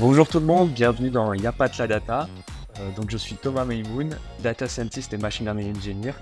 Bonjour 0.00 0.28
tout 0.28 0.38
le 0.38 0.46
monde, 0.46 0.70
bienvenue 0.70 1.10
dans 1.10 1.32
Y'a 1.32 1.50
pas 1.50 1.68
de 1.68 1.76
la 1.76 1.88
data. 1.88 2.28
Euh, 2.78 2.90
donc 2.92 3.10
je 3.10 3.16
suis 3.16 3.34
Thomas 3.34 3.64
Maymoun, 3.64 4.16
data 4.44 4.68
scientist 4.68 5.12
et 5.12 5.18
machine 5.18 5.46
learning 5.46 5.76
engineer. 5.76 6.12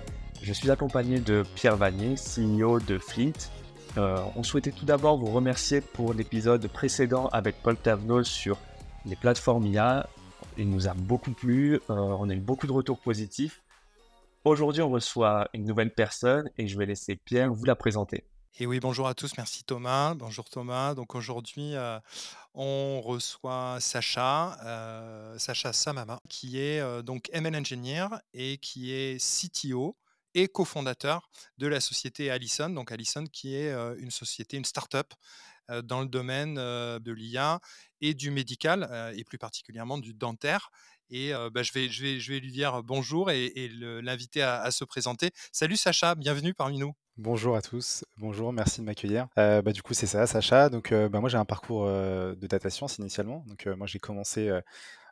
Je 0.43 0.51
suis 0.55 0.71
accompagné 0.71 1.21
de 1.21 1.43
Pierre 1.55 1.77
Vanier, 1.77 2.15
CEO 2.15 2.81
de 2.81 2.97
Flint. 2.97 3.33
Euh, 3.99 4.17
on 4.35 4.43
souhaitait 4.43 4.71
tout 4.71 4.87
d'abord 4.87 5.19
vous 5.19 5.27
remercier 5.27 5.83
pour 5.83 6.15
l'épisode 6.15 6.67
précédent 6.69 7.29
avec 7.35 7.63
Paul 7.63 7.77
Tavenot 7.77 8.25
sur 8.25 8.57
les 9.05 9.15
plateformes 9.15 9.67
IA. 9.67 10.09
Il 10.57 10.71
nous 10.71 10.89
a 10.89 10.95
beaucoup 10.95 11.33
plu, 11.33 11.75
euh, 11.75 11.79
on 11.89 12.31
a 12.31 12.35
eu 12.35 12.41
beaucoup 12.41 12.67
de 12.67 12.73
retours 12.73 12.99
positifs. 12.99 13.63
Aujourd'hui, 14.45 14.81
on 14.81 14.89
reçoit 14.89 15.49
une 15.53 15.67
nouvelle 15.67 15.91
personne 15.91 16.49
et 16.57 16.67
je 16.67 16.79
vais 16.79 16.87
laisser 16.87 17.15
Pierre 17.15 17.53
vous 17.53 17.67
la 17.67 17.75
présenter. 17.77 18.25
Et 18.59 18.65
oui, 18.65 18.81
bonjour 18.81 19.07
à 19.07 19.13
tous, 19.13 19.37
merci 19.37 19.65
Thomas. 19.65 20.15
Bonjour 20.15 20.49
Thomas. 20.49 20.95
Donc 20.95 21.15
aujourd'hui, 21.15 21.75
euh, 21.75 22.01
on 22.55 23.03
reçoit 23.03 23.77
Sacha, 23.81 24.59
euh, 24.65 25.39
Sacha 25.39 25.75
Samama, 25.75 26.23
qui 26.31 26.59
est 26.59 26.81
euh, 26.81 27.03
donc 27.03 27.29
ML 27.35 27.55
Engineer 27.55 28.07
et 28.33 28.57
qui 28.57 28.93
est 28.93 29.19
CTO 29.19 29.95
et 30.33 30.49
cofondateur 30.49 31.29
de 31.59 31.67
la 31.67 31.81
société 31.81 32.31
Allison. 32.31 32.71
Donc 32.71 32.93
Allison 32.93 33.25
qui 33.27 33.55
est 33.55 33.75
une 33.99 34.11
société, 34.11 34.57
une 34.57 34.65
start-up 34.65 35.13
dans 35.85 36.01
le 36.01 36.09
domaine 36.09 36.55
de 36.55 37.13
l'IA 37.13 37.61
et 38.01 38.15
du 38.15 38.31
médical 38.31 39.13
et 39.17 39.25
plus 39.25 39.39
particulièrement 39.39 39.99
du 39.99 40.15
dentaire. 40.15 40.71
Et 41.11 41.33
bah, 41.53 41.63
je, 41.63 41.73
vais, 41.73 41.89
je, 41.89 42.03
vais, 42.03 42.21
je 42.21 42.33
vais 42.33 42.41
lui 42.41 42.51
dire 42.51 42.83
bonjour 42.83 43.31
et, 43.31 43.71
l'inviter 44.03 44.43
à 44.43 44.71
se 44.71 44.85
présenter. 44.85 45.31
Salut 45.53 45.77
Sacha, 45.77 46.15
bienvenue 46.15 46.55
parmi 46.55 46.79
nous. 46.79 46.93
Bonjour 47.17 47.57
à 47.57 47.63
tous, 47.63 48.05
bonjour, 48.19 48.53
merci 48.53 48.81
de 48.81 48.87
m'accueillir. 48.87 49.29
Bah, 49.37 49.63
du 49.63 49.83
coup, 49.83 49.95
c'est 49.95 50.07
ça, 50.07 50.27
Sacha. 50.27 50.69
Donc, 50.69 50.93
bah, 50.93 51.21
moi, 51.21 51.29
j'ai 51.29 51.39
un 51.39 51.45
parcours 51.45 51.87
de 51.87 52.47
data 52.47 52.71
science 52.71 52.99
initialement. 52.99 53.45
Donc, 53.47 53.67
moi, 53.67 53.87
j'ai 53.87 53.99
commencé 53.99 54.51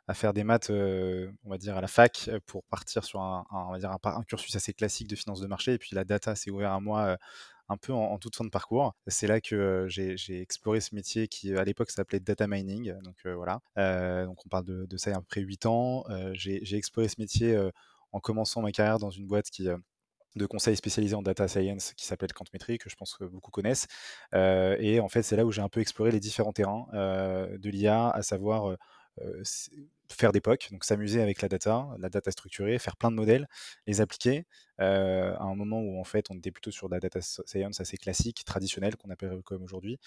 à 0.07 0.13
faire 0.13 0.33
des 0.33 0.43
maths, 0.43 0.69
on 0.69 1.49
va 1.49 1.57
dire, 1.57 1.77
à 1.77 1.81
la 1.81 1.87
fac 1.87 2.29
pour 2.45 2.63
partir 2.65 3.03
sur 3.03 3.21
un, 3.21 3.45
on 3.51 3.71
va 3.71 3.79
dire 3.79 3.91
un, 3.91 4.23
cursus 4.23 4.55
assez 4.55 4.73
classique 4.73 5.07
de 5.07 5.15
finance 5.15 5.39
de 5.39 5.47
marché. 5.47 5.73
Et 5.73 5.77
puis, 5.77 5.91
la 5.93 6.03
data 6.03 6.35
s'est 6.35 6.51
ouvert 6.51 6.73
à 6.73 6.79
moi 6.79 7.17
un 7.69 7.77
peu 7.77 7.93
en, 7.93 8.17
toute 8.19 8.35
fin 8.35 8.45
de 8.45 8.49
parcours. 8.49 8.93
C'est 9.07 9.27
là 9.27 9.41
que 9.41 9.85
j'ai 9.87 10.41
exploré 10.41 10.81
ce 10.81 10.95
métier 10.95 11.27
qui, 11.27 11.55
à 11.55 11.63
l'époque, 11.63 11.91
s'appelait 11.91 12.19
data 12.19 12.47
mining. 12.47 12.93
Donc, 13.03 13.25
voilà. 13.25 13.61
donc, 14.25 14.45
on 14.45 14.49
parle 14.49 14.65
de, 14.65 14.97
ça 14.97 15.09
il 15.09 15.13
y 15.13 15.15
a 15.15 15.17
à 15.17 15.21
peu 15.21 15.27
près 15.27 15.41
8 15.41 15.65
ans. 15.65 16.03
j'ai 16.33 16.75
exploré 16.75 17.07
ce 17.07 17.15
métier 17.19 17.57
en 18.11 18.19
commençant 18.19 18.61
ma 18.61 18.71
carrière 18.71 18.99
dans 18.99 19.11
une 19.11 19.27
boîte 19.27 19.49
qui 19.49 19.67
de 20.35 20.45
conseils 20.45 20.75
spécialisés 20.75 21.15
en 21.15 21.21
data 21.21 21.47
science 21.47 21.93
qui 21.93 22.05
s'appelle 22.05 22.33
Quantmetry, 22.33 22.77
que 22.77 22.89
je 22.89 22.95
pense 22.95 23.15
que 23.15 23.23
beaucoup 23.23 23.51
connaissent. 23.51 23.87
Euh, 24.33 24.75
et 24.79 24.99
en 24.99 25.09
fait, 25.09 25.23
c'est 25.23 25.35
là 25.35 25.45
où 25.45 25.51
j'ai 25.51 25.61
un 25.61 25.69
peu 25.69 25.79
exploré 25.79 26.11
les 26.11 26.19
différents 26.19 26.51
terrains 26.51 26.87
euh, 26.93 27.57
de 27.57 27.69
l'IA, 27.69 28.09
à 28.09 28.21
savoir 28.21 28.71
euh, 28.71 28.77
faire 30.11 30.31
des 30.31 30.41
POC, 30.41 30.69
donc 30.71 30.83
s'amuser 30.83 31.21
avec 31.21 31.41
la 31.41 31.47
data, 31.47 31.87
la 31.99 32.09
data 32.09 32.29
structurée, 32.31 32.77
faire 32.77 32.95
plein 32.95 33.09
de 33.11 33.15
modèles, 33.15 33.47
les 33.87 34.01
appliquer, 34.01 34.45
à 34.77 35.41
un 35.41 35.55
moment 35.55 35.79
où 35.81 35.99
en 35.99 36.03
fait 36.03 36.29
on 36.29 36.35
était 36.37 36.51
plutôt 36.51 36.71
sur 36.71 36.89
de 36.89 36.93
la 36.93 36.99
data 36.99 37.21
science 37.21 37.79
assez 37.79 37.97
classique, 37.97 38.43
traditionnelle, 38.45 38.95
qu'on 38.97 39.09
appelle 39.09 39.41
comme 39.43 39.63
aujourd'hui, 39.63 39.97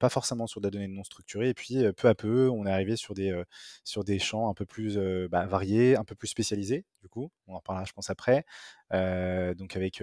pas 0.00 0.08
forcément 0.08 0.46
sur 0.46 0.60
de 0.60 0.66
la 0.66 0.70
donnée 0.70 0.88
non 0.88 1.04
structurée, 1.04 1.50
et 1.50 1.54
puis 1.54 1.84
peu 1.96 2.08
à 2.08 2.14
peu 2.14 2.48
on 2.50 2.66
est 2.66 2.70
arrivé 2.70 2.96
sur 2.96 3.14
des, 3.14 3.40
sur 3.84 4.04
des 4.04 4.18
champs 4.18 4.48
un 4.48 4.54
peu 4.54 4.66
plus 4.66 4.98
bah, 5.30 5.46
variés, 5.46 5.96
un 5.96 6.04
peu 6.04 6.14
plus 6.14 6.28
spécialisés, 6.28 6.84
du 7.02 7.08
coup, 7.08 7.30
on 7.46 7.54
en 7.54 7.60
parlera 7.60 7.84
je 7.84 7.92
pense 7.92 8.10
après, 8.10 8.44
donc 8.90 9.76
avec 9.76 10.02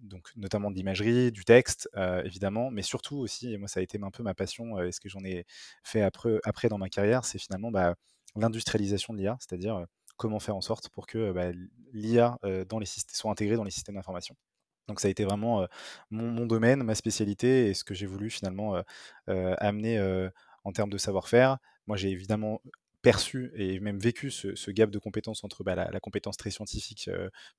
donc 0.00 0.28
notamment 0.36 0.70
de 0.70 0.76
l'imagerie, 0.76 1.32
du 1.32 1.44
texte, 1.44 1.88
évidemment, 2.24 2.70
mais 2.70 2.82
surtout 2.82 3.16
aussi, 3.18 3.52
et 3.52 3.58
moi 3.58 3.68
ça 3.68 3.80
a 3.80 3.82
été 3.82 3.98
un 4.02 4.10
peu 4.10 4.22
ma 4.22 4.34
passion, 4.34 4.80
et 4.82 4.92
ce 4.92 5.00
que 5.00 5.08
j'en 5.08 5.24
ai 5.24 5.44
fait 5.82 6.02
après, 6.02 6.68
dans 6.68 6.78
ma 6.78 6.88
carrière, 6.88 7.24
c'est 7.24 7.38
finalement 7.38 7.70
bah, 7.70 7.94
l'industrialisation 8.36 9.14
de 9.14 9.18
l'IA, 9.18 9.36
c'est-à-dire 9.40 9.84
comment 10.16 10.40
faire 10.40 10.56
en 10.56 10.60
sorte 10.60 10.88
pour 10.90 11.06
que 11.06 11.32
bah, 11.32 11.50
l'IA 11.92 12.38
dans 12.68 12.80
soit 12.84 13.30
intégrée 13.30 13.56
dans 13.56 13.64
les 13.64 13.70
systèmes 13.70 13.96
d'information. 13.96 14.36
Donc 14.88 15.00
ça 15.00 15.08
a 15.08 15.10
été 15.10 15.24
vraiment 15.24 15.66
mon, 16.10 16.46
domaine, 16.46 16.82
ma 16.82 16.94
spécialité 16.94 17.68
et 17.68 17.74
ce 17.74 17.84
que 17.84 17.94
j'ai 17.94 18.06
voulu 18.06 18.30
finalement 18.30 18.82
amener 19.26 19.98
en 20.64 20.72
termes 20.72 20.90
de 20.90 20.98
savoir-faire. 20.98 21.58
Moi 21.86 21.96
j'ai 21.96 22.10
évidemment 22.10 22.60
perçu 23.04 23.52
et 23.54 23.80
même 23.80 23.98
vécu 23.98 24.30
ce, 24.30 24.70
gap 24.70 24.90
de 24.90 24.98
compétences 24.98 25.44
entre 25.44 25.62
bah, 25.62 25.74
la, 25.74 26.00
compétence 26.00 26.38
très 26.38 26.50
scientifique 26.50 27.10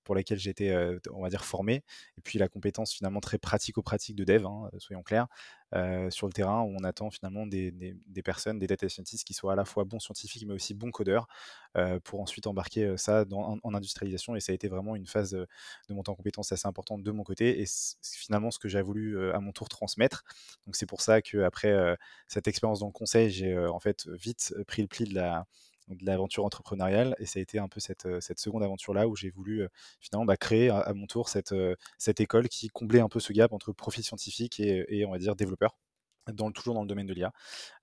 pour 0.03 0.15
laquelle 0.15 0.39
j'étais, 0.39 0.75
on 1.13 1.21
va 1.21 1.29
dire, 1.29 1.45
formé, 1.45 1.83
et 2.17 2.21
puis 2.23 2.39
la 2.39 2.49
compétence 2.49 2.91
finalement 2.91 3.21
très 3.21 3.37
pratico-pratique 3.37 4.15
de 4.15 4.23
dev, 4.23 4.43
hein, 4.47 4.71
soyons 4.79 5.03
clairs, 5.03 5.27
sur 6.09 6.27
le 6.27 6.33
terrain 6.33 6.61
où 6.61 6.75
on 6.79 6.83
attend 6.83 7.11
finalement 7.11 7.45
des, 7.45 7.71
personnes, 8.23 8.59
des 8.59 8.67
data 8.67 8.87
scientists 8.87 9.25
qui 9.25 9.33
soient 9.33 9.53
à 9.53 9.55
la 9.55 9.65
fois 9.65 9.83
bons 9.83 9.99
scientifiques 9.99 10.45
mais 10.47 10.53
aussi 10.53 10.73
bons 10.73 10.91
codeurs 10.91 11.27
pour 12.03 12.21
ensuite 12.21 12.47
embarquer 12.47 12.95
ça 12.97 13.25
en, 13.31 13.59
industrialisation. 13.73 14.35
Et 14.35 14.39
ça 14.39 14.51
a 14.51 14.55
été 14.55 14.67
vraiment 14.67 14.95
une 14.95 15.07
phase 15.07 15.31
de 15.31 15.93
montée 15.93 16.11
en 16.11 16.15
compétences 16.15 16.51
assez 16.51 16.67
importante 16.67 17.03
de 17.03 17.11
mon 17.11 17.23
côté 17.23 17.61
et 17.61 17.65
c'est 17.65 17.97
finalement 18.01 18.51
ce 18.51 18.59
que 18.59 18.69
j'ai 18.69 18.81
voulu 18.81 19.31
à 19.31 19.39
mon 19.39 19.51
tour 19.51 19.67
transmettre. 19.69 20.23
Donc 20.65 20.75
c'est 20.75 20.85
pour 20.85 21.01
ça 21.01 21.21
qu'après 21.21 21.97
cette 22.27 22.47
expérience 22.47 22.79
dans 22.79 22.87
le 22.87 22.93
conseil, 22.93 23.29
j'ai 23.29 23.57
en 23.57 23.79
fait 23.79 24.07
vite 24.07 24.55
pris 24.67 24.81
le 24.81 24.87
pli 24.87 25.05
de 25.05 25.15
la, 25.15 25.45
de 25.87 26.05
l'aventure 26.05 26.45
entrepreneuriale. 26.45 27.15
Et 27.19 27.25
ça 27.25 27.39
a 27.39 27.41
été 27.41 27.59
un 27.59 27.67
peu 27.67 27.79
cette, 27.79 28.07
cette 28.21 28.39
seconde 28.39 28.63
aventure-là 28.63 29.07
où 29.07 29.15
j'ai 29.15 29.29
voulu 29.29 29.67
finalement 29.99 30.25
bah, 30.25 30.37
créer 30.37 30.69
à, 30.69 30.93
mon 30.93 31.07
tour 31.07 31.29
cette, 31.29 31.55
cette 31.97 32.19
école 32.19 32.49
qui 32.49 32.69
comblait 32.69 33.01
un 33.01 33.09
peu 33.09 33.19
ce 33.19 33.33
gap 33.33 33.53
entre 33.53 33.71
profil 33.73 34.03
scientifique 34.03 34.59
et, 34.59 34.85
et 34.89 35.05
on 35.05 35.11
va 35.11 35.17
dire 35.17 35.35
développeur. 35.35 35.77
Dans, 36.33 36.51
toujours 36.51 36.73
dans 36.73 36.81
le 36.81 36.87
domaine 36.87 37.05
de 37.05 37.13
l'IA 37.13 37.31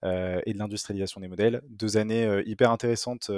et 0.02 0.52
de 0.52 0.58
l'industrialisation 0.58 1.20
des 1.20 1.28
modèles. 1.28 1.62
Deux 1.68 1.96
années 1.96 2.42
hyper 2.44 2.72
intéressantes, 2.72 3.30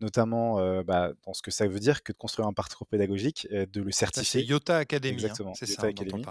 notamment 0.00 0.82
bah, 0.82 1.12
dans 1.24 1.34
ce 1.34 1.42
que 1.42 1.50
ça 1.50 1.66
veut 1.66 1.78
dire 1.78 2.02
que 2.02 2.12
de 2.12 2.18
construire 2.18 2.48
un 2.48 2.52
parcours 2.52 2.86
pédagogique, 2.86 3.46
de 3.50 3.82
le 3.82 3.92
certifier. 3.92 4.40
C'est 4.40 4.46
Yota 4.46 4.78
Academy. 4.78 5.12
Hein, 5.12 5.14
Exactement, 5.14 5.54
c'est 5.54 5.66
ça 5.66 5.86
Academy 5.86 6.24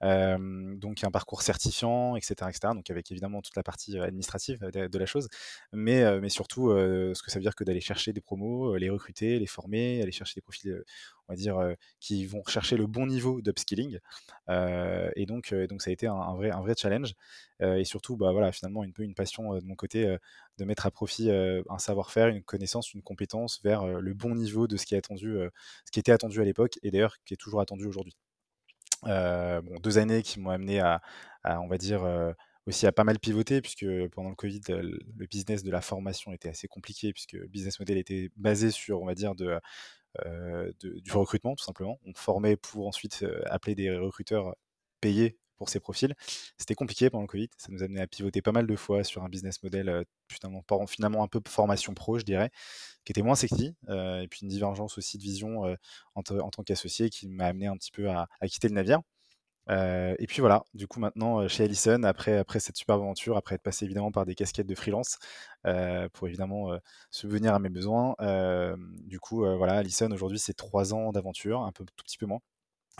donc 0.00 1.02
un 1.04 1.10
parcours 1.10 1.42
certifiant, 1.42 2.16
etc., 2.16 2.34
etc. 2.48 2.74
Donc 2.74 2.90
avec 2.90 3.10
évidemment 3.10 3.40
toute 3.40 3.56
la 3.56 3.62
partie 3.62 3.98
administrative 3.98 4.58
de, 4.60 4.98
la 4.98 5.06
chose, 5.06 5.28
mais, 5.72 6.20
mais 6.20 6.28
surtout 6.28 6.70
ce 6.70 7.22
que 7.22 7.30
ça 7.30 7.38
veut 7.38 7.42
dire 7.42 7.54
que 7.54 7.64
d'aller 7.64 7.80
chercher 7.80 8.12
des 8.12 8.20
promos, 8.20 8.76
les 8.76 8.90
recruter, 8.90 9.38
les 9.38 9.46
former, 9.46 10.02
aller 10.02 10.12
chercher 10.12 10.34
des 10.36 10.42
profils, 10.42 10.82
on 11.28 11.32
va 11.32 11.36
dire, 11.36 11.74
qui 12.00 12.26
vont 12.26 12.42
chercher 12.46 12.76
le 12.76 12.86
bon 12.86 13.06
niveau 13.06 13.40
d'upskilling. 13.40 13.98
et 14.48 15.26
donc, 15.26 15.54
donc 15.54 15.82
ça 15.82 15.90
a 15.90 15.92
été 15.92 16.06
un, 16.06 16.34
vrai, 16.34 16.50
un 16.50 16.60
vrai 16.60 16.74
challenge. 16.76 17.14
et 17.60 17.84
surtout, 17.84 18.16
bah, 18.16 18.32
voilà, 18.32 18.52
finalement, 18.52 18.84
une 18.84 18.92
peu 18.92 19.02
une 19.02 19.14
passion 19.14 19.54
de 19.54 19.64
mon 19.64 19.76
côté 19.76 20.16
de 20.58 20.64
mettre 20.64 20.86
à 20.86 20.90
profit 20.90 21.30
un 21.30 21.78
savoir-faire, 21.78 22.28
une 22.28 22.42
connaissance, 22.42 22.94
une 22.94 23.02
compétence 23.02 23.60
vers 23.62 23.86
le 23.86 24.14
bon 24.14 24.34
niveau 24.34 24.66
de 24.66 24.76
ce 24.76 24.86
qui, 24.86 24.94
est 24.94 24.98
attendu, 24.98 25.36
ce 25.84 25.90
qui 25.90 26.00
était 26.00 26.12
attendu 26.12 26.40
à 26.40 26.44
l'époque 26.44 26.78
et 26.82 26.90
d'ailleurs 26.90 27.16
qui 27.24 27.34
est 27.34 27.38
toujours 27.38 27.60
attendu 27.60 27.86
aujourd'hui. 27.86 28.16
Euh, 29.04 29.60
deux 29.82 29.98
années 29.98 30.22
qui 30.22 30.40
m'ont 30.40 30.50
amené 30.50 30.80
à, 30.80 31.00
on 31.44 31.68
va 31.68 31.78
dire, 31.78 32.04
euh, 32.04 32.32
aussi 32.66 32.86
à 32.86 32.92
pas 32.92 33.04
mal 33.04 33.18
pivoter, 33.18 33.60
puisque 33.60 33.86
pendant 34.08 34.30
le 34.30 34.34
Covid, 34.34 34.60
le 34.68 35.26
business 35.26 35.62
de 35.62 35.70
la 35.70 35.80
formation 35.80 36.32
était 36.32 36.48
assez 36.48 36.68
compliqué, 36.68 37.12
puisque 37.12 37.34
le 37.34 37.46
business 37.46 37.78
model 37.78 37.98
était 37.98 38.30
basé 38.36 38.70
sur, 38.70 39.02
on 39.02 39.06
va 39.06 39.14
dire, 39.14 39.34
de, 39.34 39.58
euh, 40.26 40.72
du 40.80 41.12
recrutement, 41.12 41.54
tout 41.54 41.64
simplement. 41.64 42.00
On 42.06 42.14
formait 42.14 42.56
pour 42.56 42.86
ensuite 42.86 43.24
appeler 43.46 43.74
des 43.74 43.96
recruteurs 43.96 44.56
payés 45.00 45.38
pour 45.56 45.68
ces 45.68 45.80
profils. 45.80 46.14
C'était 46.58 46.74
compliqué 46.74 47.10
pendant 47.10 47.22
le 47.22 47.28
Covid. 47.28 47.48
Ça 47.56 47.68
nous 47.70 47.82
a 47.82 47.86
amené 47.86 48.00
à 48.00 48.06
pivoter 48.06 48.42
pas 48.42 48.52
mal 48.52 48.66
de 48.66 48.76
fois 48.76 49.04
sur 49.04 49.22
un 49.24 49.28
business 49.28 49.62
model 49.62 50.04
finalement, 50.88 51.22
un 51.22 51.28
peu 51.28 51.40
formation 51.46 51.94
pro, 51.94 52.18
je 52.18 52.24
dirais, 52.24 52.50
qui 53.04 53.12
était 53.12 53.22
moins 53.22 53.34
sexy. 53.36 53.74
et 53.88 54.26
puis 54.30 54.40
une 54.42 54.48
divergence 54.48 54.98
aussi 54.98 55.18
de 55.18 55.22
vision 55.22 55.76
en, 56.14 56.22
tant 56.22 56.62
qu'associé 56.64 57.10
qui 57.10 57.28
m'a 57.28 57.46
amené 57.46 57.66
un 57.66 57.76
petit 57.76 57.90
peu 57.92 58.10
à, 58.10 58.28
quitter 58.48 58.68
le 58.68 58.74
navire. 58.74 59.00
et 59.68 60.26
puis 60.28 60.40
voilà, 60.40 60.64
du 60.74 60.86
coup 60.86 61.00
maintenant 61.00 61.46
chez 61.48 61.64
Allison, 61.64 62.02
après, 62.04 62.38
après 62.38 62.60
cette 62.60 62.76
superbe 62.76 63.02
aventure, 63.02 63.36
après 63.36 63.56
être 63.56 63.62
passé 63.62 63.84
évidemment 63.84 64.12
par 64.12 64.26
des 64.26 64.34
casquettes 64.34 64.66
de 64.66 64.74
freelance 64.74 65.18
pour 66.12 66.28
évidemment 66.28 66.70
subvenir 67.10 67.54
à 67.54 67.58
mes 67.58 67.70
besoins, 67.70 68.14
du 69.04 69.20
coup 69.20 69.44
voilà, 69.56 69.74
Allison 69.74 70.10
aujourd'hui 70.12 70.38
c'est 70.38 70.54
trois 70.54 70.94
ans 70.94 71.12
d'aventure, 71.12 71.62
un 71.62 71.72
peu 71.72 71.84
tout 71.84 72.04
petit 72.04 72.18
peu 72.18 72.26
moins. 72.26 72.40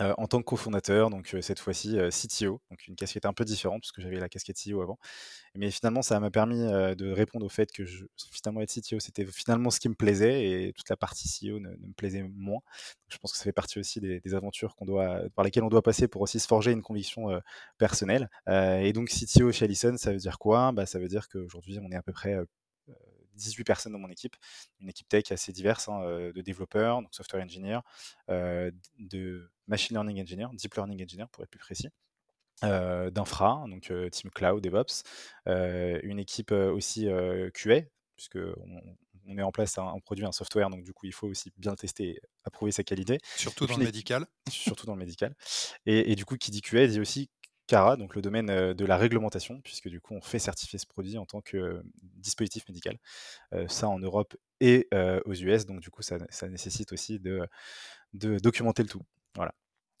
Euh, 0.01 0.13
en 0.17 0.27
tant 0.27 0.39
que 0.39 0.43
cofondateur, 0.43 1.09
donc 1.09 1.35
cette 1.41 1.59
fois-ci 1.59 1.97
CTO, 2.11 2.61
donc 2.69 2.87
une 2.87 2.95
casquette 2.95 3.25
un 3.25 3.33
peu 3.33 3.45
différente 3.45 3.81
parce 3.81 3.91
que 3.91 4.01
j'avais 4.01 4.19
la 4.19 4.29
casquette 4.29 4.57
CEO 4.57 4.81
avant. 4.81 4.99
Mais 5.55 5.71
finalement, 5.71 6.03
ça 6.03 6.19
m'a 6.19 6.29
permis 6.29 6.59
de 6.59 7.11
répondre 7.11 7.45
au 7.45 7.49
fait 7.49 7.71
que 7.71 7.83
finalement 8.31 8.61
être 8.61 8.71
CTO, 8.71 8.99
c'était 8.99 9.25
finalement 9.25 9.71
ce 9.71 9.79
qui 9.79 9.89
me 9.89 9.95
plaisait 9.95 10.67
et 10.67 10.73
toute 10.73 10.89
la 10.89 10.97
partie 10.97 11.27
CEO 11.27 11.59
ne, 11.59 11.69
me 11.69 11.93
plaisait 11.95 12.23
moins. 12.23 12.59
je 13.07 13.17
pense 13.17 13.31
que 13.31 13.37
ça 13.37 13.43
fait 13.43 13.51
partie 13.51 13.79
aussi 13.79 13.99
des, 13.99 14.21
aventures 14.35 14.75
par 15.35 15.45
lesquelles 15.45 15.63
on 15.63 15.69
doit 15.69 15.81
passer 15.81 16.07
pour 16.07 16.21
aussi 16.21 16.39
se 16.39 16.47
forger 16.47 16.71
une 16.71 16.83
conviction 16.83 17.29
personnelle. 17.77 18.29
et 18.47 18.93
donc 18.93 19.09
CTO 19.09 19.51
chez 19.51 19.65
Allison, 19.65 19.97
ça 19.97 20.11
veut 20.11 20.19
dire 20.19 20.37
quoi? 20.37 20.71
Bah, 20.73 20.85
Ça 20.85 20.99
veut 20.99 21.07
dire 21.07 21.27
qu'aujourd'hui, 21.29 21.79
on 21.81 21.91
est 21.91 21.95
à 21.95 22.03
peu 22.03 22.13
près 22.13 22.37
18 23.37 23.63
personnes 23.63 23.93
dans 23.93 23.99
mon 23.99 24.09
équipe, 24.09 24.35
une 24.79 24.89
équipe 24.89 25.07
tech 25.07 25.31
assez 25.31 25.51
diverse, 25.51 25.87
hein, 25.87 26.01
de 26.33 26.41
développeurs, 26.41 27.01
donc 27.01 27.13
software 27.13 27.43
engineer, 27.43 27.79
de 28.27 29.51
machine 29.67 29.95
learning 29.95 30.21
engineer, 30.21 30.47
deep 30.53 30.75
learning 30.75 31.03
engineer 31.03 31.27
pour 31.31 31.43
être 31.43 31.49
plus 31.49 31.59
précis. 31.59 31.89
d'infra, 32.61 33.65
donc 33.69 33.91
team 34.11 34.31
cloud, 34.31 34.63
DevOps, 34.63 35.03
une 35.45 36.19
équipe 36.19 36.51
aussi 36.51 37.07
QA, 37.53 37.81
puisque 38.15 38.37
on, 38.37 39.33
met 39.33 39.43
en 39.43 39.51
place 39.51 39.77
un, 39.77 39.99
produit, 39.99 40.25
un 40.25 40.31
software, 40.31 40.69
donc 40.69 40.83
du 40.83 40.93
coup, 40.93 41.05
il 41.05 41.13
faut 41.13 41.27
aussi 41.27 41.51
bien 41.57 41.75
tester 41.75 42.09
et 42.09 42.21
approuver 42.43 42.71
sa 42.71 42.83
qualité. 42.83 43.19
Surtout 43.35 43.67
dans 43.67 43.77
le 43.77 43.85
médical. 43.85 44.25
Surtout 44.49 44.85
dans 44.85 44.93
le 44.93 44.99
médical. 44.99 45.35
Et, 45.85 46.15
du 46.15 46.25
coup, 46.25 46.37
qui 46.37 46.51
dit 46.51 46.61
QA 46.61 46.87
dit 46.87 46.99
aussi 46.99 47.29
CARA, 47.67 47.97
donc 47.97 48.15
le 48.15 48.21
domaine 48.21 48.73
de 48.73 48.85
la 48.85 48.97
réglementation, 48.97 49.61
puisque 49.61 49.89
du 49.89 50.01
coup, 50.01 50.15
on 50.15 50.21
fait 50.21 50.39
certifier 50.39 50.79
ce 50.79 50.85
produit 50.87 51.17
en 51.17 51.25
tant 51.25 51.41
que 51.41 51.81
dispositif 52.15 52.67
médical. 52.67 52.97
ça 53.67 53.89
en 53.89 53.99
Europe 53.99 54.35
et 54.61 54.87
aux 55.25 55.33
US, 55.33 55.65
donc 55.65 55.81
du 55.81 55.89
coup, 55.89 56.01
ça, 56.01 56.17
nécessite 56.49 56.93
aussi 56.93 57.19
de, 57.19 57.47
de 58.13 58.39
documenter 58.39 58.83
le 58.83 58.89
tout. 58.89 59.03
Voilà. 59.35 59.53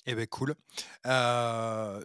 Eh 0.09 0.15
bien, 0.15 0.25
cool. 0.25 0.55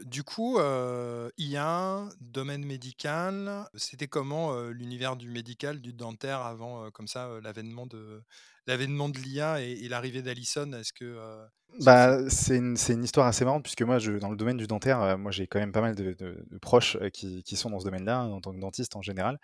du 0.04 0.24
coup, 0.24 0.58
il 0.58 1.46
y 1.46 1.56
a 1.56 1.68
un 1.68 2.08
domaine 2.20 2.64
médical. 2.64 3.68
C'était 3.76 4.08
comment 4.08 4.60
l'univers 4.70 5.14
du 5.14 5.28
médical, 5.28 5.80
du 5.80 5.92
dentaire 5.92 6.40
avant, 6.40 6.90
comme 6.90 7.06
ça, 7.06 7.30
l'avènement 7.42 7.86
de 7.86 8.22
de 8.66 9.18
l'IA 9.18 9.60
et, 9.60 9.88
l'arrivée 9.88 10.22
d'Alison? 10.22 10.72
Est-ce 10.72 10.92
que 10.92 11.16
bah, 11.80 12.28
c'est 12.28 12.56
une, 12.56 12.76
une, 12.88 13.04
histoire 13.04 13.26
assez 13.26 13.44
marrante 13.44 13.62
puisque 13.62 13.82
moi, 13.82 13.98
je, 13.98 14.12
dans 14.12 14.30
le 14.30 14.36
domaine 14.36 14.56
du 14.56 14.66
dentaire, 14.66 15.16
moi 15.16 15.30
j'ai 15.30 15.46
quand 15.46 15.60
même 15.60 15.72
pas 15.72 15.80
mal 15.80 15.94
de, 15.94 16.44
proches 16.60 16.98
qui, 17.12 17.44
qui, 17.44 17.56
sont 17.56 17.70
dans 17.70 17.78
ce 17.78 17.84
domaine-là, 17.84 18.24
en 18.24 18.40
tant 18.40 18.52
que 18.52 18.58
dentiste 18.58 18.96
en 18.96 19.02
général. 19.02 19.38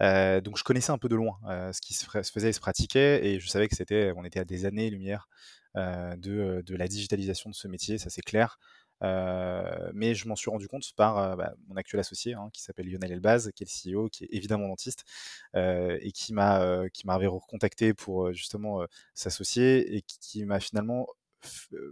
donc 0.00 0.58
je 0.58 0.64
connaissais 0.64 0.90
un 0.90 0.98
peu 0.98 1.08
de 1.08 1.16
loin 1.16 1.38
ce 1.72 1.80
qui 1.80 1.94
se, 1.94 2.04
se, 2.04 2.32
faisait 2.32 2.48
et 2.48 2.52
se 2.52 2.60
pratiquait 2.60 3.24
et 3.24 3.38
je 3.38 3.48
savais 3.48 3.68
que 3.68 3.76
c'était, 3.76 4.12
on 4.16 4.24
était 4.24 4.40
à 4.40 4.44
des 4.44 4.66
années-lumière 4.66 5.28
euh, 5.28 5.40
de, 5.74 6.62
de, 6.66 6.76
la 6.76 6.88
digitalisation 6.88 7.50
de 7.50 7.54
ce 7.54 7.68
métier, 7.68 7.98
ça 7.98 8.10
c'est 8.10 8.22
clair. 8.22 8.58
Euh, 9.02 9.90
mais 9.94 10.14
je 10.14 10.28
m'en 10.28 10.36
suis 10.36 10.50
rendu 10.50 10.68
compte 10.68 10.84
par 10.94 11.36
bah, 11.36 11.54
mon 11.68 11.76
actuel 11.76 12.00
associé, 12.00 12.34
hein, 12.34 12.50
qui 12.52 12.62
s'appelle 12.62 12.86
Lionel 12.86 13.12
Elbaz, 13.12 13.50
qui 13.54 13.64
est 13.64 13.66
le 13.66 13.96
CEO, 13.96 14.08
qui 14.08 14.24
est 14.24 14.28
évidemment 14.30 14.68
dentiste, 14.68 15.04
euh, 15.56 15.98
et 16.02 16.12
qui 16.12 16.32
m'a 16.34 16.88
qui 16.92 17.06
m'avait 17.06 17.26
recontacté 17.26 17.94
pour 17.94 18.32
justement 18.32 18.84
s'associer 19.14 19.96
et 19.96 20.02
qui 20.02 20.44
m'a 20.44 20.60
finalement 20.60 21.06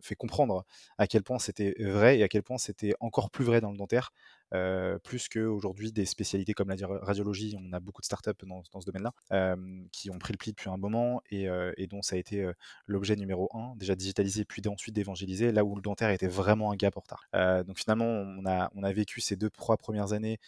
fait 0.02 0.14
comprendre 0.14 0.64
à 0.98 1.06
quel 1.06 1.22
point 1.22 1.38
c'était 1.38 1.74
vrai 1.78 2.18
et 2.18 2.22
à 2.22 2.28
quel 2.28 2.42
point 2.42 2.58
c'était 2.58 2.94
encore 3.00 3.30
plus 3.30 3.44
vrai 3.44 3.60
dans 3.60 3.70
le 3.70 3.78
dentaire, 3.78 4.12
euh, 4.54 4.98
plus 4.98 5.28
qu'aujourd'hui 5.28 5.92
des 5.92 6.06
spécialités 6.06 6.54
comme 6.54 6.68
la 6.68 6.76
radiologie, 7.02 7.56
on 7.58 7.72
a 7.72 7.80
beaucoup 7.80 8.00
de 8.00 8.06
startups 8.06 8.30
dans, 8.46 8.62
ce 8.62 8.86
domaine-là, 8.86 9.56
qui 9.92 10.10
ont 10.10 10.18
pris 10.18 10.32
le 10.32 10.38
pli 10.38 10.52
depuis 10.52 10.70
un 10.70 10.76
moment 10.76 11.22
et, 11.30 11.48
dont 11.88 12.02
ça 12.02 12.16
a 12.16 12.18
été 12.18 12.50
l'objet 12.86 13.16
numéro 13.16 13.48
un, 13.54 13.74
déjà 13.76 13.94
digitalisé 13.94 14.44
puis 14.44 14.62
ensuite 14.68 14.94
d'évangéliser, 14.94 15.52
là 15.52 15.64
où 15.64 15.74
le 15.76 15.82
dentaire 15.82 16.10
était 16.10 16.28
vraiment 16.28 16.72
un 16.72 16.76
gap 16.76 16.96
en 16.96 17.00
retard. 17.00 17.64
donc 17.64 17.78
finalement, 17.78 18.06
on 18.06 18.46
a, 18.46 18.70
on 18.74 18.82
a 18.82 18.92
vécu 18.92 19.20
ces 19.20 19.36
deux, 19.36 19.50
trois 19.50 19.76
premières 19.76 20.12
années 20.12 20.38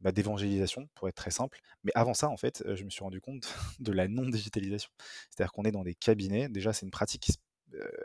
bah, 0.00 0.12
d'évangélisation, 0.12 0.88
pour 0.94 1.08
être 1.08 1.16
très 1.16 1.32
simple. 1.32 1.58
Mais 1.82 1.90
avant 1.96 2.14
ça, 2.14 2.28
en 2.28 2.36
fait, 2.36 2.62
je 2.76 2.84
me 2.84 2.90
suis 2.90 3.02
rendu 3.02 3.20
compte 3.20 3.48
de 3.80 3.92
la 3.92 4.06
non-digitalisation. 4.06 4.90
C'est-à-dire 5.30 5.52
qu'on 5.52 5.64
est 5.64 5.72
dans 5.72 5.82
des 5.82 5.94
cabinets. 5.94 6.48
Déjà, 6.48 6.72
c'est 6.72 6.86
une 6.86 6.92
pratique 6.92 7.22
qui 7.22 7.32
se 7.32 7.38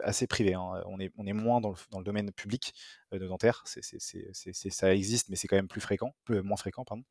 assez 0.03 0.27
privé. 0.27 0.53
Hein. 0.53 0.83
On, 0.85 0.99
est, 0.99 1.11
on 1.17 1.25
est 1.25 1.33
moins 1.33 1.61
dans 1.61 1.69
le, 1.69 1.75
dans 1.91 1.99
le 1.99 2.05
domaine 2.05 2.31
public 2.31 2.73
de 3.11 3.27
dentaire. 3.27 3.63
Ça 3.65 4.93
existe, 4.93 5.29
mais 5.29 5.35
c'est 5.35 5.47
quand 5.47 5.55
même 5.55 5.67
plus 5.67 5.81
fréquent, 5.81 6.15
moins 6.29 6.57
fréquent, 6.57 6.85
pardon. 6.85 7.03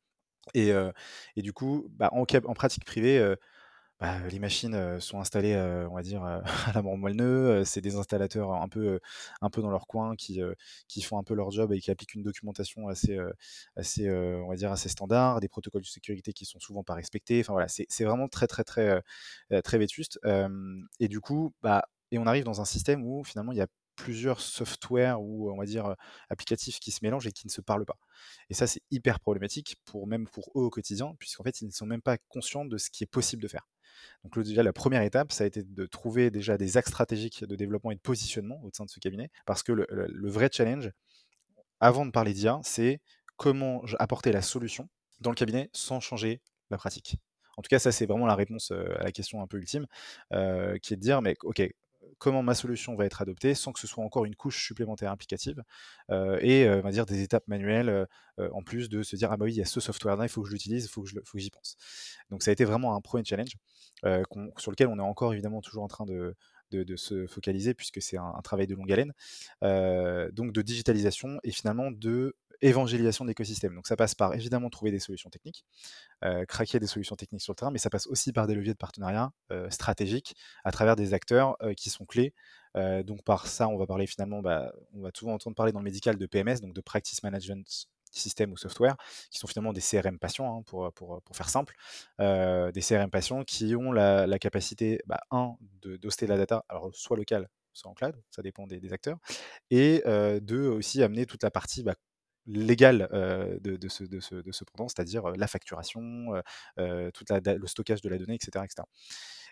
Et, 0.53 0.71
et 1.35 1.41
du 1.41 1.53
coup, 1.53 1.87
bah, 1.91 2.09
en, 2.11 2.21
en, 2.21 2.53
pratique 2.53 2.85
privée, 2.85 3.35
bah, 3.99 4.19
les 4.29 4.39
machines 4.39 4.99
sont 4.99 5.21
installées, 5.21 5.55
on 5.89 5.95
va 5.95 6.01
dire, 6.01 6.23
à 6.67 6.73
la 6.73 6.81
mort 6.81 6.97
moelleux. 6.97 7.63
C'est 7.63 7.81
des 7.81 7.95
installateurs 7.95 8.51
un 8.53 8.67
peu, 8.67 8.99
un 9.41 9.49
peu 9.49 9.61
dans 9.61 9.71
leur 9.71 9.87
coin 9.87 10.15
qui, 10.15 10.41
qui 10.87 11.01
font 11.01 11.17
un 11.17 11.23
peu 11.23 11.33
leur 11.33 11.51
job 11.51 11.71
et 11.71 11.79
qui 11.79 11.91
appliquent 11.91 12.15
une 12.15 12.23
documentation 12.23 12.89
assez, 12.89 13.17
assez 13.77 14.09
on 14.11 14.49
va 14.49 14.55
dire, 14.55 14.71
assez 14.71 14.89
standard, 14.89 15.39
des 15.39 15.47
protocoles 15.47 15.83
de 15.83 15.87
sécurité 15.87 16.33
qui 16.33 16.45
sont 16.45 16.59
souvent 16.59 16.83
pas 16.83 16.95
respectés. 16.95 17.39
Enfin 17.39 17.53
voilà, 17.53 17.67
c'est, 17.69 18.03
vraiment 18.03 18.27
très, 18.27 18.47
très, 18.47 18.63
très, 18.65 19.01
très 19.63 19.77
vétuste. 19.77 20.19
et 20.99 21.07
du 21.07 21.21
coup, 21.21 21.53
bah, 21.61 21.85
et 22.13 22.19
on 22.19 22.27
arrive 22.27 22.43
dans 22.43 22.61
un 22.61 22.65
système 22.65 23.03
où 23.03 23.23
finalement 23.23 23.51
il 23.51 23.57
y 23.57 23.61
a 23.61 23.67
plusieurs 23.95 24.39
softwares 24.39 25.21
ou 25.21 25.51
on 25.51 25.57
va 25.57 25.65
dire 25.65 25.95
applicatifs 26.29 26.79
qui 26.79 26.91
se 26.91 26.99
mélangent 27.01 27.27
et 27.27 27.31
qui 27.31 27.47
ne 27.47 27.51
se 27.51 27.59
parlent 27.59 27.85
pas. 27.85 27.97
Et 28.49 28.53
ça 28.53 28.67
c'est 28.67 28.81
hyper 28.91 29.19
problématique 29.19 29.77
pour 29.83 30.05
même 30.07 30.27
pour 30.27 30.49
eux 30.55 30.61
au 30.61 30.69
quotidien 30.69 31.15
puisqu'en 31.17 31.43
fait 31.43 31.61
ils 31.61 31.67
ne 31.67 31.71
sont 31.71 31.87
même 31.87 32.03
pas 32.03 32.17
conscients 32.29 32.65
de 32.65 32.77
ce 32.77 32.91
qui 32.91 33.03
est 33.03 33.07
possible 33.07 33.41
de 33.41 33.47
faire. 33.47 33.67
Donc 34.23 34.37
déjà 34.39 34.61
la 34.61 34.73
première 34.73 35.01
étape 35.01 35.31
ça 35.31 35.43
a 35.43 35.47
été 35.47 35.63
de 35.63 35.85
trouver 35.87 36.29
déjà 36.29 36.55
des 36.57 36.77
axes 36.77 36.89
stratégiques 36.89 37.43
de 37.45 37.55
développement 37.55 37.89
et 37.89 37.95
de 37.95 37.99
positionnement 38.01 38.61
au 38.63 38.69
sein 38.71 38.85
de 38.85 38.91
ce 38.91 38.99
cabinet 38.99 39.31
parce 39.47 39.63
que 39.63 39.71
le, 39.71 39.87
le 39.89 40.29
vrai 40.29 40.49
challenge 40.51 40.91
avant 41.79 42.05
de 42.05 42.11
parler 42.11 42.33
d'IA 42.33 42.59
c'est 42.63 43.01
comment 43.37 43.83
apporter 43.97 44.31
la 44.31 44.43
solution 44.43 44.87
dans 45.19 45.31
le 45.31 45.35
cabinet 45.35 45.71
sans 45.73 45.99
changer 45.99 46.41
la 46.69 46.77
pratique. 46.77 47.17
En 47.57 47.61
tout 47.61 47.69
cas, 47.69 47.79
ça, 47.79 47.91
c'est 47.91 48.05
vraiment 48.05 48.25
la 48.25 48.35
réponse 48.35 48.71
à 48.71 49.03
la 49.03 49.11
question 49.11 49.41
un 49.41 49.47
peu 49.47 49.57
ultime, 49.57 49.85
qui 50.31 50.93
est 50.93 50.95
de 50.95 51.01
dire, 51.01 51.21
mais 51.21 51.35
ok, 51.43 51.61
comment 52.17 52.43
ma 52.43 52.55
solution 52.55 52.95
va 52.95 53.05
être 53.05 53.21
adoptée 53.21 53.53
sans 53.55 53.71
que 53.71 53.79
ce 53.79 53.87
soit 53.87 54.03
encore 54.03 54.25
une 54.25 54.35
couche 54.35 54.65
supplémentaire 54.65 55.11
applicative 55.11 55.63
et 56.09 56.67
on 56.69 56.81
va 56.81 56.91
dire 56.91 57.05
des 57.05 57.21
étapes 57.21 57.47
manuelles 57.47 58.07
en 58.37 58.61
plus 58.63 58.89
de 58.89 59.03
se 59.03 59.15
dire 59.15 59.31
ah 59.31 59.37
bah 59.37 59.45
oui 59.45 59.53
il 59.53 59.57
y 59.57 59.61
a 59.61 59.65
ce 59.65 59.79
software 59.79 60.15
là 60.15 60.25
il 60.25 60.29
faut 60.29 60.41
que 60.41 60.47
je 60.47 60.53
l'utilise 60.53 60.85
il 60.85 60.89
faut 60.89 61.01
que 61.01 61.39
j'y 61.39 61.49
pense. 61.49 61.77
Donc 62.29 62.43
ça 62.43 62.51
a 62.51 62.53
été 62.53 62.65
vraiment 62.65 62.95
un 62.95 63.01
premier 63.01 63.23
challenge 63.23 63.55
sur 64.57 64.71
lequel 64.71 64.87
on 64.87 64.97
est 64.97 65.01
encore 65.01 65.33
évidemment 65.33 65.61
toujours 65.61 65.83
en 65.83 65.87
train 65.87 66.05
de, 66.05 66.35
se 66.95 67.27
focaliser 67.27 67.73
puisque 67.73 68.01
c'est 68.01 68.17
un, 68.17 68.41
travail 68.43 68.67
de 68.67 68.75
longue 68.75 68.91
haleine 68.91 69.13
donc 70.33 70.51
de 70.51 70.61
digitalisation 70.61 71.39
et 71.43 71.51
finalement 71.51 71.91
de 71.91 72.35
évangélisation 72.63 73.25
de 73.25 73.29
l'écosystème. 73.29 73.75
Donc 73.75 73.87
ça 73.87 73.95
passe 73.95 74.15
par 74.15 74.33
évidemment 74.33 74.69
trouver 74.69 74.91
des 74.91 74.99
solutions 74.99 75.29
techniques, 75.29 75.65
euh, 76.23 76.45
craquer 76.45 76.79
des 76.79 76.87
solutions 76.87 77.15
techniques 77.15 77.41
sur 77.41 77.51
le 77.51 77.55
terrain, 77.55 77.71
mais 77.71 77.77
ça 77.77 77.89
passe 77.89 78.07
aussi 78.07 78.31
par 78.31 78.47
des 78.47 78.55
leviers 78.55 78.73
de 78.73 78.77
partenariat 78.77 79.31
euh, 79.51 79.69
stratégiques 79.69 80.35
à 80.63 80.71
travers 80.71 80.95
des 80.95 81.13
acteurs 81.13 81.57
euh, 81.61 81.73
qui 81.73 81.89
sont 81.89 82.05
clés. 82.05 82.33
donc 83.03 83.23
par 83.23 83.47
ça, 83.47 83.67
on 83.67 83.77
va 83.77 83.85
parler 83.85 84.07
finalement, 84.07 84.41
bah, 84.41 84.73
on 84.93 85.01
va 85.01 85.11
souvent 85.15 85.33
entendre 85.33 85.55
parler 85.55 85.71
dans 85.71 85.79
le 85.79 85.83
médical 85.83 86.17
de 86.17 86.25
PMS, 86.25 86.59
donc 86.61 86.73
de 86.73 86.81
Practice 86.81 87.21
Management 87.21 87.87
System 88.11 88.51
ou 88.51 88.57
Software, 88.57 88.95
qui 89.29 89.37
sont 89.37 89.47
finalement 89.47 89.73
des 89.73 89.81
CRM 89.81 90.17
patients, 90.17 90.57
hein, 90.57 90.63
pour, 90.65 90.91
pour, 90.93 91.21
pour, 91.21 91.35
faire 91.35 91.49
simple, 91.49 91.75
des 92.19 92.81
CRM 92.81 93.11
patients 93.11 93.43
qui 93.43 93.75
ont 93.75 93.91
la, 93.91 94.39
capacité, 94.39 95.01
bah, 95.05 95.21
un, 95.29 95.55
d'hoster 95.83 96.25
la 96.25 96.37
data, 96.37 96.65
soit 96.93 97.17
locale, 97.17 97.47
soit 97.73 97.91
en 97.91 97.93
cloud, 97.93 98.15
ça 98.31 98.41
dépend 98.41 98.65
des, 98.65 98.91
acteurs, 98.91 99.19
et 99.69 100.01
de 100.05 100.67
aussi 100.67 101.03
amener 101.03 101.27
toute 101.27 101.43
la 101.43 101.51
partie 101.51 101.83
bah, 101.83 101.95
légal 102.45 103.07
de, 103.61 103.87
ce, 103.87 104.63
pendant, 104.65 104.87
c'est-à-dire 104.87 105.29
la 105.31 105.47
facturation, 105.47 106.33
tout 106.77 107.25
le 107.29 107.67
stockage 107.67 108.01
de 108.01 108.09
la 108.09 108.17
donnée, 108.17 108.35
etc. 108.35 108.65
etc. 108.65 108.83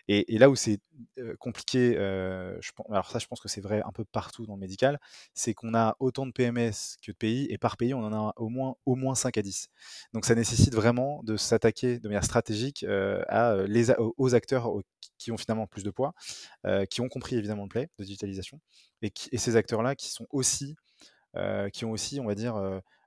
Et, 0.08 0.38
là 0.38 0.50
où 0.50 0.56
c'est 0.56 0.80
compliqué, 1.38 1.96
alors 1.96 3.10
ça 3.10 3.18
je 3.18 3.26
pense 3.26 3.40
que 3.40 3.48
c'est 3.48 3.60
vrai 3.60 3.82
un 3.84 3.92
peu 3.92 4.04
partout 4.04 4.46
dans 4.46 4.54
le 4.54 4.60
médical, 4.60 4.98
c'est 5.34 5.54
qu'on 5.54 5.74
a 5.74 5.96
autant 6.00 6.26
de 6.26 6.32
PMS 6.32 6.96
que 7.04 7.12
de 7.12 7.16
pays, 7.16 7.46
et 7.50 7.58
par 7.58 7.76
pays 7.76 7.94
on 7.94 8.04
en 8.04 8.12
a 8.12 8.32
au 8.36 8.48
moins, 8.48 8.74
au 8.84 8.96
moins 8.96 9.14
5 9.14 9.38
à 9.38 9.42
10. 9.42 9.68
Donc 10.12 10.24
ça 10.24 10.34
nécessite 10.34 10.74
vraiment 10.74 11.22
de 11.22 11.36
s'attaquer 11.36 12.00
de 12.00 12.08
manière 12.08 12.24
stratégique 12.24 12.84
aux 12.88 14.34
acteurs 14.34 14.72
qui 15.18 15.30
ont 15.30 15.36
finalement 15.36 15.66
plus 15.66 15.84
de 15.84 15.90
poids, 15.90 16.14
qui 16.90 17.00
ont 17.00 17.08
compris 17.08 17.36
évidemment 17.36 17.62
le 17.64 17.68
play 17.68 17.88
de 17.98 18.04
digitalisation, 18.04 18.60
et, 19.02 19.12
ces 19.38 19.56
acteurs-là 19.56 19.94
qui 19.94 20.10
sont 20.10 20.26
aussi 20.30 20.74
qui 21.72 21.84
ont 21.84 21.92
aussi, 21.92 22.20
on 22.20 22.26
va 22.26 22.34
dire, 22.34 22.56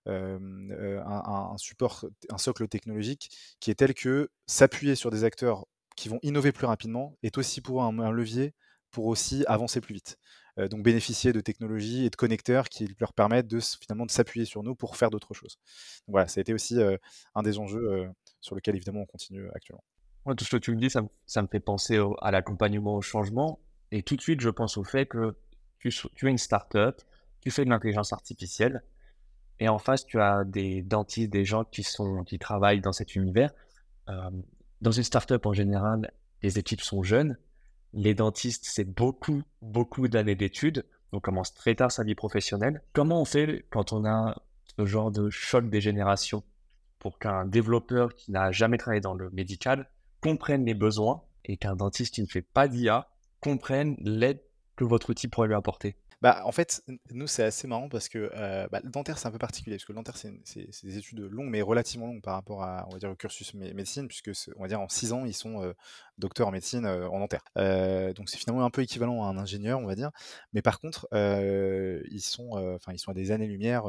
euh, 0.07 0.37
euh, 0.69 1.01
un, 1.03 1.57
support, 1.57 2.05
un 2.29 2.37
socle 2.37 2.67
technologique 2.67 3.31
qui 3.59 3.71
est 3.71 3.75
tel 3.75 3.95
que 3.95 4.29
s'appuyer 4.45 4.93
sur 4.93 5.09
des 5.09 5.23
acteurs 5.23 5.65
qui 5.95 6.09
vont 6.09 6.19
innover 6.21 6.51
plus 6.51 6.67
rapidement 6.67 7.17
est 7.23 7.39
aussi 7.39 7.59
pour 7.59 7.83
un, 7.83 8.11
levier 8.11 8.53
pour 8.91 9.07
aussi 9.07 9.43
avancer 9.47 9.81
plus 9.81 9.95
vite. 9.95 10.17
donc 10.69 10.83
bénéficier 10.83 11.33
de 11.33 11.41
technologies 11.41 12.05
et 12.05 12.09
de 12.09 12.15
connecteurs 12.15 12.69
qui 12.69 12.95
leur 12.99 13.13
permettent 13.13 13.47
de 13.47 13.59
finalement 13.59 14.05
de 14.05 14.11
s'appuyer 14.11 14.45
sur 14.45 14.61
nous 14.61 14.75
pour 14.75 14.95
faire 14.95 15.09
d'autres 15.09 15.33
choses. 15.33 15.57
Voilà, 16.07 16.27
ça 16.27 16.39
a 16.39 16.41
été 16.41 16.53
aussi 16.53 16.77
un 17.33 17.41
des 17.41 17.57
enjeux 17.57 18.07
sur 18.41 18.55
lequel 18.55 18.75
évidemment 18.75 19.01
on 19.01 19.05
continue 19.05 19.49
actuellement. 19.55 19.83
tout 20.37 20.45
ce 20.45 20.51
que 20.51 20.57
tu 20.57 20.71
me 20.71 20.79
dis, 20.79 20.91
ça, 20.91 21.01
ça 21.25 21.41
me 21.41 21.47
fait 21.47 21.59
penser 21.59 21.99
à 22.21 22.31
l'accompagnement 22.31 22.95
au 22.95 23.01
changement. 23.01 23.59
Et 23.91 24.03
tout 24.03 24.15
de 24.15 24.21
suite, 24.21 24.39
je 24.39 24.49
pense 24.49 24.77
au 24.77 24.83
fait 24.83 25.07
que 25.07 25.35
tu, 25.79 25.89
tu 26.15 26.27
es 26.27 26.31
une 26.31 26.37
startup, 26.37 27.01
tu 27.45 27.51
fais 27.51 27.63
de 27.63 27.69
l'intelligence 27.69 28.11
artificielle 28.11 28.81
et 29.59 29.69
en 29.69 29.77
face, 29.77 30.03
tu 30.03 30.19
as 30.19 30.43
des 30.43 30.81
dentistes, 30.81 31.31
des 31.31 31.45
gens 31.45 31.63
qui, 31.63 31.83
sont, 31.83 32.23
qui 32.23 32.39
travaillent 32.39 32.81
dans 32.81 32.91
cet 32.91 33.15
univers. 33.15 33.51
Euh, 34.09 34.31
dans 34.81 34.91
une 34.91 35.03
startup 35.03 35.45
en 35.45 35.53
général, 35.53 36.11
les 36.41 36.57
équipes 36.57 36.81
sont 36.81 37.03
jeunes. 37.03 37.37
Les 37.93 38.15
dentistes, 38.15 38.65
c'est 38.67 38.83
beaucoup, 38.83 39.43
beaucoup 39.61 40.07
d'années 40.07 40.35
d'études. 40.35 40.85
On 41.11 41.19
commence 41.19 41.53
très 41.53 41.75
tard 41.75 41.91
sa 41.91 42.03
vie 42.03 42.15
professionnelle. 42.15 42.81
Comment 42.93 43.21
on 43.21 43.25
fait 43.25 43.65
quand 43.69 43.93
on 43.93 44.05
a 44.05 44.35
ce 44.77 44.85
genre 44.85 45.11
de 45.11 45.29
choc 45.29 45.69
des 45.69 45.79
générations 45.79 46.43
pour 46.97 47.19
qu'un 47.19 47.45
développeur 47.45 48.15
qui 48.15 48.31
n'a 48.31 48.51
jamais 48.51 48.77
travaillé 48.77 49.01
dans 49.01 49.13
le 49.13 49.29
médical 49.29 49.87
comprenne 50.19 50.65
les 50.65 50.73
besoins 50.73 51.21
et 51.45 51.57
qu'un 51.57 51.75
dentiste 51.75 52.15
qui 52.15 52.21
ne 52.21 52.27
fait 52.27 52.41
pas 52.41 52.67
d'IA 52.67 53.07
comprenne 53.39 53.95
l'aide 53.99 54.41
que 54.75 54.83
votre 54.83 55.11
outil 55.11 55.27
pourrait 55.27 55.47
lui 55.47 55.53
apporter? 55.53 55.95
Bah, 56.25 56.41
en 56.43 56.51
fait, 56.51 56.81
nous, 57.11 57.27
c'est 57.27 57.43
assez 57.43 57.67
marrant 57.67 57.87
parce 57.87 58.09
que, 58.09 58.17
heu, 58.17 58.67
bah, 58.71 58.79
le 58.83 58.89
dentaire, 58.89 59.19
c'est 59.19 59.27
un 59.27 59.31
peu 59.31 59.37
particulier 59.37 59.75
parce 59.75 59.85
que 59.85 59.91
le 59.91 59.97
dentaire, 59.97 60.17
c'est 60.17 60.33
des 60.83 60.97
études 60.97 61.19
longues, 61.19 61.49
mais 61.51 61.61
relativement 61.61 62.07
longues 62.07 62.23
par 62.23 62.33
rapport 62.33 62.63
à, 62.63 62.87
on 62.89 62.93
va 62.93 62.97
dire, 62.97 63.11
au 63.11 63.15
cursus 63.15 63.53
mé 63.53 63.75
médecine 63.75 64.07
puisque 64.07 64.31
on 64.57 64.63
va 64.63 64.67
dire 64.67 64.81
en 64.81 64.89
6 64.89 65.13
ans, 65.13 65.23
ils 65.25 65.35
sont, 65.35 65.63
heu, 65.63 65.75
docteurs 66.17 66.47
en 66.47 66.51
médecine, 66.51 66.87
heu, 66.87 67.07
en 67.07 67.19
dentaire. 67.19 67.43
Donc 68.15 68.27
c'est 68.29 68.37
finalement 68.39 68.65
un 68.65 68.71
peu 68.71 68.81
équivalent 68.81 69.23
à 69.23 69.27
un 69.27 69.37
ingénieur, 69.37 69.79
on 69.79 69.85
va 69.85 69.93
dire. 69.93 70.09
Mais 70.53 70.63
par 70.63 70.79
contre, 70.79 71.07
ils 71.13 72.21
sont, 72.21 72.79
ils 72.91 72.99
sont 72.99 73.11
à 73.11 73.13
des 73.13 73.29
années-lumière, 73.31 73.83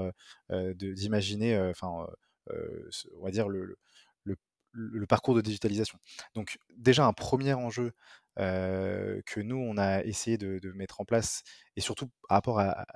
de 0.50 0.92
d'imaginer, 0.92 1.58
enfin, 1.70 2.06
on 2.50 3.24
va 3.24 3.30
dire 3.30 3.48
le 3.48 3.64
le 3.64 3.78
le 4.76 5.06
parcours 5.06 5.34
de 5.34 5.40
digitalisation. 5.40 5.98
Donc 6.34 6.58
déjà 6.76 7.06
un 7.06 7.12
premier 7.12 7.54
enjeu, 7.54 7.92
que 8.36 9.40
nous, 9.40 9.56
on 9.56 9.78
a 9.78 10.02
essayé 10.04 10.36
de 10.36 10.58
de 10.58 10.72
mettre 10.72 11.00
en 11.00 11.04
place 11.06 11.42
et 11.76 11.80
surtout 11.80 12.08
par 12.28 12.36
rapport 12.36 12.60
à 12.60 12.86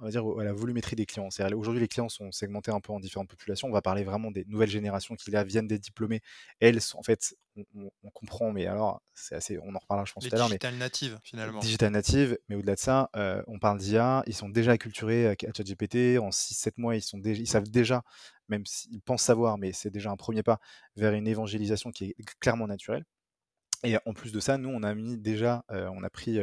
on 0.00 0.04
va 0.04 0.10
dire 0.10 0.24
à 0.38 0.44
la 0.44 0.52
volumétrie 0.52 0.96
des 0.96 1.06
clients. 1.06 1.28
Aujourd'hui, 1.56 1.80
les 1.80 1.88
clients 1.88 2.08
sont 2.08 2.30
segmentés 2.32 2.70
un 2.70 2.80
peu 2.80 2.92
en 2.92 3.00
différentes 3.00 3.28
populations. 3.28 3.68
On 3.68 3.72
va 3.72 3.82
parler 3.82 4.04
vraiment 4.04 4.30
des 4.30 4.44
nouvelles 4.46 4.70
générations 4.70 5.14
qui 5.14 5.30
là 5.30 5.44
viennent 5.44 5.66
d'être 5.66 5.82
diplômées. 5.82 6.20
Elles 6.60 6.80
sont 6.80 6.98
en 6.98 7.02
fait, 7.02 7.34
on 7.56 7.64
on 7.74 7.90
on 8.04 8.10
comprend, 8.10 8.52
mais 8.52 8.66
alors 8.66 9.02
c'est 9.14 9.34
assez 9.34 9.58
on 9.58 9.74
en 9.74 9.78
reparlera 9.78 10.04
je 10.04 10.12
pense 10.12 10.24
Les 10.24 10.30
tout 10.30 10.36
à 10.36 10.38
l'heure, 10.38 10.48
digital 10.48 10.74
natives, 10.76 11.18
finalement. 11.22 11.60
digital 11.60 11.92
natives, 11.92 12.38
mais 12.48 12.54
au-delà 12.56 12.74
de 12.74 12.80
ça, 12.80 13.10
heu, 13.16 13.42
on 13.46 13.58
parle 13.58 13.78
d'IA, 13.78 14.22
ils 14.26 14.34
sont 14.34 14.48
déjà 14.48 14.72
acculturés 14.72 15.26
à 15.28 15.34
ChatGPT. 15.34 16.18
En 16.18 16.30
6-7 16.30 16.78
mois, 16.78 16.96
ils 16.96 17.02
sont 17.02 17.18
déj 17.18 17.38
ils 17.40 17.46
savent 17.48 17.68
déjà, 17.68 18.02
même 18.48 18.64
s'ils 18.66 19.00
pensent 19.02 19.22
savoir, 19.22 19.58
mais 19.58 19.72
c'est 19.72 19.90
déjà 19.90 20.10
un 20.10 20.16
premier 20.16 20.42
pas 20.42 20.60
vers 20.96 21.12
une 21.12 21.26
évangélisation 21.26 21.90
qui 21.90 22.04
est 22.10 22.16
clairement 22.40 22.66
naturelle. 22.66 23.04
Et 23.84 23.96
en 24.06 24.12
plus 24.12 24.32
de 24.32 24.40
ça, 24.40 24.58
nous, 24.58 24.70
on 24.70 24.82
a 24.82 24.92
mis 24.94 25.16
déjà, 25.18 25.64
on 25.68 26.02
a 26.02 26.10
pris, 26.10 26.38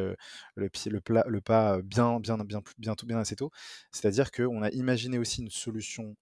le 0.55 0.69
pied 0.69 0.91
le 0.91 1.01
pas, 1.41 1.81
bien 1.81 2.19
bien 2.19 2.37
bien 2.37 2.61
bientôt 2.77 3.05
bien 3.05 3.17
assez 3.19 3.35
tôt. 3.35 3.51
C'est-à-dire 3.91 4.31
qu'on 4.31 4.61
a 4.63 4.69
imaginé 4.71 5.17
aussi 5.17 5.41
une 5.41 5.49
solution, 5.49 6.15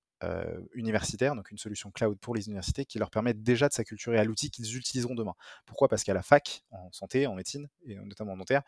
universitaire, 0.74 1.36
donc 1.36 1.52
une 1.52 1.58
solution 1.58 1.92
cloud 1.92 2.18
pour 2.18 2.34
les 2.34 2.46
universités 2.48 2.86
qui 2.86 2.98
leur 2.98 3.10
permettent 3.10 3.44
déjà 3.44 3.68
de 3.68 3.74
s'acculturer 3.74 4.18
à 4.18 4.24
l'outil 4.24 4.50
qu'ils 4.50 4.78
utiliseront 4.78 5.16
demain. 5.16 5.34
Pourquoi? 5.66 5.90
Parce 5.90 6.06
qu'à 6.06 6.14
la 6.14 6.24
fac, 6.24 6.64
en 6.72 6.90
santé, 6.94 7.28
en 7.28 7.36
médecine 7.36 7.68
et 7.86 7.96
notamment 7.96 8.32
en 8.34 8.38
dentaire, 8.38 8.64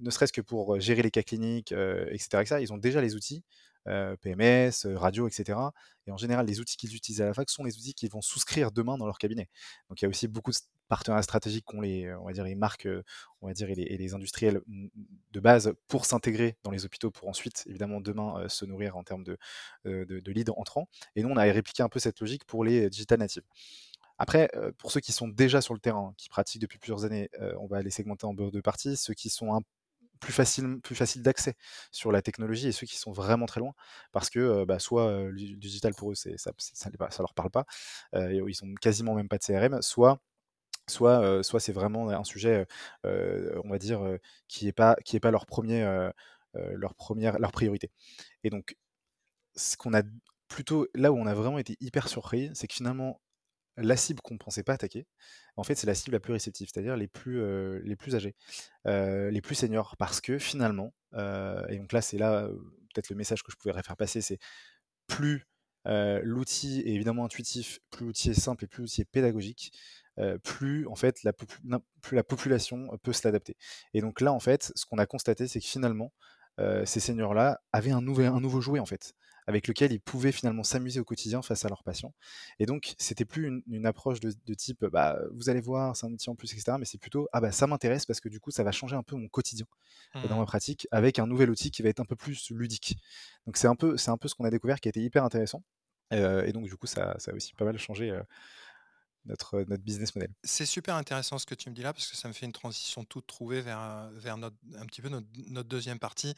ne 0.00 0.10
serait-ce 0.10 0.32
que 0.32 0.40
pour 0.40 0.80
gérer 0.80 1.02
les 1.02 1.10
cas 1.10 1.22
cliniques, 1.22 1.72
heu, 1.72 2.08
et 2.12 2.18
cetera 2.18 2.42
et 2.42 2.46
cetera, 2.46 2.60
ils 2.60 2.72
ont 2.72 2.78
déjà 2.78 3.00
les 3.00 3.16
outils, 3.16 3.42
PMS, 3.86 4.86
radio 4.94 5.26
et 5.26 5.30
cetera 5.32 5.72
et 6.06 6.12
en 6.12 6.16
général, 6.16 6.46
les 6.46 6.60
outils 6.60 6.76
qu'ils 6.76 6.94
utilisent 6.94 7.22
à 7.22 7.26
la 7.26 7.34
fac 7.34 7.50
sont 7.50 7.64
les 7.64 7.76
outils 7.76 7.94
qu'ils 7.94 8.10
vont 8.10 8.22
souscrire 8.22 8.70
demain 8.70 8.98
dans 8.98 9.06
leur 9.06 9.18
cabinet. 9.18 9.48
Donc 9.88 10.00
il 10.00 10.04
y 10.04 10.06
a 10.06 10.08
aussi 10.08 10.28
beaucoup 10.28 10.52
de 10.52 10.56
partenariats 10.88 11.22
stratégiques 11.22 11.64
qu'ont 11.66 11.80
les, 11.80 12.12
on 12.14 12.24
va 12.26 12.32
dire 12.32 12.44
les 12.44 12.54
marques, 12.54 12.86
heu, 12.86 13.04
on 13.42 13.46
va 13.48 13.52
dire 13.54 13.68
et 13.70 13.74
les 13.74 14.14
industriels, 14.14 14.60
de 15.32 15.40
base 15.40 15.72
pour 15.88 16.06
s'intégrer 16.06 16.56
dans 16.64 16.70
les 16.70 16.84
hôpitaux 16.84 17.10
pour 17.10 17.28
ensuite 17.28 17.64
évidemment 17.66 18.00
demain, 18.00 18.40
heu, 18.44 18.48
se 18.48 18.64
nourrir 18.64 18.96
en 18.96 19.04
termes 19.04 19.24
de, 19.24 19.38
de 19.84 20.04
de 20.04 20.32
leads 20.32 20.52
entrants 20.56 20.88
et 21.16 21.22
nous, 21.22 21.28
on 21.28 21.36
avait 21.36 21.52
répliqué 21.52 21.82
un 21.82 21.88
peu 21.88 21.98
cette 22.00 22.20
logique 22.20 22.44
pour 22.44 22.64
les 22.64 22.90
digital 22.90 23.18
natives. 23.18 23.42
Après, 24.18 24.50
pour 24.78 24.90
ceux 24.92 25.00
qui 25.00 25.12
sont 25.12 25.28
déjà 25.28 25.60
sur 25.60 25.74
le 25.74 25.80
terrain, 25.80 26.12
qui 26.16 26.28
pratiquent 26.28 26.62
depuis 26.62 26.78
plusieurs 26.78 27.04
années, 27.04 27.30
on 27.60 27.66
va 27.66 27.82
les 27.82 27.90
segmenter 27.90 28.26
en 28.26 28.34
2 28.34 28.62
parties. 28.62 28.96
Ceux 28.96 29.14
qui 29.14 29.30
sont 29.30 29.62
plus 30.20 30.32
faciles 30.32 30.80
plus 30.82 30.96
faciles 30.96 31.22
d'accès 31.22 31.54
sur 31.92 32.12
la 32.12 32.22
technologie 32.22 32.68
et 32.68 32.72
ceux 32.72 32.86
qui 32.86 32.96
sont 32.98 33.12
vraiment 33.12 33.46
très 33.46 33.60
loin 33.60 33.72
parce 34.12 34.30
que, 34.30 34.64
bah, 34.64 34.78
soit, 34.80 35.08
heu, 35.10 35.30
le 35.30 35.56
digital 35.56 35.94
pour 35.94 36.12
eux, 36.12 36.14
ça 36.16 36.52
ça 36.58 36.90
leur 37.22 37.34
parle 37.34 37.50
pas, 37.50 37.66
ils 38.14 38.60
ont 38.64 38.74
quasiment 38.80 39.14
même 39.14 39.28
pas 39.28 39.38
de 39.38 39.42
CRM, 39.44 39.82
soit 39.82 40.20
soit, 40.90 41.42
soit 41.44 41.60
c'est 41.60 41.72
vraiment 41.72 42.08
un 42.10 42.24
sujet, 42.24 42.66
on 43.04 43.68
va 43.70 43.78
dire, 43.78 44.00
qui 44.48 44.68
est 44.68 44.72
pas 44.72 44.96
qui 45.04 45.16
est 45.16 45.20
pas 45.20 45.30
leur 45.30 45.46
1er, 45.46 45.82
heu 45.84 46.12
heu, 46.56 46.74
leur 46.76 46.94
1re 46.94 47.38
leur 47.38 47.52
priorité 47.52 47.90
et 48.44 48.50
donc 48.50 48.76
ce 49.56 49.76
qu'on 49.78 49.94
a 49.94 50.02
plutôt 50.48 50.88
là 50.94 51.12
où 51.12 51.16
on 51.18 51.26
a 51.26 51.34
vraiment 51.34 51.58
été 51.58 51.76
hyper 51.80 52.08
surpris, 52.08 52.50
c'est 52.54 52.68
que 52.68 52.74
finalement, 52.74 53.20
la 53.78 53.96
cible 53.96 54.20
qu'on 54.22 54.38
pensait 54.38 54.64
pas 54.64 54.74
attaquer, 54.74 55.06
en 55.56 55.64
fait, 55.64 55.74
c'est 55.76 55.86
la 55.88 55.94
cible 55.96 56.14
la 56.16 56.20
plus 56.20 56.32
réceptive, 56.34 56.68
c'est-à-dire 56.72 56.96
les 56.96 57.08
plus, 57.08 57.42
les 57.84 57.96
plus 57.96 58.14
âgés, 58.16 58.36
les 58.86 59.40
plus 59.42 59.54
seniors. 59.56 59.96
Parce 59.98 60.20
que 60.22 60.38
finalement, 60.38 60.94
et 61.14 61.78
donc 61.78 61.92
là, 61.92 62.02
c'est 62.02 62.18
là, 62.18 62.48
peut-être 62.94 63.10
le 63.10 63.16
message 63.16 63.42
que 63.44 63.52
je 63.52 63.56
pourrais 63.58 63.82
faire 63.82 63.96
passer, 63.98 64.20
c'est 64.22 64.38
plus, 65.08 65.46
l'outil 65.86 66.80
est 66.82 66.94
évidemment 66.94 67.24
intuitif, 67.26 67.80
plus 67.90 68.06
l'outil 68.06 68.30
est 68.30 68.34
simple 68.40 68.64
et 68.64 68.68
plus 68.68 68.82
l'outil 68.82 69.02
est 69.02 69.06
pédagogique, 69.10 69.72
plus 70.44 70.86
en 70.88 70.94
fait 70.96 71.22
la 71.24 71.32
plus 71.32 72.22
population 72.24 72.88
peut 73.02 73.12
se 73.12 73.26
l'adapter 73.26 73.56
et 73.94 74.00
donc 74.00 74.20
là, 74.20 74.32
en 74.32 74.40
fait, 74.40 74.72
ce 74.74 74.84
qu'on 74.86 74.98
a 74.98 75.06
constaté, 75.06 75.46
c'est 75.48 75.60
que 75.60 75.66
finalement, 75.66 76.12
heu, 76.60 76.84
ces 76.86 77.00
seniors-là 77.00 77.60
avaient 77.72 77.90
un 77.92 78.00
nouvel 78.02 78.26
un 78.28 78.40
nouveau 78.40 78.60
jouet, 78.60 78.80
en 78.80 78.86
fait, 78.86 79.14
avec 79.46 79.68
lequel 79.68 79.92
ils 79.92 80.00
pouvaient 80.00 80.32
finalement 80.32 80.62
s'amuser 80.64 81.00
au 81.00 81.04
quotidien 81.04 81.42
face 81.42 81.64
à 81.64 81.68
leurs 81.68 81.82
patients 81.84 82.14
et 82.58 82.66
donc 82.66 82.94
c'était 82.98 83.24
plus 83.24 83.46
une 83.46 83.62
une 83.68 83.86
approche 83.86 84.20
de 84.20 84.32
de 84.44 84.54
type, 84.54 84.84
bah, 84.86 85.18
vous 85.32 85.48
allez 85.50 85.60
voir, 85.60 85.96
c'est 85.96 86.06
un 86.06 86.12
outil 86.12 86.30
en 86.30 86.36
plus 86.36 86.52
et 86.54 86.58
cetera, 86.58 86.78
mais 86.78 86.84
c'est 86.84 86.98
plutôt: 86.98 87.28
«Ah 87.32 87.40
bah, 87.40 87.52
ça 87.52 87.66
m'intéresse 87.66 88.06
parce 88.06 88.20
que 88.20 88.28
du 88.28 88.40
coup, 88.40 88.50
ça 88.50 88.64
va 88.64 88.72
changer 88.72 88.96
un 88.96 89.02
peu 89.02 89.16
mon 89.16 89.28
quotidien 89.28 89.66
dans 90.24 90.38
ma 90.38 90.44
Mmh. 90.44 90.46
pratique 90.46 90.88
avec 90.90 91.18
un 91.18 91.26
nouvel 91.26 91.50
outil 91.50 91.70
qui 91.70 91.82
va 91.82 91.88
être 91.90 92.00
un 92.00 92.04
peu 92.06 92.16
plus 92.16 92.50
ludique». 92.50 92.96
Donc 93.46 93.56
c'est 93.56 93.68
un 93.68 93.76
peu 93.76 93.96
c'est 93.96 94.10
un 94.10 94.18
peu 94.18 94.28
ce 94.28 94.34
qu'on 94.34 94.44
a 94.44 94.50
découvert 94.50 94.80
qui 94.80 94.88
a 94.88 94.90
été 94.90 95.02
hyper 95.02 95.24
intéressant, 95.24 95.64
et 96.10 96.52
donc 96.52 96.64
du 96.66 96.76
coup, 96.76 96.86
ça 96.86 97.16
ça 97.18 97.32
a 97.32 97.34
aussi 97.34 97.54
pas 97.54 97.64
mal 97.66 97.78
changé, 97.78 98.18
notre 99.28 99.62
notre 99.68 99.82
business 99.84 100.14
model. 100.16 100.34
C'est 100.44 100.66
super 100.66 100.94
intéressant 100.94 101.38
ce 101.38 101.46
que 101.46 101.54
tu 101.56 101.68
me 101.68 101.74
dis 101.74 101.82
là, 101.82 101.92
parce 101.92 102.08
que 102.08 102.16
ça 102.16 102.28
me 102.28 102.32
fait 102.32 102.46
une 102.46 102.52
transition 102.52 103.04
toute 103.04 103.26
trouvée 103.26 103.60
vers, 103.60 104.08
vers 104.12 104.36
un 104.36 104.86
petit 104.86 105.02
peu 105.02 105.08
notre 105.08 105.68
2e 105.68 105.98
partie, 105.98 106.34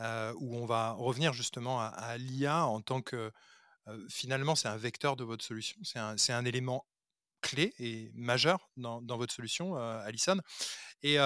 heu, 0.00 0.34
où 0.38 0.56
on 0.56 0.66
va 0.66 0.92
revenir 0.92 1.32
justement 1.32 1.80
à 1.80 2.18
l'IA 2.18 2.66
en 2.66 2.80
tant 2.82 3.00
que, 3.02 3.32
heu, 3.88 4.06
finalement, 4.10 4.56
c'est 4.56 4.68
un 4.68 4.76
vecteur 4.78 5.16
de 5.16 5.24
votre 5.24 5.44
solution. 5.44 5.78
C'est 5.84 5.98
un 6.00 6.16
un 6.30 6.46
élément 6.46 6.86
clé 7.42 7.74
et 7.80 8.12
majeur 8.14 8.70
dans 8.76 9.02
dans 9.02 9.18
votre 9.18 9.34
solution, 9.34 9.76
heu, 9.78 9.80
Alison 9.80 10.38
et 11.02 11.18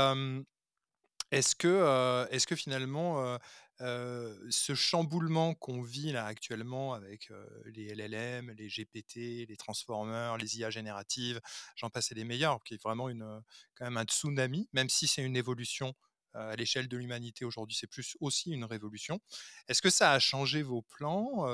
est-ce 1.33 1.55
que, 1.57 2.27
est-ce 2.31 2.47
que 2.47 2.57
finalement, 2.57 3.39
ce 3.81 4.75
chamboulement 4.75 5.55
qu'on 5.55 5.83
vit 5.83 6.13
là 6.13 6.27
actuellement 6.27 6.95
avec, 6.95 7.31
les 7.67 7.95
LLM, 7.95 8.51
les 8.53 8.69
GPT, 8.69 9.47
les 9.49 9.57
transformers, 9.57 10.37
les 10.37 10.59
IA 10.59 10.71
génératives, 10.71 11.41
j'en 11.77 11.91
passe 11.91 12.13
des 12.13 12.25
meilleurs, 12.25 12.63
qui 12.65 12.75
est 12.75 12.83
vraiment 12.83 13.09
une, 13.09 13.43
quand 13.75 13.85
même 13.85 13.97
un 13.97 14.05
tsunami, 14.05 14.69
même 14.73 14.89
si 14.89 15.07
c'est 15.07 15.23
une 15.23 15.37
évolution, 15.37 15.95
à 16.35 16.57
l'échelle 16.57 16.89
de 16.89 16.97
l'humanité 16.97 17.45
aujourd'hui, 17.45 17.77
c'est 17.79 17.87
plus 17.87 18.17
aussi 18.21 18.53
une 18.53 18.65
révolution. 18.65 19.21
Est-ce 19.69 19.83
que 19.83 19.91
ça 19.91 20.13
a 20.13 20.19
changé 20.19 20.63
vos 20.63 20.81
plans, 20.81 21.47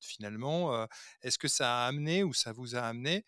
finalement? 0.00 0.86
Est-ce 1.22 1.38
que 1.38 1.48
ça 1.48 1.84
a 1.84 1.88
amené 1.88 2.22
ou 2.22 2.32
ça 2.32 2.52
vous 2.52 2.76
a 2.76 2.82
amené, 2.82 3.26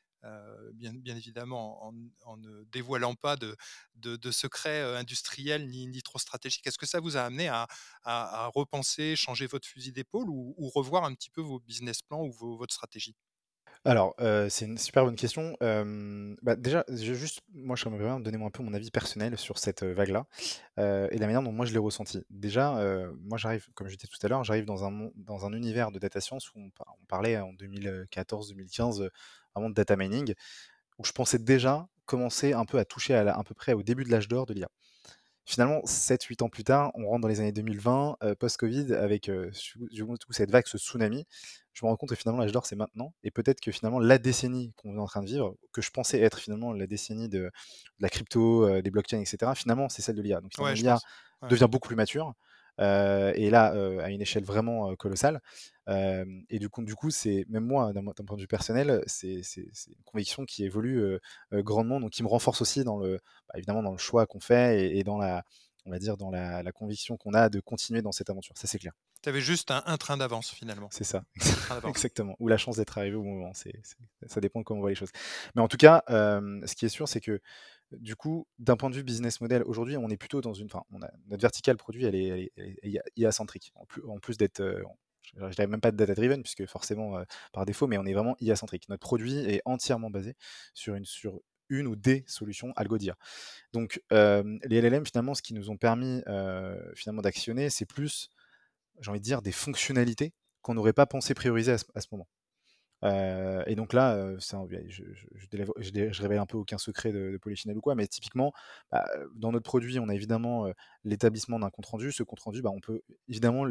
bien 0.74 0.92
bien 0.94 1.16
évidemment 1.16 1.84
en 2.24 2.36
ne 2.36 2.64
dévoilant 2.64 3.14
pas 3.14 3.36
de 3.36 3.56
de 3.94 4.16
de 4.16 4.30
secrets, 4.30 4.82
heu, 4.82 4.96
industriels 4.96 5.66
ni 5.68 6.02
trop 6.02 6.18
stratégiques, 6.18 6.66
est-ce 6.66 6.78
que 6.78 6.86
ça 6.86 7.00
vous 7.00 7.16
a 7.16 7.22
amené 7.22 7.48
à 7.48 7.66
repenser, 8.54 9.16
changer 9.16 9.46
votre 9.46 9.66
fusil 9.66 9.92
d'épaule 9.92 10.28
ou 10.30 10.54
revoir 10.74 11.04
un 11.04 11.14
petit 11.14 11.30
peu 11.30 11.40
vos 11.40 11.60
business 11.60 12.02
plans 12.02 12.22
ou 12.24 12.32
votre 12.56 12.74
stratégie? 12.74 13.16
Alors, 13.84 14.14
heu, 14.20 14.48
c'est 14.50 14.66
une 14.66 14.76
super 14.78 15.04
bonne 15.04 15.16
question. 15.16 15.56
Bah, 16.42 16.56
déjà, 16.56 16.84
je 16.88 17.14
juste 17.14 17.40
moi, 17.54 17.76
j'aimerais 17.76 17.98
bien 18.04 18.20
donner 18.20 18.42
un 18.42 18.50
peu 18.50 18.62
mon 18.62 18.74
avis 18.74 18.90
personnel 18.90 19.38
sur 19.38 19.58
cette, 19.58 19.82
vague-là, 19.84 20.26
et 20.78 21.18
la 21.18 21.26
manière 21.26 21.42
dont 21.42 21.52
moi 21.52 21.66
je 21.66 21.72
l'ai 21.72 21.78
ressenti. 21.78 22.22
Déjà, 22.30 22.72
moi 23.20 23.38
j'arrive, 23.38 23.68
comme 23.74 23.88
je 23.88 23.96
disais 23.96 24.08
tout 24.08 24.24
à 24.24 24.28
l'heure, 24.28 24.44
j'arrive 24.44 24.64
dans 24.66 24.84
un 24.84 25.52
univers 25.52 25.92
de 25.92 25.98
data 25.98 26.20
science 26.20 26.52
où 26.54 26.58
on 26.60 26.70
parlait 27.08 27.38
en 27.38 27.52
2014-2015, 27.54 29.08
vraiment 29.54 29.70
de 29.70 29.74
data 29.74 29.96
mining, 29.96 30.34
où 30.98 31.04
je 31.04 31.12
pensais 31.12 31.38
déjà 31.38 31.88
commencer 32.06 32.52
un 32.54 32.64
peu 32.66 32.78
à 32.78 32.84
toucher 32.86 33.14
à 33.14 33.24
la 33.24 33.36
à 33.38 33.44
peu 33.44 33.54
près 33.54 33.72
au 33.74 33.82
début 33.84 34.04
de 34.04 34.10
l'âge 34.10 34.28
d'or 34.28 34.46
de 34.46 34.54
l'IA. 34.54 34.68
Finalement, 35.46 35.80
7-8 35.86 36.42
ans 36.42 36.48
plus 36.50 36.64
tard, 36.64 36.92
on 36.94 37.06
rentre 37.08 37.22
dans 37.22 37.28
les 37.28 37.40
années 37.40 37.52
2020, 37.52 38.16
heu, 38.24 38.34
post-covid 38.36 38.94
avec, 38.94 39.24
toute 39.26 40.34
cette 40.34 40.50
vague, 40.52 40.66
ce 40.68 40.78
tsunami. 40.78 41.26
Je 41.74 41.84
me 41.86 41.90
rends 41.90 41.96
compte 41.96 42.10
que 42.10 42.14
finalement 42.16 42.40
l'âge 42.42 42.52
d'or, 42.52 42.66
c'est 42.66 42.76
maintenant 42.76 43.14
et 43.24 43.30
peut-être 43.32 43.60
que 43.60 43.72
finalement 43.72 44.00
la 44.00 44.18
décennie 44.18 44.72
qu'on 44.76 44.96
est 44.96 45.00
en 45.00 45.06
train 45.06 45.22
de 45.22 45.26
vivre, 45.28 45.56
que 45.72 45.82
je 45.82 45.90
pensais 45.90 46.20
être 46.20 46.38
finalement 46.40 46.72
la 46.74 46.86
décennie 46.88 47.28
de 47.30 47.40
de 47.44 47.50
la 48.00 48.08
crypto, 48.10 48.66
heu, 48.68 48.82
des 48.82 48.90
blockchains 48.92 49.20
et 49.20 49.26
cetera, 49.26 49.54
finalement 49.56 49.88
c'est 49.90 50.02
celle 50.02 50.16
de 50.16 50.22
l'IA. 50.22 50.40
Donc 50.42 50.52
Ouais, 50.58 50.76
l'IA. 50.76 51.00
Ouais. 51.42 51.50
devient 51.50 51.68
beaucoup 51.70 51.88
plus 51.88 51.96
mature, 51.96 52.34
et 52.80 53.50
là, 53.50 53.74
heu, 53.74 54.00
à 54.00 54.10
une 54.10 54.22
échelle 54.22 54.44
vraiment, 54.44 54.90
heu, 54.90 54.96
colossale, 54.96 55.40
et 55.88 56.58
du 56.58 56.68
coup 56.68 56.82
du 56.84 56.94
coup, 56.94 57.10
c'est 57.10 57.44
même 57.48 57.64
moi 57.66 57.92
d'un 57.92 58.02
point 58.02 58.36
de 58.36 58.40
vue 58.42 58.46
personnel, 58.46 59.02
c'est 59.06 59.42
une 59.56 60.04
conviction 60.04 60.44
qui 60.44 60.64
évolue, 60.64 61.18
grandement, 61.52 62.00
donc 62.00 62.10
qui 62.10 62.22
me 62.22 62.28
renforce 62.28 62.62
aussi 62.62 62.84
dans 62.84 62.98
le 62.98 63.18
bah, 63.48 63.54
évidemment 63.56 63.82
dans 63.82 63.92
le 63.92 63.98
choix 63.98 64.26
qu'on 64.26 64.40
fait 64.40 64.84
et 64.92 64.98
et 64.98 65.04
dans 65.04 65.18
la 65.18 65.42
on 65.86 65.90
va 65.90 65.98
dire 65.98 66.16
dans 66.16 66.30
la 66.30 66.62
la 66.62 66.72
conviction 66.72 67.16
qu'on 67.16 67.34
a 67.34 67.48
de 67.48 67.60
continuer 67.60 68.02
dans 68.02 68.12
cette 68.12 68.30
aventure, 68.30 68.56
ça 68.56 68.66
c'est 68.68 68.78
clair. 68.78 68.92
Tu 69.22 69.28
avais 69.28 69.40
juste 69.40 69.70
un 69.70 69.82
un 69.86 69.96
train 69.96 70.16
d'avance 70.16 70.50
finalement. 70.50 70.88
C'est 70.92 71.04
ça, 71.04 71.24
exactement, 71.88 72.36
ou 72.38 72.48
la 72.48 72.56
chance 72.56 72.76
d'être 72.76 72.96
arrivé 72.96 73.16
au 73.16 73.24
moment, 73.24 73.52
ça 73.54 74.40
dépend 74.40 74.60
de 74.60 74.64
comment 74.64 74.78
on 74.78 74.82
voit 74.82 74.90
les 74.90 74.96
choses. 74.96 75.10
Mais 75.54 75.62
en 75.62 75.68
tout 75.68 75.76
cas, 75.76 76.04
ce 76.08 76.74
qui 76.74 76.86
est 76.86 76.90
sûr, 76.90 77.08
c'est 77.08 77.20
que 77.20 77.40
Du 77.92 78.14
coup, 78.14 78.46
d'un 78.58 78.76
point 78.76 78.90
de 78.90 78.94
vue 78.94 79.02
business 79.02 79.40
model, 79.40 79.62
aujourd'hui, 79.64 79.96
on 79.96 80.08
est 80.08 80.16
plutôt 80.16 80.40
dans 80.40 80.54
une. 80.54 80.66
Enfin, 80.66 80.84
notre 81.26 81.42
verticale 81.42 81.76
produit, 81.76 82.04
elle 82.04 82.14
est, 82.14 82.52
IA-centrique. 83.16 83.72
En 84.06 84.18
plus, 84.18 84.36
d'être. 84.36 84.60
Euh, 84.60 84.82
je 85.34 85.62
ne 85.62 85.66
même 85.66 85.80
pas 85.80 85.90
de 85.92 85.96
data-driven, 85.96 86.42
puisque 86.42 86.66
forcément, 86.66 87.18
euh, 87.18 87.24
par 87.52 87.64
défaut, 87.64 87.86
mais 87.86 87.98
on 87.98 88.04
est 88.04 88.14
vraiment 88.14 88.36
IA-centrique. 88.40 88.88
Notre 88.88 89.00
produit 89.00 89.38
est 89.38 89.62
entièrement 89.64 90.10
basé 90.10 90.34
sur 90.74 90.94
une, 90.94 91.04
sur 91.04 91.40
une 91.68 91.86
ou 91.86 91.94
des 91.94 92.24
solutions 92.26 92.72
AlgoDIA. 92.76 93.16
Donc, 93.72 94.02
euh, 94.12 94.58
les 94.64 94.80
LLM, 94.80 95.06
finalement, 95.06 95.34
ce 95.34 95.42
qui 95.42 95.54
nous 95.54 95.70
ont 95.70 95.76
permis 95.76 96.22
finalement 96.94 97.22
d'actionner, 97.22 97.70
c'est 97.70 97.86
plus, 97.86 98.28
j'ai 99.00 99.10
envie 99.10 99.20
de 99.20 99.24
dire, 99.24 99.42
des 99.42 99.52
fonctionnalités 99.52 100.32
qu'on 100.62 100.74
n'aurait 100.74 100.92
pas 100.92 101.06
pensé 101.06 101.34
prioriser 101.34 101.72
à 101.72 102.00
ce 102.00 102.08
moment 102.12 102.28
et 103.02 103.74
donc 103.74 103.92
là, 103.92 104.34
ça, 104.38 104.62
je, 104.88 106.22
révèle 106.22 106.38
un 106.38 106.46
peu 106.46 106.58
aucun 106.58 106.78
secret 106.78 107.12
de, 107.12 107.38
de 107.38 107.76
ou 107.76 107.80
quoi, 107.80 107.94
mais 107.94 108.06
typiquement, 108.06 108.52
bah, 108.90 109.06
dans 109.34 109.52
notre 109.52 109.64
produit, 109.64 109.98
on 109.98 110.08
a 110.08 110.14
évidemment 110.14 110.66
l'établissement 111.04 111.58
d'un 111.58 111.70
compte 111.70 111.86
rendu. 111.86 112.12
Ce 112.12 112.22
compte 112.22 112.40
rendu, 112.40 112.62
bah, 112.62 112.70
on 112.74 112.80
peut 112.80 113.02
évidemment 113.28 113.64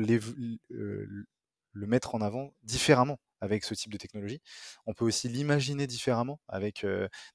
le 1.71 1.87
mettre 1.87 2.15
en 2.15 2.21
avant 2.21 2.53
différemment 2.63 3.19
avec 3.41 3.63
ce 3.63 3.73
type 3.73 3.91
de 3.93 3.97
technologie. 3.97 4.41
On 4.85 4.93
peut 4.93 5.05
aussi 5.05 5.29
l'imaginer 5.29 5.87
différemment 5.87 6.41
avec 6.49 6.85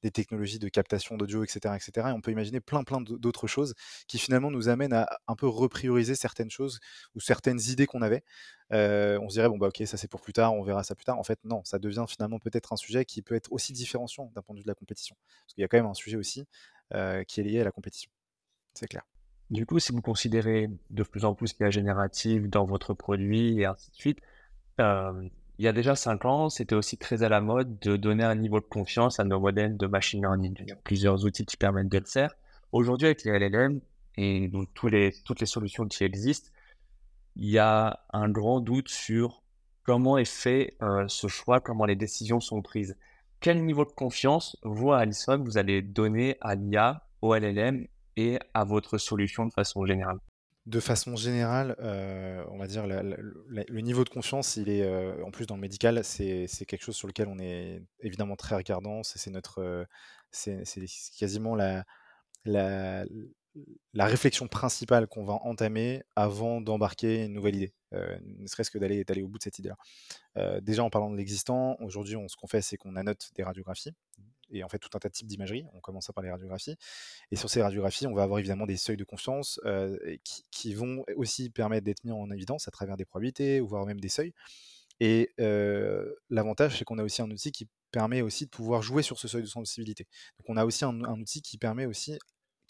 des 0.02 0.10
technologies 0.10 0.58
de 0.58 0.68
captation 0.68 1.16
d'audio, 1.16 1.42
etc., 1.44 1.74
etc. 1.74 2.08
Et 2.10 2.12
on 2.12 2.20
peut 2.20 2.30
imaginer 2.30 2.60
plein, 2.60 2.84
plein 2.84 3.00
d'autres 3.00 3.46
choses 3.46 3.74
qui 4.06 4.18
finalement 4.18 4.50
nous 4.50 4.68
amènent 4.68 4.92
à 4.92 5.08
un 5.28 5.34
peu 5.34 5.46
reprioriser 5.46 6.14
certaines 6.14 6.50
choses 6.50 6.78
ou 7.14 7.20
certaines 7.20 7.60
idées 7.60 7.86
qu'on 7.86 8.02
avait. 8.02 8.22
on 8.70 9.28
se 9.28 9.34
dirait, 9.34 9.48
bon, 9.48 9.56
bah 9.56 9.68
ok, 9.68 9.82
ça 9.86 9.96
c'est 9.96 10.08
pour 10.08 10.20
plus 10.20 10.34
tard, 10.34 10.54
on 10.54 10.62
verra 10.62 10.84
ça 10.84 10.94
plus 10.94 11.04
tard. 11.04 11.18
En 11.18 11.24
fait, 11.24 11.38
non, 11.44 11.64
ça 11.64 11.78
devient 11.78 12.04
finalement 12.08 12.38
peut-être 12.38 12.72
un 12.72 12.76
sujet 12.76 13.04
qui 13.06 13.22
peut 13.22 13.34
être 13.34 13.50
aussi 13.52 13.72
différenciant 13.72 14.30
d'un 14.34 14.42
point 14.42 14.54
de 14.54 14.60
vue 14.60 14.64
de 14.64 14.68
la 14.68 14.74
compétition. 14.74 15.16
Parce 15.46 15.54
qu'il 15.54 15.62
y 15.62 15.64
a 15.64 15.68
quand 15.68 15.78
même 15.78 15.86
un 15.86 15.94
sujet 15.94 16.16
aussi 16.16 16.44
qui 16.90 17.40
est 17.40 17.44
lié 17.44 17.60
à 17.60 17.64
la 17.64 17.72
compétition. 17.72 18.10
C'est 18.74 18.88
clair. 18.88 19.04
Du 19.50 19.66
coup, 19.66 19.78
si 19.78 19.92
vous 19.92 20.00
considérez 20.00 20.70
de 20.90 21.02
plus 21.02 21.24
en 21.24 21.34
plus 21.34 21.54
l'IA 21.58 21.70
générative 21.70 22.48
dans 22.48 22.64
votre 22.64 22.94
produit 22.94 23.60
et 23.60 23.66
ainsi 23.66 23.90
de 23.90 23.96
suite, 23.96 24.18
il 24.78 25.30
y 25.64 25.68
a 25.68 25.72
déjà 25.72 25.94
5 25.94 26.24
ans, 26.24 26.48
c'était 26.48 26.74
aussi 26.74 26.96
très 26.96 27.22
à 27.22 27.28
la 27.28 27.40
mode 27.40 27.78
de 27.78 27.96
donner 27.96 28.24
un 28.24 28.34
niveau 28.34 28.58
de 28.58 28.64
confiance 28.64 29.20
à 29.20 29.24
nos 29.24 29.38
modèles 29.38 29.76
de 29.76 29.86
machine 29.86 30.22
learning. 30.22 30.56
Il 30.60 30.68
y 30.68 30.72
a 30.72 30.76
plusieurs 30.76 31.24
outils 31.24 31.46
qui 31.46 31.56
permettent 31.56 31.90
de 31.90 31.98
le 31.98 32.04
faire. 32.04 32.34
Aujourd'hui, 32.72 33.06
avec 33.06 33.22
les 33.22 33.38
LLM 33.38 33.80
et 34.16 34.50
toutes 34.74 34.90
les 34.92 35.46
solutions 35.46 35.86
qui 35.86 36.02
existent, 36.02 36.50
il 37.36 37.50
y 37.50 37.58
a 37.58 38.00
un 38.12 38.28
grand 38.28 38.60
doute 38.60 38.88
sur 38.88 39.42
comment 39.84 40.18
est 40.18 40.24
fait 40.24 40.76
ce 41.06 41.28
choix, 41.28 41.60
comment 41.60 41.84
les 41.84 41.96
décisions 41.96 42.40
sont 42.40 42.62
prises. 42.62 42.96
Quel 43.40 43.62
niveau 43.64 43.84
de 43.84 43.92
confiance, 43.92 44.56
vous, 44.62 44.92
à 44.92 45.00
Alison, 45.00 45.38
vous 45.38 45.58
allez 45.58 45.82
donner 45.82 46.38
à 46.40 46.54
l'IA, 46.54 47.06
au 47.20 47.34
LLM 47.34 47.86
et 48.16 48.38
à 48.54 48.64
votre 48.64 48.98
solution 48.98 49.46
de 49.46 49.52
façon 49.52 49.84
générale 49.86 50.18
de 50.66 50.80
façon 50.80 51.14
générale, 51.16 51.76
euh, 51.80 52.42
on 52.48 52.56
va 52.56 52.66
dire, 52.66 52.86
le 52.86 53.80
niveau 53.80 54.02
de 54.04 54.08
confiance, 54.08 54.56
il 54.56 54.70
est, 54.70 54.82
euh, 54.82 55.22
en 55.24 55.30
plus 55.30 55.46
dans 55.46 55.56
le 55.56 55.60
médical, 55.60 56.02
c'est 56.04 56.48
quelque 56.66 56.82
chose 56.82 56.96
sur 56.96 57.06
lequel 57.06 57.28
on 57.28 57.38
est 57.38 57.82
évidemment 58.00 58.36
très 58.36 58.56
regardant. 58.56 59.02
C'est 59.02 59.30
notre, 59.30 59.60
euh, 59.60 59.84
c'est 60.30 60.64
quasiment 61.18 61.54
la, 61.54 61.84
réflexion 63.94 64.48
principale 64.48 65.06
qu'on 65.06 65.24
va 65.24 65.34
entamer 65.42 66.02
avant 66.16 66.62
d'embarquer 66.62 67.24
une 67.24 67.34
nouvelle 67.34 67.56
idée, 67.56 67.74
ne 67.92 68.46
serait-ce 68.46 68.70
que 68.70 68.78
d'aller 68.78 69.22
au 69.22 69.28
bout 69.28 69.38
de 69.38 69.42
cette 69.42 69.58
idée-là. 69.58 70.60
déjà 70.62 70.82
en 70.82 70.88
parlant 70.90 71.10
de 71.10 71.16
l'existant, 71.16 71.76
aujourd'hui, 71.80 72.16
ce 72.28 72.36
qu'on 72.36 72.46
fait, 72.46 72.62
c'est 72.62 72.78
qu'on 72.78 72.96
annote 72.96 73.30
des 73.36 73.42
radiographies 73.42 73.92
et 74.54 74.64
en 74.64 74.68
fait 74.68 74.78
tout 74.78 74.90
un 74.94 74.98
tas 74.98 75.08
de 75.08 75.14
types 75.14 75.26
d'imagerie. 75.26 75.64
On 75.74 75.80
commence 75.80 76.10
par 76.14 76.22
les 76.22 76.30
radiographies. 76.30 76.76
Et 77.30 77.36
sur 77.36 77.50
ces 77.50 77.62
radiographies, 77.62 78.06
on 78.06 78.14
va 78.14 78.22
avoir 78.22 78.38
évidemment 78.38 78.66
des 78.66 78.76
seuils 78.76 78.96
de 78.96 79.04
confiance 79.04 79.60
euh, 79.64 79.96
qui, 80.50 80.74
vont 80.74 81.04
aussi 81.16 81.50
permettre 81.50 81.84
d'être 81.84 82.04
mis 82.04 82.12
en 82.12 82.30
évidence 82.30 82.66
à 82.66 82.70
travers 82.70 82.96
des 82.96 83.04
probabilités, 83.04 83.60
voire 83.60 83.86
même 83.86 84.00
des 84.00 84.08
seuils. 84.08 84.32
Et 85.00 85.30
euh, 85.40 86.14
l'avantage, 86.30 86.78
c'est 86.78 86.84
qu'on 86.84 86.98
a 86.98 87.04
aussi 87.04 87.22
un 87.22 87.30
outil 87.30 87.52
qui 87.52 87.68
permet 87.92 88.22
aussi 88.22 88.46
de 88.46 88.50
pouvoir 88.50 88.82
jouer 88.82 89.02
sur 89.02 89.18
ce 89.18 89.28
seuil 89.28 89.42
de 89.42 89.46
sensibilité. 89.46 90.06
Donc 90.38 90.48
on 90.48 90.56
a 90.56 90.64
aussi 90.64 90.84
un 90.84 91.20
outil 91.20 91.42
qui 91.42 91.58
permet 91.58 91.86
aussi 91.86 92.18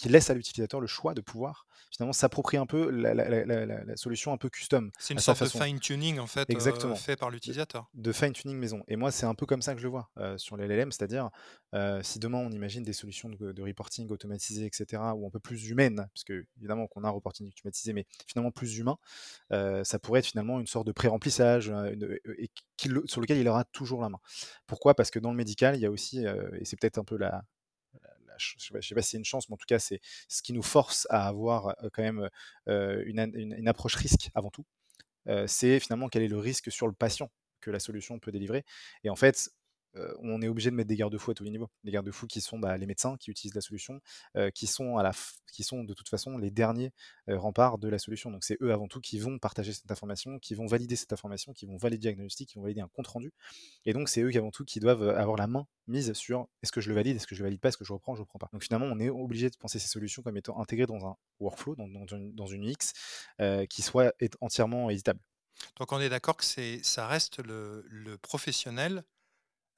qui 0.05 0.11
laisse 0.11 0.29
à 0.29 0.35
l'utilisateur 0.35 0.81
le 0.81 0.87
choix 0.87 1.15
de 1.15 1.23
pouvoir 1.23 1.67
finalement 1.91 2.13
s'approprier 2.13 2.61
un 2.61 2.67
peu 2.67 2.91
la, 2.91 3.97
solution 3.97 4.35
un 4.35 4.37
peu 4.37 4.51
custom. 4.51 4.91
C'est 4.99 5.15
une 5.15 5.21
sorte 5.21 5.43
de 5.43 5.49
fine-tuning 5.49 6.19
en 6.19 6.27
fait 6.27 6.51
Exactement. 6.51 6.95
fait 6.95 7.17
par 7.17 7.31
l'utilisateur. 7.31 7.89
De, 7.95 8.13
fine-tuning 8.13 8.55
maison. 8.55 8.85
Et 8.87 8.97
moi, 8.97 9.11
c'est 9.11 9.25
un 9.25 9.35
peu 9.35 9.47
comme 9.47 9.63
ça 9.63 9.73
que 9.73 9.79
je 9.79 9.85
le 9.85 9.91
vois 9.91 10.11
sur 10.37 10.59
les 10.59 10.67
LLM, 10.67 10.93
c'est-à-dire 10.93 11.31
si 12.03 12.19
demain 12.19 12.37
on 12.37 12.51
imagine 12.51 12.83
des 12.83 12.93
solutions 12.93 13.31
de, 13.31 13.63
reporting 13.63 14.11
automatisées, 14.11 14.67
etc., 14.67 15.03
ou 15.17 15.27
un 15.27 15.31
peu 15.31 15.41
plus 15.41 15.71
humaines, 15.71 16.07
parce 16.13 16.25
que 16.25 16.45
évidemment 16.59 16.87
qu'on 16.87 17.03
a 17.05 17.09
un 17.09 17.11
reporting 17.11 17.49
automatisé, 17.49 17.95
mais 17.95 18.05
finalement 18.27 18.51
plus 18.51 18.77
humain, 18.77 18.99
ça 19.51 19.99
pourrait 19.99 20.21
être 20.21 20.27
finalement 20.27 20.61
une 20.61 20.67
sorte 20.67 20.87
de 20.87 20.93
pré-remplissage 20.93 21.73
et 22.39 22.51
sur 23.07 23.23
lequel 23.23 23.39
il 23.39 23.49
aura 23.49 23.65
toujours 23.65 24.03
la 24.03 24.11
main. 24.11 24.21
Pourquoi? 24.67 24.95
Parce 24.95 25.11
que 25.11 25.19
dans 25.19 25.31
le 25.31 25.37
médical, 25.37 25.77
il 25.77 25.81
y 25.81 25.87
a 25.87 25.91
aussi, 25.91 26.27
et 26.27 26.65
c'est 26.67 26.79
peut-être 26.79 26.99
un 26.99 27.05
peu 27.05 27.17
la, 27.17 27.43
je 28.39 28.55
ne 28.75 28.81
sais 28.81 28.95
pas 28.95 29.03
si 29.03 29.11
c'est 29.11 29.19
une 29.19 29.25
chance, 29.25 29.49
mais 29.49 29.55
en 29.55 29.59
tout 29.59 29.67
cas, 29.67 29.79
c'est 29.79 30.01
ce 30.29 30.43
qui 30.43 30.53
nous 30.53 30.63
force 30.63 31.07
à 31.11 31.27
avoir 31.27 31.77
quand 31.93 32.03
même 32.03 32.29
une, 32.67 33.69
approche 33.69 33.95
risque 33.95 34.31
avant 34.35 34.51
tout. 34.51 34.65
c'est 35.47 35.81
finalement 35.81 36.09
quel 36.09 36.23
est 36.23 36.29
le 36.29 36.39
risque 36.39 36.71
sur 36.71 36.87
le 36.87 36.93
patient 36.93 37.31
que 37.61 37.71
la 37.71 37.81
solution 37.81 38.19
peut 38.19 38.33
délivrer. 38.33 38.65
Et 39.05 39.11
en 39.11 39.17
fait, 39.17 39.51
on 40.21 40.43
est 40.43 40.49
obligé 40.49 40.71
de 40.71 40.77
mettre 40.77 40.89
des 40.89 40.97
garde-fous 40.97 41.31
à 41.31 41.35
tous 41.35 41.45
les 41.45 41.51
niveaux. 41.51 41.71
Des 41.85 41.91
garde-fous 41.91 42.27
qui 42.27 42.41
sont 42.41 42.59
bah, 42.59 42.77
les 42.77 42.87
médecins 42.87 43.17
qui 43.17 43.31
utilisent 43.31 43.55
la 43.55 43.61
solution, 43.61 44.01
qui, 44.55 44.67
sont 44.67 44.99
à 44.99 45.03
la 45.03 45.13
qui 45.53 45.63
sont 45.63 45.85
de 45.85 45.95
toute 45.95 46.09
façon 46.09 46.37
les 46.37 46.51
derniers 46.51 46.93
remparts 47.29 47.79
de 47.79 47.89
la 47.89 47.99
solution. 47.99 48.31
Donc 48.31 48.45
c'est 48.45 48.59
eux 48.61 48.73
avant 48.73 48.89
tout 48.89 49.01
qui 49.01 49.19
vont 49.19 49.39
partager 49.39 49.73
cette 49.73 49.91
information, 49.91 50.39
qui 50.39 50.55
vont 50.55 50.67
valider 50.67 50.97
cette 50.97 51.13
information, 51.13 51.53
qui 51.53 51.67
vont 51.67 51.77
valider 51.77 51.95
le 51.95 52.01
diagnostic, 52.01 52.49
qui 52.49 52.57
vont 52.57 52.63
valider 52.63 52.81
un 52.81 52.89
compte-rendu. 52.89 53.33
Et 53.85 53.93
donc 53.93 54.09
c'est 54.09 54.23
eux 54.23 54.31
qui 54.31 54.39
avant 54.39 54.51
tout 54.51 54.65
qui 54.65 54.81
doivent 54.81 55.09
avoir 55.09 55.37
la 55.37 55.47
main 55.47 55.67
mise 55.87 56.13
sur 56.15 56.49
est-ce 56.63 56.73
que 56.73 56.81
je 56.81 56.89
le 56.89 56.95
valide, 56.95 57.17
est-ce 57.17 57.27
que 57.27 57.35
je 57.35 57.43
le 57.43 57.47
valide 57.47 57.61
pas, 57.61 57.69
est-ce 57.69 57.77
que 57.77 57.85
je 57.85 57.93
reprends, 57.93 58.15
je 58.15 58.23
reprends 58.23 58.39
pas. 58.39 58.49
Donc 58.53 58.63
finalement 58.63 58.87
on 58.87 58.99
est 58.99 59.11
obligé 59.11 59.51
de 59.51 59.57
penser 59.57 59.79
ces 59.79 59.89
solutions 59.89 60.23
comme 60.23 60.37
étant 60.37 60.61
intégrées 60.61 60.87
dans 60.87 61.07
un 61.07 61.17
workflow, 61.41 61.77
dans, 61.77 61.87
une, 61.87 62.35
dans 62.35 62.47
une 62.47 62.69
UX 62.69 63.67
qui 63.69 63.83
soit 63.83 64.15
entièrement 64.41 64.91
éditable. 64.91 65.21
Donc 65.79 65.93
on 65.93 66.01
est 66.01 66.09
d'accord 66.09 66.37
que 66.37 66.45
ça 66.45 67.07
reste 67.07 67.39
le, 67.45 67.85
le 67.89 68.19
professionnel 68.19 69.05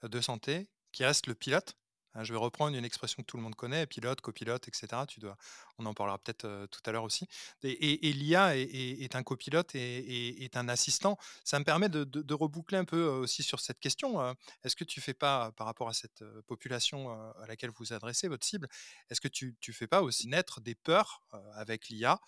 de 0.09 0.21
santé 0.21 0.69
qui 0.92 1.05
reste 1.05 1.27
le 1.27 1.35
pilote. 1.35 1.77
Hein, 2.14 2.25
je 2.25 2.33
vais 2.33 2.38
reprendre 2.38 2.77
une 2.77 2.85
expression 2.85 3.23
que 3.23 3.27
tout 3.27 3.37
le 3.37 3.42
monde 3.42 3.55
connaît, 3.55 3.87
pilote, 3.87 4.21
copilote, 4.21 4.69
etc. 4.69 5.05
Tu 5.07 5.21
dois, 5.21 5.37
on 5.78 5.86
en 5.86 5.94
parlera 5.94 6.18
peut-être 6.18 6.66
tout 6.70 6.80
à 6.86 6.92
l'heure 6.92 7.04
aussi. 7.04 7.26
Et, 7.62 8.12
l'IA 8.12 8.56
est, 8.56 9.14
un 9.14 9.22
copilote 9.22 9.74
et 9.74 10.44
est, 10.44 10.56
un 10.56 10.68
assistant. 10.68 11.18
Ça 11.44 11.58
me 11.58 11.64
permet 11.64 11.88
de, 11.88 12.34
reboucler 12.34 12.78
un 12.78 12.84
peu 12.84 13.04
aussi 13.04 13.42
sur 13.42 13.60
cette 13.60 13.80
question. 13.80 14.34
Est-ce 14.64 14.76
que 14.76 14.84
tu 14.84 15.00
fais 15.00 15.14
pas, 15.14 15.52
par 15.52 15.66
rapport 15.66 15.88
à 15.88 15.94
cette 15.94 16.24
population 16.46 17.10
à 17.10 17.46
laquelle 17.46 17.70
vous 17.70 17.92
adressez, 17.92 18.28
votre 18.28 18.46
cible, 18.46 18.68
est-ce 19.10 19.20
que 19.20 19.28
tu, 19.28 19.56
tu 19.60 19.72
fais 19.72 19.86
pas 19.86 20.02
aussi 20.02 20.28
naître 20.28 20.60
des 20.60 20.74
peurs 20.74 21.22
avec 21.54 21.88
l'IA 21.88 22.20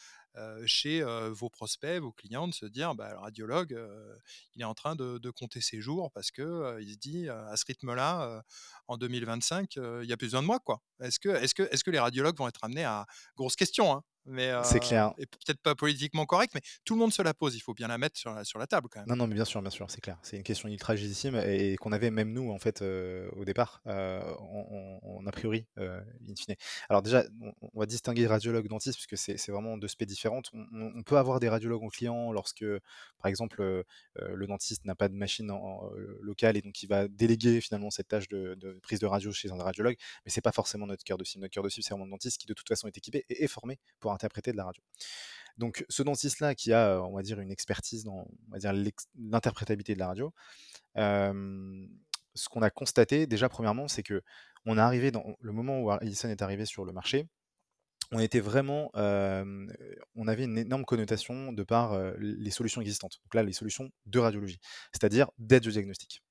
chez 0.67 1.03
vos 1.31 1.49
prospects, 1.49 2.01
vos 2.01 2.13
clients, 2.13 2.49
de 2.49 2.55
se 2.55 2.67
dire 2.67 2.95
bah, 2.95 3.11
le 3.13 3.19
radiologue, 3.19 3.79
il 4.55 4.63
est 4.63 4.65
en 4.65 4.75
train 4.75 4.95
de, 4.95 5.31
compter 5.31 5.61
ses 5.61 5.81
jours 5.81 6.11
parce 6.13 6.31
que 6.31 6.79
il 6.81 6.93
se 6.93 6.99
dit 6.99 7.29
à 7.29 7.57
ce 7.57 7.65
rythme-là, 7.67 8.43
en 8.87 8.97
2025, 8.97 9.77
il 9.77 10.09
y 10.09 10.13
a 10.13 10.17
plus 10.17 10.27
besoin 10.27 10.43
de 10.43 10.47
moi. 10.47 10.59
quoi. 10.61 10.81
Est-ce 11.01 11.21
que, 11.21 11.29
est 11.29 11.53
que, 11.55 11.63
est 11.63 11.83
que 11.83 11.91
les 11.91 11.99
radiologues 11.99 12.37
vont 12.37 12.49
être 12.49 12.65
amenés 12.65 12.85
à 12.85 13.07
grosse 13.39 13.57
question 13.57 13.93
hein, 13.93 14.03
mais 14.29 14.53
c'est 14.63 14.81
clair. 14.81 15.15
Et 15.19 15.27
peut-être 15.27 15.61
pas 15.61 15.75
politiquement 15.75 16.27
correct, 16.27 16.53
mais 16.55 16.61
tout 16.85 16.95
le 16.95 17.01
monde 17.01 17.13
se 17.13 17.23
la 17.23 17.35
pose. 17.35 17.57
Il 17.57 17.61
faut 17.61 17.75
bien 17.75 17.89
la 17.89 17.99
mettre 17.99 18.19
sur 18.19 18.33
la, 18.33 18.45
sur 18.45 18.59
la 18.59 18.67
table 18.67 18.89
quand 18.91 19.01
même. 19.01 19.09
Non, 19.09 19.17
non, 19.17 19.27
mais 19.27 19.35
bien 19.35 19.45
sûr, 19.45 19.61
bien 19.61 19.71
sûr, 19.71 19.91
c'est 19.91 20.01
clair. 20.01 20.19
C'est 20.23 20.37
une 20.37 20.43
question 20.43 20.69
ultra 20.69 20.95
légitime 20.95 21.37
et, 21.37 21.77
qu'on 21.77 21.93
avait 21.93 22.11
même 22.11 22.33
nous 22.33 22.51
en 22.51 22.59
fait 22.59 22.83
au 22.83 23.45
départ, 23.45 23.83
en, 23.87 25.27
a 25.27 25.33
priori, 25.33 25.67
in 25.77 26.35
fine. 26.37 26.55
Alors 26.89 27.03
déjà, 27.03 27.25
on, 27.41 27.79
va 27.79 27.87
distinguer 27.87 28.27
radiologue 28.27 28.69
dentiste 28.69 28.97
puisque 28.97 29.17
c'est 29.17 29.53
vraiment 29.53 29.77
deux 29.77 29.89
spé 29.89 30.07
différentes. 30.07 30.51
On, 30.55 31.03
peut 31.03 31.17
avoir 31.17 31.41
des 31.41 31.49
radiologues 31.49 31.85
en 31.85 31.89
client 31.89 32.33
lorsque, 32.33 32.65
par 33.19 33.29
exemple, 33.29 33.85
le 34.17 34.47
dentiste 34.47 34.85
n'a 34.85 34.95
pas 34.95 35.09
de 35.09 35.15
machine 35.15 35.51
en, 35.51 35.91
locale 36.21 36.57
et 36.57 36.63
donc 36.63 36.83
il 36.83 36.89
va 36.89 37.09
déléguer 37.09 37.61
finalement 37.61 37.91
cette 37.91 38.09
tâche 38.09 38.29
de, 38.29 38.79
prise 38.83 39.01
de 39.01 39.07
radio 39.07 39.33
chez 39.33 39.51
un 39.51 39.63
radiologue, 39.63 39.97
mais 40.25 40.31
c'est 40.31 40.41
pas 40.41 40.53
forcément 40.53 40.87
notre 40.87 41.05
cœur 41.05 41.19
de 41.19 41.25
cible. 41.25 41.43
Notre 41.43 41.55
cœur 41.55 41.65
de 41.65 41.69
cible, 41.69 41.85
c'est 41.85 41.91
vraiment 41.91 42.05
le 42.05 42.11
dentiste 42.11 42.39
qui 42.39 42.47
de 42.47 42.55
toute 42.55 42.69
façon 42.69 42.87
est 42.87 42.97
équipé 42.97 43.25
et 43.29 43.45
est 43.45 43.49
formé 43.49 43.79
pour 44.01 44.13
interpréter 44.19 44.53
de 44.53 44.57
la 44.57 44.65
radio. 44.65 44.83
Donc 45.57 45.85
ce 45.89 46.03
dentiste-là 46.03 46.55
qui 46.55 46.73
a, 46.73 47.01
on 47.03 47.15
va 47.15 47.23
dire, 47.23 47.41
une 47.41 47.51
expertise 47.51 48.05
dans 48.05 48.29
l'interprétabilité 49.17 49.95
de 49.95 49.99
la 49.99 50.09
radio, 50.09 50.35
ce 50.97 52.49
qu'on 52.49 52.63
a 52.63 52.71
constaté 52.71 53.27
déjà 53.27 53.49
premièrement, 53.49 53.89
c'est 53.89 54.03
que 54.03 54.23
on 54.67 54.77
est 54.77 54.81
arrivé 54.81 55.11
dans 55.11 55.25
le 55.41 55.53
moment 55.53 55.81
où 55.81 55.93
Edison 56.01 56.29
est 56.29 56.43
arrivé 56.43 56.65
sur 56.67 56.85
le 56.85 56.93
marché, 56.93 57.27
on 58.13 58.21
était 58.21 58.41
vraiment, 58.41 58.91
on 58.95 60.29
avait 60.29 60.45
une 60.45 60.59
énorme 60.59 60.85
connotation 60.85 61.53
de 61.53 61.63
par 61.63 61.99
les 62.19 62.51
solutions 62.51 62.81
existantes. 62.81 63.19
Donc 63.25 63.35
là, 63.35 63.43
les 63.43 63.53
solutions 63.53 63.91
de 64.07 64.19
radiologie, 64.19 64.59
c'est-à-dire 64.93 65.31
d'aide 65.39 65.67
au 65.67 65.71
diagnostic. 65.71 66.23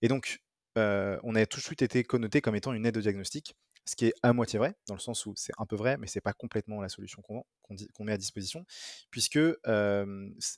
Et 0.00 0.08
donc, 0.08 0.40
on 0.74 1.34
a 1.34 1.46
tout 1.46 1.58
de 1.58 1.64
suite 1.64 1.82
été 1.82 2.02
connoté 2.02 2.40
comme 2.40 2.56
étant 2.56 2.72
une 2.72 2.84
aide 2.84 2.96
au 2.96 3.00
diagnostic, 3.00 3.54
ce 3.84 3.96
qui 3.96 4.06
est 4.06 4.14
à 4.22 4.32
moitié 4.32 4.58
vrai, 4.58 4.74
dans 4.86 4.94
le 4.94 5.00
sens 5.00 5.26
où 5.26 5.34
c'est 5.36 5.52
un 5.58 5.66
peu 5.66 5.76
vrai, 5.76 5.96
mais 5.96 6.06
c'est 6.06 6.20
pas 6.20 6.32
complètement 6.32 6.80
la 6.80 6.88
solution 6.88 7.22
qu'on 7.22 8.04
met 8.04 8.12
à 8.12 8.18
disposition, 8.18 8.64
puisque 9.10 9.40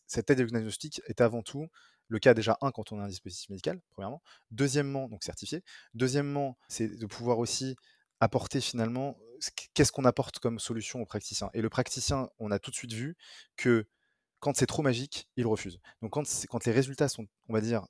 cette 0.07 0.31
aide 0.31 0.43
diagnostique 0.43 1.01
est 1.07 1.21
avant 1.21 1.43
tout 1.43 1.69
le 2.09 2.19
cas 2.19 2.35
déjà, 2.35 2.59
un, 2.61 2.71
quand 2.71 2.93
on 2.93 3.01
a 3.01 3.05
un 3.05 3.09
dispositif 3.09 3.49
médical, 3.49 3.81
premièrement. 3.93 4.23
Deuxièmement, 4.51 5.09
donc 5.09 5.25
certifié. 5.25 5.65
Deuxièmement, 5.95 6.59
c'est 6.69 6.87
de 6.87 7.07
pouvoir 7.07 7.39
aussi 7.39 7.77
apporter 8.21 8.61
finalement, 8.61 9.19
qu'est-ce 9.73 9.91
qu'on 9.91 10.05
apporte 10.05 10.39
comme 10.39 10.59
solution 10.59 11.01
au 11.01 11.07
praticien. 11.07 11.49
Et 11.55 11.63
le 11.63 11.71
praticien, 11.71 12.29
on 12.39 12.51
a 12.51 12.59
tout 12.59 12.71
de 12.71 12.77
suite 12.77 12.93
vu 12.93 13.17
que 13.57 13.87
quand 14.39 14.55
c'est 14.55 14.67
trop 14.67 14.83
magique, 14.83 15.29
il 15.37 15.47
refuse. 15.47 15.81
Donc 16.03 16.13
quand, 16.13 16.25
quand 16.51 16.67
les 16.67 16.73
résultats 16.73 17.09
sont, 17.09 17.27
on 17.49 17.55
va 17.55 17.63
dire, 17.63 17.87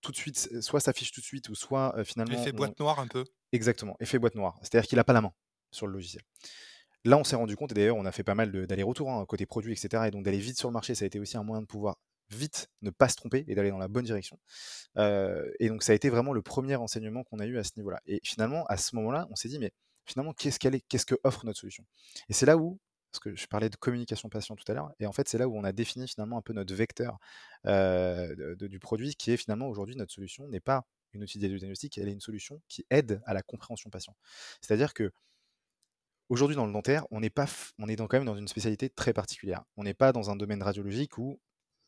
tout 0.00 0.12
de 0.12 0.16
suite, 0.16 0.62
soit 0.62 0.78
s'affichent 0.78 1.12
tout 1.12 1.20
de 1.20 1.26
suite, 1.26 1.48
ou 1.48 1.56
soit 1.56 1.96
finalement... 2.04 2.40
Effet 2.40 2.52
boîte 2.52 2.78
noire 2.78 3.00
un 3.00 3.08
peu? 3.08 3.24
Exactement, 3.52 3.96
effet 4.00 4.18
boîte 4.18 4.34
noire. 4.34 4.58
C'est-à-dire 4.62 4.88
qu'il 4.88 4.96
n'a 4.96 5.04
pas 5.04 5.12
la 5.12 5.20
main 5.22 5.32
sur 5.70 5.86
le 5.86 5.92
logiciel. 5.92 6.22
Là, 7.04 7.16
on 7.16 7.24
s'est 7.24 7.36
rendu 7.36 7.56
compte, 7.56 7.70
et 7.72 7.74
d'ailleurs, 7.74 7.96
on 7.96 8.04
a 8.04 8.12
fait 8.12 8.24
pas 8.24 8.34
mal 8.34 8.50
d'allers-retours, 8.66 9.10
hein, 9.10 9.24
côté 9.26 9.46
produit, 9.46 9.72
etc. 9.72 10.04
Et 10.08 10.10
donc 10.10 10.24
d'aller 10.24 10.38
vite 10.38 10.58
sur 10.58 10.68
le 10.68 10.72
marché, 10.72 10.94
ça 10.94 11.04
a 11.04 11.06
été 11.06 11.18
aussi 11.18 11.36
un 11.36 11.42
moyen 11.42 11.62
de 11.62 11.66
pouvoir 11.66 11.96
vite 12.30 12.68
ne 12.82 12.90
pas 12.90 13.08
se 13.08 13.16
tromper 13.16 13.44
et 13.48 13.54
d'aller 13.54 13.70
dans 13.70 13.78
la 13.78 13.88
bonne 13.88 14.04
direction. 14.04 14.38
et 14.96 15.68
donc 15.68 15.82
ça 15.82 15.92
a 15.92 15.94
été 15.94 16.10
vraiment 16.10 16.32
le 16.32 16.42
premier 16.42 16.76
enseignement 16.76 17.24
qu'on 17.24 17.38
a 17.38 17.46
eu 17.46 17.58
à 17.58 17.64
ce 17.64 17.72
niveau-là. 17.76 18.00
Et 18.06 18.20
finalement, 18.22 18.66
à 18.66 18.76
ce 18.76 18.94
moment-là, 18.96 19.26
on 19.30 19.36
s'est 19.36 19.48
dit, 19.48 19.58
mais 19.58 19.72
finalement, 20.04 20.32
qu'est-ce 20.34 20.58
qu'elle 20.58 20.80
que 20.82 21.14
offre 21.24 21.46
notre 21.46 21.58
solution? 21.58 21.84
Et 22.28 22.32
c'est 22.34 22.46
là 22.46 22.58
où, 22.58 22.78
parce 23.10 23.20
que 23.20 23.34
je 23.34 23.46
parlais 23.46 23.70
de 23.70 23.76
communication 23.76 24.28
patient 24.28 24.56
tout 24.56 24.70
à 24.70 24.74
l'heure, 24.74 24.92
et 25.00 25.06
en 25.06 25.12
fait 25.12 25.28
c'est 25.28 25.38
là 25.38 25.48
où 25.48 25.56
on 25.56 25.64
a 25.64 25.72
défini 25.72 26.06
finalement 26.06 26.36
un 26.36 26.42
peu 26.42 26.52
notre 26.52 26.74
vecteur 26.74 27.18
du 27.64 28.78
produit, 28.80 29.14
qui 29.14 29.32
est 29.32 29.36
finalement 29.38 29.68
aujourd'hui 29.68 29.96
notre 29.96 30.12
solution 30.12 30.46
n'est 30.48 30.60
pas 30.60 30.84
une 31.12 31.22
outil 31.22 31.38
de 31.38 31.48
diagnostic, 31.48 31.98
elle 31.98 32.08
est 32.08 32.12
une 32.12 32.20
solution 32.20 32.60
qui 32.68 32.86
aide 32.90 33.20
à 33.24 33.34
la 33.34 33.42
compréhension 33.42 33.90
patient. 33.90 34.16
C'est-à-dire 34.60 34.94
que 34.94 35.12
Aujourd'hui, 36.28 36.56
dans 36.56 36.66
le 36.66 36.72
dentaire, 36.72 37.06
on 37.10 37.22
est, 37.22 37.30
quand 37.30 38.12
même 38.12 38.26
dans 38.26 38.36
une 38.36 38.48
spécialité 38.48 38.90
très 38.90 39.14
particulière. 39.14 39.64
On 39.78 39.84
n'est 39.84 39.94
pas 39.94 40.12
dans 40.12 40.28
un 40.30 40.36
domaine 40.36 40.62
radiologique 40.62 41.16
où 41.16 41.40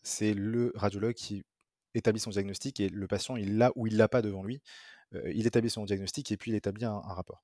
c'est 0.02 0.32
le 0.32 0.72
radiologue 0.74 1.12
qui 1.12 1.44
établit 1.94 2.20
son 2.20 2.30
diagnostic 2.30 2.80
et 2.80 2.88
le 2.88 3.06
patient, 3.06 3.36
il 3.36 3.58
l'a 3.58 3.70
ou 3.76 3.86
il 3.86 3.98
l'a 3.98 4.08
pas 4.08 4.22
devant 4.22 4.42
lui. 4.42 4.62
il 5.34 5.46
établit 5.46 5.68
son 5.68 5.84
diagnostic 5.84 6.32
et 6.32 6.38
puis 6.38 6.52
il 6.52 6.54
établit 6.54 6.86
un, 6.86 7.00
rapport. 7.00 7.42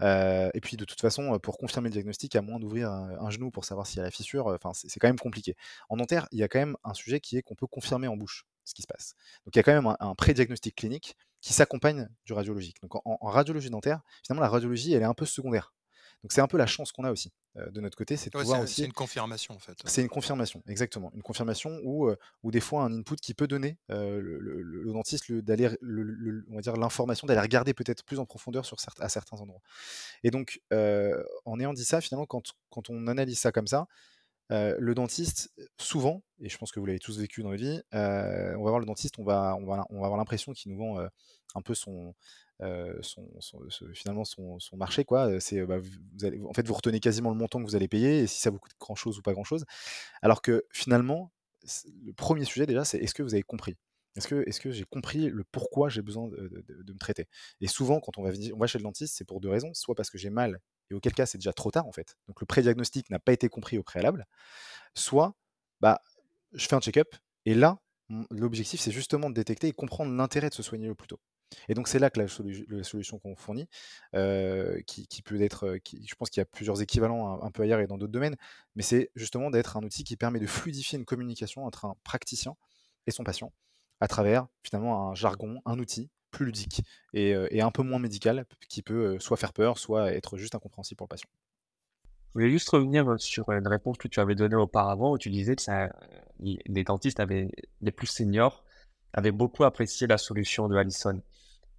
et 0.00 0.60
puis 0.62 0.78
de 0.78 0.86
toute 0.86 1.00
façon, 1.02 1.38
pour 1.38 1.58
confirmer 1.58 1.90
le 1.90 1.92
diagnostic, 1.92 2.34
à 2.34 2.40
moins 2.40 2.58
d'ouvrir 2.58 2.90
un, 2.90 3.28
genou 3.30 3.50
pour 3.50 3.66
savoir 3.66 3.86
s'il 3.86 3.98
y 3.98 4.00
a 4.00 4.04
la 4.04 4.10
fissure, 4.10 4.58
c'est 4.72 5.00
quand 5.00 5.08
même 5.08 5.18
compliqué. 5.18 5.54
En 5.90 5.98
dentaire, 5.98 6.28
il 6.32 6.38
y 6.38 6.42
a 6.42 6.48
quand 6.48 6.60
même 6.60 6.76
un 6.82 6.94
sujet 6.94 7.20
qui 7.20 7.36
est 7.36 7.42
qu'on 7.42 7.56
peut 7.56 7.66
confirmer 7.66 8.06
en 8.08 8.16
bouche 8.16 8.46
ce 8.64 8.74
qui 8.74 8.82
se 8.82 8.86
passe. 8.86 9.14
Donc 9.44 9.54
il 9.54 9.58
y 9.58 9.60
a 9.60 9.62
quand 9.62 9.74
même 9.74 9.94
un, 9.98 10.14
pré-diagnostic 10.14 10.74
clinique 10.74 11.16
qui 11.40 11.52
s'accompagne 11.52 12.08
du 12.24 12.32
radiologique. 12.32 12.80
Donc 12.82 12.94
en, 13.04 13.18
radiologie 13.22 13.70
dentaire, 13.70 14.00
finalement 14.24 14.42
la 14.42 14.48
radiologie, 14.48 14.94
elle 14.94 15.02
est 15.02 15.06
un 15.06 15.14
peu 15.14 15.26
secondaire. 15.26 15.74
Donc 16.22 16.30
c'est 16.30 16.40
un 16.40 16.46
peu 16.46 16.56
la 16.56 16.66
chance 16.66 16.92
qu'on 16.92 17.02
a 17.02 17.10
aussi 17.10 17.32
de 17.56 17.80
notre 17.80 17.98
côté, 17.98 18.16
c'est 18.16 18.32
de 18.32 18.38
pouvoir 18.38 18.60
aussi. 18.60 18.76
C'est 18.76 18.84
une 18.84 18.92
confirmation 18.92 19.54
en 19.54 19.58
fait. 19.58 19.76
C'est 19.84 20.02
une 20.02 20.08
confirmation, 20.08 20.62
exactement, 20.68 21.10
une 21.14 21.22
confirmation 21.22 21.80
ou 21.82 22.14
des 22.44 22.60
fois 22.60 22.84
un 22.84 22.92
input 22.92 23.16
qui 23.16 23.34
peut 23.34 23.48
donner 23.48 23.76
le, 23.88 24.92
dentiste 24.92 25.32
d'aller, 25.32 25.68
on 26.48 26.54
va 26.54 26.60
dire 26.60 26.76
l'information 26.76 27.26
d'aller 27.26 27.40
regarder 27.40 27.74
peut-être 27.74 28.04
plus 28.04 28.20
en 28.20 28.26
profondeur 28.26 28.64
sur 28.64 28.76
à 29.00 29.08
certains 29.08 29.38
endroits. 29.38 29.62
Et 30.22 30.30
donc 30.30 30.60
en 30.70 31.58
ayant 31.58 31.72
dit 31.72 31.84
ça, 31.84 32.00
finalement, 32.00 32.26
quand, 32.26 32.52
quand 32.70 32.88
on 32.88 33.08
analyse 33.08 33.40
ça 33.40 33.50
comme 33.50 33.66
ça, 33.66 33.88
le 34.50 34.92
dentiste, 34.94 35.52
souvent, 35.78 36.22
et 36.40 36.48
je 36.48 36.58
pense 36.58 36.72
que 36.72 36.80
vous 36.80 36.86
l'avez 36.86 36.98
tous 36.98 37.18
vécu 37.18 37.42
dans 37.42 37.50
la 37.50 37.56
vie, 37.56 37.80
on 37.92 38.62
va 38.62 38.70
voir 38.70 38.80
le 38.80 38.86
dentiste, 38.86 39.18
on 39.18 39.24
va, 39.24 39.56
on 39.58 39.64
va, 39.64 39.86
on 39.90 40.00
va 40.00 40.06
avoir 40.06 40.16
l'impression 40.18 40.52
qu'il 40.52 40.72
nous 40.72 40.78
vend 40.78 40.98
un 41.54 41.62
peu 41.62 41.74
son, 41.74 42.14
finalement 43.94 44.24
son, 44.24 44.58
marché 44.76 45.04
quoi. 45.04 45.40
C'est 45.40 45.64
bah, 45.64 45.78
vous 45.78 46.48
en 46.48 46.52
fait 46.52 46.66
vous 46.66 46.74
retenez 46.74 47.00
quasiment 47.00 47.30
le 47.30 47.36
montant 47.36 47.60
que 47.60 47.64
vous 47.64 47.76
allez 47.76 47.88
payer 47.88 48.20
et 48.20 48.26
si 48.26 48.40
ça 48.40 48.50
vous 48.50 48.58
coûte 48.58 48.72
grand 48.78 48.94
chose 48.94 49.18
ou 49.18 49.22
pas 49.22 49.32
grand 49.32 49.44
chose. 49.44 49.64
Alors 50.20 50.42
que 50.42 50.64
finalement 50.72 51.32
le 52.04 52.12
premier 52.12 52.44
sujet 52.44 52.66
déjà 52.66 52.84
c'est 52.84 52.98
est-ce 52.98 53.14
que 53.14 53.22
vous 53.22 53.34
avez 53.34 53.42
compris? 53.42 53.76
Est-ce 54.16 54.28
que, 54.28 54.46
est 54.46 54.58
que 54.60 54.70
j'ai 54.70 54.84
compris 54.84 55.30
le 55.30 55.42
pourquoi 55.44 55.88
j'ai 55.88 56.02
besoin 56.02 56.28
de, 56.28 56.92
me 56.92 56.98
traiter? 56.98 57.28
Et 57.60 57.66
souvent, 57.66 57.98
quand 57.98 58.18
on 58.18 58.22
va, 58.22 58.30
on 58.54 58.58
va 58.58 58.66
chez 58.66 58.78
le 58.78 58.82
dentiste, 58.84 59.16
c'est 59.16 59.24
pour 59.24 59.40
deux 59.40 59.48
raisons. 59.48 59.72
Soit 59.72 59.94
parce 59.94 60.10
que 60.10 60.18
j'ai 60.18 60.28
mal, 60.28 60.60
et 60.90 60.94
auquel 60.94 61.12
cas 61.12 61.26
c'est 61.26 61.38
déjà 61.38 61.52
trop 61.52 61.70
tard 61.70 61.86
en 61.86 61.92
fait. 61.92 62.16
Donc 62.28 62.40
le 62.40 62.46
pré-diagnostic 62.46 63.10
n'a 63.10 63.18
pas 63.18 63.32
été 63.32 63.48
compris 63.48 63.78
au 63.78 63.82
préalable. 63.82 64.26
Soit, 64.94 65.34
bah, 65.80 66.00
je 66.52 66.66
fais 66.66 66.74
un 66.74 66.80
check-up, 66.80 67.14
et 67.46 67.54
là, 67.54 67.78
l'objectif 68.30 68.80
c'est 68.80 68.92
justement 68.92 69.30
de 69.30 69.34
détecter 69.34 69.68
et 69.68 69.72
comprendre 69.72 70.12
l'intérêt 70.12 70.48
de 70.48 70.54
se 70.54 70.62
soigner 70.62 70.86
le 70.86 70.94
plus 70.94 71.08
tôt. 71.08 71.20
Et 71.68 71.74
donc 71.74 71.88
c'est 71.88 71.98
là 71.98 72.10
que 72.10 72.20
la, 72.20 72.28
solution 72.82 73.18
qu'on 73.18 73.36
fournit, 73.36 73.68
qui, 74.86 75.22
peut 75.24 75.40
être, 75.40 75.78
je 75.84 76.14
pense 76.14 76.30
qu'il 76.30 76.40
y 76.40 76.42
a 76.42 76.46
plusieurs 76.46 76.80
équivalents 76.82 77.42
un, 77.42 77.50
peu 77.50 77.62
ailleurs 77.62 77.80
et 77.80 77.86
dans 77.86 77.98
d'autres 77.98 78.12
domaines, 78.12 78.36
mais 78.74 78.82
c'est 78.82 79.10
justement 79.14 79.50
d'être 79.50 79.76
un 79.76 79.82
outil 79.82 80.04
qui 80.04 80.16
permet 80.16 80.40
de 80.40 80.46
fluidifier 80.46 80.98
une 80.98 81.04
communication 81.04 81.64
entre 81.64 81.84
un 81.84 81.96
praticien 82.04 82.56
et 83.06 83.10
son 83.10 83.24
patient 83.24 83.52
à 84.00 84.08
travers 84.08 84.46
finalement 84.62 85.10
un 85.10 85.14
jargon, 85.14 85.60
un 85.64 85.78
outil 85.78 86.10
plus 86.32 86.46
ludique 86.46 86.82
et, 87.14 87.62
un 87.62 87.70
peu 87.70 87.82
moins 87.82 88.00
médical 88.00 88.44
qui 88.68 88.82
peut 88.82 89.18
soit 89.20 89.36
faire 89.36 89.52
peur, 89.52 89.78
soit 89.78 90.12
être 90.12 90.36
juste 90.36 90.56
incompréhensible 90.56 90.96
pour 90.98 91.04
le 91.04 91.10
patient. 91.10 91.28
Je 92.30 92.32
voulais 92.34 92.50
juste 92.50 92.68
revenir 92.70 93.14
sur 93.18 93.52
une 93.52 93.68
réponse 93.68 93.98
que 93.98 94.08
tu 94.08 94.18
avais 94.18 94.34
donnée 94.34 94.56
auparavant 94.56 95.12
où 95.12 95.18
tu 95.18 95.30
disais 95.30 95.54
que 95.54 95.62
les 96.40 96.84
dentistes 96.84 97.20
avaient, 97.20 97.50
les 97.80 97.92
plus 97.92 98.06
seniors 98.06 98.64
avaient 99.12 99.32
beaucoup 99.32 99.64
apprécié 99.64 100.06
la 100.06 100.18
solution 100.18 100.68
de 100.68 100.76
Allison. 100.76 101.20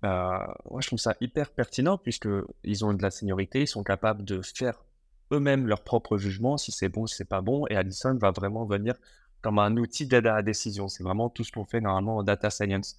Euh, 0.03 0.37
moi, 0.69 0.81
je 0.81 0.87
trouve 0.87 0.99
ça 0.99 1.15
hyper 1.21 1.51
pertinent 1.51 1.97
puisqu'ils 1.97 2.85
ont 2.85 2.93
de 2.93 3.01
la 3.01 3.11
seniorité, 3.11 3.61
ils 3.61 3.67
sont 3.67 3.83
capables 3.83 4.23
de 4.23 4.41
faire 4.41 4.83
eux-mêmes 5.31 5.67
leur 5.67 5.83
propre 5.83 6.17
jugement, 6.17 6.57
si 6.57 6.71
c'est 6.71 6.89
bon, 6.89 7.07
si 7.07 7.15
c'est 7.15 7.27
pas 7.27 7.41
bon. 7.41 7.65
Et 7.69 7.75
Addison 7.75 8.15
va 8.15 8.31
vraiment 8.31 8.65
venir 8.65 8.95
comme 9.41 9.59
un 9.59 9.75
outil 9.77 10.05
d'aide 10.05 10.27
à 10.27 10.35
la 10.35 10.41
décision. 10.41 10.87
C'est 10.87 11.03
vraiment 11.03 11.29
tout 11.29 11.43
ce 11.43 11.51
qu'on 11.51 11.65
fait 11.65 11.81
normalement 11.81 12.17
en 12.17 12.23
data 12.23 12.49
science. 12.49 12.97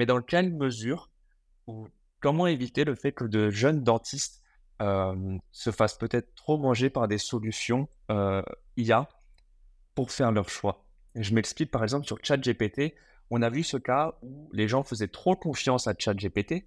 Mais 0.00 0.06
dans 0.06 0.22
quelle 0.22 0.50
mesure 0.50 1.10
ou 1.66 1.86
comment 2.20 2.46
éviter 2.46 2.84
le 2.84 2.94
fait 2.94 3.12
que 3.12 3.24
de 3.24 3.50
jeunes 3.50 3.84
dentistes 3.84 4.42
euh, 4.80 5.36
se 5.52 5.70
fassent 5.70 5.98
peut-être 5.98 6.34
trop 6.34 6.56
manger 6.56 6.88
par 6.88 7.06
des 7.06 7.18
solutions 7.18 7.86
euh, 8.10 8.40
IA 8.78 9.10
pour 9.94 10.10
faire 10.10 10.32
leur 10.32 10.48
choix? 10.48 10.86
Je 11.16 11.34
m'explique 11.34 11.70
par 11.70 11.82
exemple 11.82 12.06
sur 12.06 12.16
ChatGPT 12.22 12.94
on 13.28 13.42
a 13.42 13.50
vu 13.50 13.62
ce 13.62 13.76
cas 13.76 14.14
où 14.22 14.48
les 14.54 14.68
gens 14.68 14.84
faisaient 14.84 15.06
trop 15.06 15.36
confiance 15.36 15.86
à 15.86 15.92
ChatGPT 15.92 16.64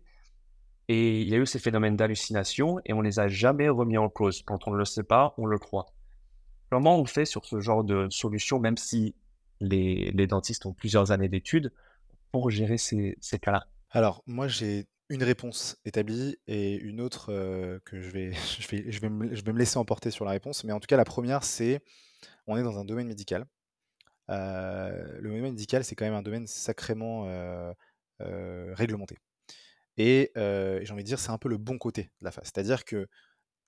et 0.88 1.22
il 1.24 1.28
y 1.28 1.34
a 1.34 1.40
eu 1.40 1.48
ces 1.48 1.58
phénomènes 1.58 1.96
d'hallucination 1.96 2.82
et 2.86 2.94
on 2.94 3.02
les 3.02 3.18
a 3.18 3.30
jamais 3.30 3.68
remis 3.68 3.98
en 3.98 4.10
cause. 4.10 4.44
Quand 4.44 4.68
on 4.68 4.72
ne 4.74 4.78
le 4.78 4.86
sait 4.86 5.02
pas, 5.02 5.34
on 5.40 5.48
le 5.48 5.58
croit. 5.58 5.88
Comment 6.70 7.00
on 7.00 7.06
fait 7.06 7.26
sur 7.26 7.46
ce 7.46 7.60
genre 7.62 7.84
de 7.84 8.08
solution, 8.12 8.60
même 8.60 8.78
si 8.78 9.16
les, 9.60 10.12
dentistes 10.28 10.68
ont 10.68 10.74
plusieurs 10.74 11.10
années 11.10 11.30
d'études, 11.30 11.74
pour 12.34 12.50
gérer 12.50 12.80
ces, 12.80 13.16
cas-là? 13.42 13.68
Alors, 13.92 14.24
moi, 14.26 14.48
j'ai 14.48 14.88
une 15.10 15.24
réponse 15.24 15.78
établie 15.86 16.36
et 16.48 16.74
une 16.74 17.00
autre 17.00 17.32
euh, 17.32 17.80
que 17.86 18.02
je 18.02 18.10
vais, 18.10 18.34
je, 18.60 19.00
vais, 19.00 19.10
me, 19.10 19.58
laisser 19.58 19.78
emporter 19.78 20.10
sur 20.10 20.26
la 20.26 20.32
réponse. 20.32 20.64
Mais 20.64 20.74
en 20.74 20.80
tout 20.80 20.88
cas, 20.88 20.98
la 20.98 21.06
première, 21.06 21.44
c'est 21.44 21.82
on 22.48 22.58
est 22.58 22.64
dans 22.64 22.80
un 22.80 22.86
domaine 22.86 23.08
médical 23.08 23.46
le 24.30 25.22
domaine 25.22 25.42
médical, 25.42 25.84
c'est 25.84 25.96
quand 25.96 26.06
même 26.06 26.14
un 26.16 26.24
domaine 26.24 26.48
sacrément 26.48 27.28
réglementé. 28.20 29.20
Et 29.98 30.32
j'ai 30.36 30.92
envie 30.92 31.04
de 31.04 31.08
dire, 31.08 31.20
c'est 31.20 31.30
un 31.30 31.38
peu 31.38 31.50
le 31.50 31.58
bon 31.58 31.78
côté 31.78 32.04
de 32.22 32.26
la 32.26 32.32
face. 32.32 32.46
C'est-à-dire 32.46 32.84
que 32.84 33.08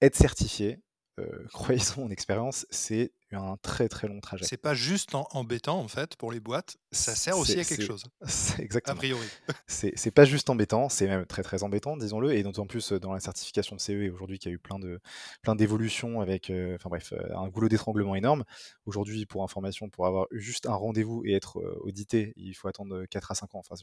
être 0.01 0.15
certifié, 0.15 0.81
croyez 1.53 1.81
mon 1.97 2.09
expérience, 2.09 2.65
c'est 2.71 3.13
un 3.31 3.57
très 3.61 3.89
très 3.89 4.07
long 4.07 4.19
trajet. 4.19 4.45
C'est 4.45 4.57
pas 4.57 4.73
juste 4.73 5.15
embêtant 5.15 5.79
en 5.79 5.87
fait 5.87 6.15
pour 6.15 6.31
les 6.31 6.39
boîtes, 6.39 6.77
ça 6.91 7.15
sert 7.15 7.37
aussi 7.37 7.59
à 7.59 7.63
quelque 7.63 7.83
chose. 7.83 8.03
Exactement. 8.59 8.95
A 8.95 8.97
priori. 8.97 9.27
c'est 9.67 10.11
pas 10.11 10.25
juste 10.25 10.49
embêtant, 10.49 10.89
c'est 10.89 11.07
même 11.07 11.25
très 11.25 11.43
très 11.43 11.63
embêtant, 11.63 11.97
disons-le, 11.97 12.33
et 12.33 12.43
d'autant 12.43 12.67
plus 12.67 12.91
dans 12.93 13.13
la 13.13 13.19
certification 13.19 13.75
de 13.75 13.81
CE 13.81 14.09
aujourd'hui 14.11 14.39
qu'il 14.39 14.51
y 14.51 14.53
a 14.53 14.55
eu 14.55 14.59
plein 14.59 14.79
de 14.79 14.99
plein 15.41 15.55
d'évolutions 15.55 16.21
avec, 16.21 16.51
enfin 16.75 16.89
bref, 16.89 17.13
un 17.35 17.47
goulot 17.49 17.69
d'étranglement 17.69 18.15
énorme. 18.15 18.43
Aujourd'hui, 18.85 19.25
pour 19.25 19.43
information, 19.43 19.89
pour 19.89 20.05
avoir 20.05 20.27
juste 20.31 20.67
un 20.67 20.75
rendez-vous 20.75 21.23
et 21.25 21.33
être 21.33 21.57
audité, 21.81 22.33
il 22.37 22.53
faut 22.53 22.67
attendre 22.67 23.05
4 23.05 23.31
à 23.31 23.35
5 23.35 23.55
ans. 23.55 23.59
Enfin, 23.59 23.75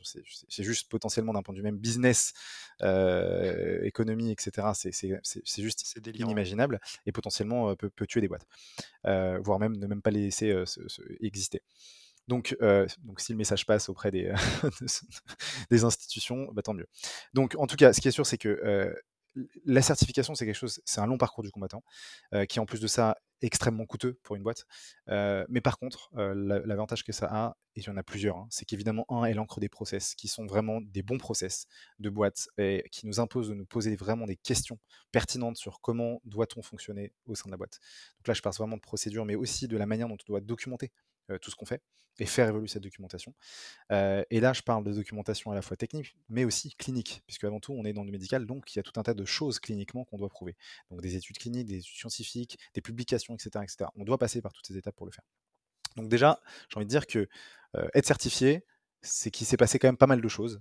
c'est 0.49 0.65
juste 0.65 0.89
potentiellement 0.89 1.33
d'un 1.33 1.43
point 1.43 1.53
de 1.53 1.59
vue 1.59 1.65
même 1.65 1.79
business, 1.79 2.33
économie, 3.83 4.31
etc. 4.31 4.69
C'est 4.75 5.63
juste 5.63 5.99
inimaginable 6.15 6.81
et 7.07 7.13
potentiellement 7.13 7.75
peut, 7.77 7.91
peut 7.91 8.07
tuer 8.07 8.21
des 8.21 8.29
boîtes 8.29 8.47
voire 9.41 9.59
même 9.59 9.77
ne 9.77 9.87
même 9.87 10.03
pas 10.03 10.11
les 10.11 10.23
laisser 10.23 10.55
exister. 11.21 11.63
Donc, 12.29 12.57
donc 12.61 13.21
si 13.21 13.33
le 13.33 13.39
message 13.39 13.67
passe 13.67 13.89
auprès 13.89 14.11
des, 14.11 14.33
des 15.71 15.85
institutions, 15.85 16.49
bah, 16.53 16.63
tant 16.63 16.75
mieux. 16.75 16.87
Donc, 17.35 17.55
en 17.59 17.67
tout 17.67 17.77
cas, 17.77 17.93
ce 17.93 18.01
qui 18.01 18.09
est 18.09 18.13
sûr, 18.13 18.27
c'est 18.27 18.39
que 18.39 18.95
la 19.65 19.83
certification, 19.83 20.35
c'est 20.35 20.47
quelque 20.47 20.55
chose, 20.55 20.81
c'est 20.85 21.01
un 21.01 21.07
long 21.07 21.19
parcours 21.19 21.43
du 21.43 21.51
combattant, 21.51 21.83
qui 22.49 22.61
en 22.61 22.67
plus 22.67 22.81
de 22.81 22.87
ça 22.87 23.17
extrêmement 23.43 23.87
coûteux 23.87 24.19
pour 24.23 24.37
une 24.37 24.43
boîte. 24.43 24.67
mais 25.09 25.61
par 25.61 25.79
contre, 25.79 26.11
l'avantage 26.15 27.05
que 27.05 27.13
ça 27.13 27.29
a, 27.31 27.57
et 27.75 27.81
il 27.81 27.87
y 27.87 27.91
en 27.91 27.97
a 27.97 28.03
plusieurs, 28.03 28.37
hein, 28.37 28.47
c'est 28.51 28.67
qu'évidemment, 28.67 29.07
un, 29.09 29.25
elle 29.25 29.41
ancre 29.41 29.59
des 29.59 29.69
process 29.69 30.15
qui 30.15 30.29
sont 30.29 30.47
vraiment 30.47 30.81
des 30.83 31.03
bons 31.03 31.19
process 31.19 31.67
de 32.01 32.11
boîte 32.11 32.49
et 32.59 32.85
qui 32.93 33.07
nous 33.07 33.19
imposent 33.19 33.49
de 33.49 33.55
nous 33.55 33.65
poser 33.65 33.97
vraiment 33.97 34.27
des 34.27 34.37
questions 34.37 34.79
pertinentes 35.11 35.57
sur 35.57 35.81
comment 35.81 36.21
doit-on 36.25 36.63
fonctionner 36.63 37.15
au 37.25 37.35
sein 37.35 37.45
de 37.47 37.51
la 37.51 37.57
boîte. 37.57 37.79
Donc 38.19 38.29
là, 38.29 38.35
je 38.35 38.43
parle 38.43 38.55
vraiment 38.57 38.77
de 38.77 38.83
procédure, 38.83 39.25
mais 39.25 39.35
aussi 39.35 39.69
de 39.69 39.77
la 39.77 39.87
manière 39.87 40.09
dont 40.09 40.19
on 40.21 40.27
doit 40.27 40.41
documenter 40.41 40.93
tout 41.41 41.51
ce 41.51 41.57
qu'on 41.57 41.67
fait 41.67 41.83
et 42.19 42.27
faire 42.27 42.49
évoluer 42.49 42.69
cette 42.69 42.83
documentation. 42.83 43.35
et 43.91 44.41
là, 44.41 44.53
je 44.53 44.63
parle 44.63 44.85
de 44.85 44.93
documentation 44.93 45.51
à 45.51 45.55
la 45.55 45.63
fois 45.63 45.77
technique, 45.77 46.17
mais 46.29 46.45
aussi 46.45 46.75
clinique, 46.75 47.23
puisque 47.27 47.45
avant 47.45 47.59
tout, 47.59 47.73
on 47.73 47.85
est 47.85 47.93
dans 47.93 48.05
le 48.05 48.11
médical, 48.11 48.47
donc 48.47 48.75
il 48.75 48.79
y 48.79 48.81
a 48.81 48.83
tout 48.83 48.99
un 49.01 49.03
tas 49.03 49.15
de 49.15 49.25
choses 49.25 49.59
cliniquement 49.61 50.05
qu'on 50.05 50.19
doit 50.19 50.29
prouver. 50.29 50.57
Donc 50.91 51.01
des 51.01 51.17
études 51.17 51.39
cliniques, 51.39 51.69
des 51.69 51.79
études 51.79 51.97
scientifiques, 51.97 52.59
des 52.75 52.83
publications, 52.83 53.35
etc., 53.35 53.51
etc. 53.63 53.91
On 53.97 54.05
doit 54.05 54.19
passer 54.19 54.43
par 54.43 54.53
toutes 54.53 54.67
ces 54.67 54.77
étapes 54.77 54.95
pour 54.95 55.07
le 55.07 55.13
faire. 55.13 55.25
Donc 55.97 56.09
déjà, 56.09 56.41
j'ai 56.69 56.77
envie 56.77 56.87
de 56.87 56.91
dire 56.91 57.07
que 57.07 57.29
être 57.95 58.07
certifié, 58.07 58.67
c'est 59.03 59.31
qu'il 59.31 59.47
s'est 59.47 59.57
passé 59.57 59.79
quand 59.79 59.89
même 59.89 59.97
pas 59.97 60.07
mal 60.07 60.21
de 60.21 60.29
choses. 60.29 60.61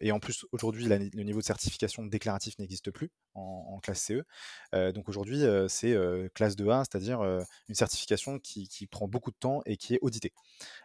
et 0.00 0.12
en 0.12 0.20
plus, 0.20 0.46
aujourd'hui, 0.52 0.84
le 0.86 1.22
niveau 1.22 1.40
de 1.40 1.44
certification 1.44 2.04
déclaratif 2.04 2.58
n'existe 2.58 2.90
plus 2.90 3.10
en, 3.34 3.78
classe 3.82 4.02
CE. 4.04 4.92
donc 4.92 5.08
aujourd'hui, 5.08 5.42
c'est 5.68 5.96
classe 6.34 6.56
2A, 6.56 6.84
c'est-à-dire 6.84 7.22
une 7.68 7.74
certification 7.74 8.38
qui, 8.38 8.86
prend 8.90 9.08
beaucoup 9.08 9.30
de 9.30 9.36
temps 9.36 9.62
et 9.66 9.76
qui 9.76 9.94
est 9.94 9.98
auditée. 10.02 10.32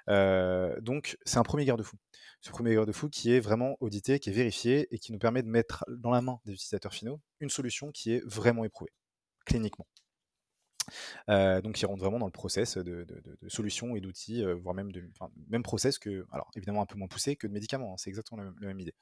donc 0.08 1.18
c'est 1.26 1.38
un 1.38 1.44
premier 1.44 1.66
garde-fou. 1.66 1.98
Ce 2.42 2.50
premier 2.52 2.74
garde-fou 2.74 3.10
qui 3.10 3.32
est 3.34 3.40
vraiment 3.40 3.78
audité, 3.80 4.20
qui 4.20 4.30
est 4.30 4.34
vérifié 4.34 4.88
et 4.94 5.00
qui 5.00 5.12
nous 5.12 5.20
permet 5.20 5.44
de 5.44 5.50
mettre 5.50 5.86
dans 5.90 6.12
la 6.12 6.22
main 6.22 6.40
des 6.46 6.54
utilisateurs 6.54 6.94
finaux 6.94 7.22
une 7.40 7.50
solution 7.50 7.92
qui 7.92 8.14
est 8.14 8.22
vraiment 8.26 8.64
éprouvée, 8.66 8.92
cliniquement. 9.46 9.88
Euh, 11.30 11.62
donc 11.62 11.82
ils 11.82 11.86
rentrent 11.86 12.02
vraiment 12.02 12.20
dans 12.20 12.26
le 12.26 12.32
process 12.32 12.78
de, 12.78 13.06
solutions 13.48 13.96
et 13.96 14.02
d'outils, 14.02 14.44
euh, 14.44 14.56
voire 14.56 14.76
même 14.76 14.92
de 14.92 15.04
même 15.50 15.64
process 15.64 16.00
que, 16.00 16.26
alors 16.32 16.50
évidemment 16.56 16.82
un 16.82 16.86
peu 16.86 16.98
moins 16.98 17.08
poussé 17.08 17.36
que 17.36 17.48
de 17.48 17.54
médicaments, 17.54 17.94
hein, 17.94 17.98
c'est 17.98 18.10
exactement 18.10 18.42
la 18.42 18.68
même, 18.68 18.80
idée. 18.80 18.94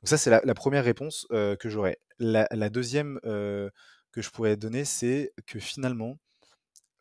Donc 0.00 0.08
ça 0.08 0.18
c'est 0.18 0.30
la, 0.30 0.54
première 0.54 0.84
réponse 0.84 1.26
euh, 1.32 1.56
que 1.56 1.68
j'aurais. 1.68 1.98
La, 2.18 2.46
deuxième 2.70 3.18
que 3.22 4.20
je 4.20 4.30
pourrais 4.30 4.56
donner, 4.56 4.84
c'est 4.84 5.32
que 5.46 5.58
finalement, 5.58 6.18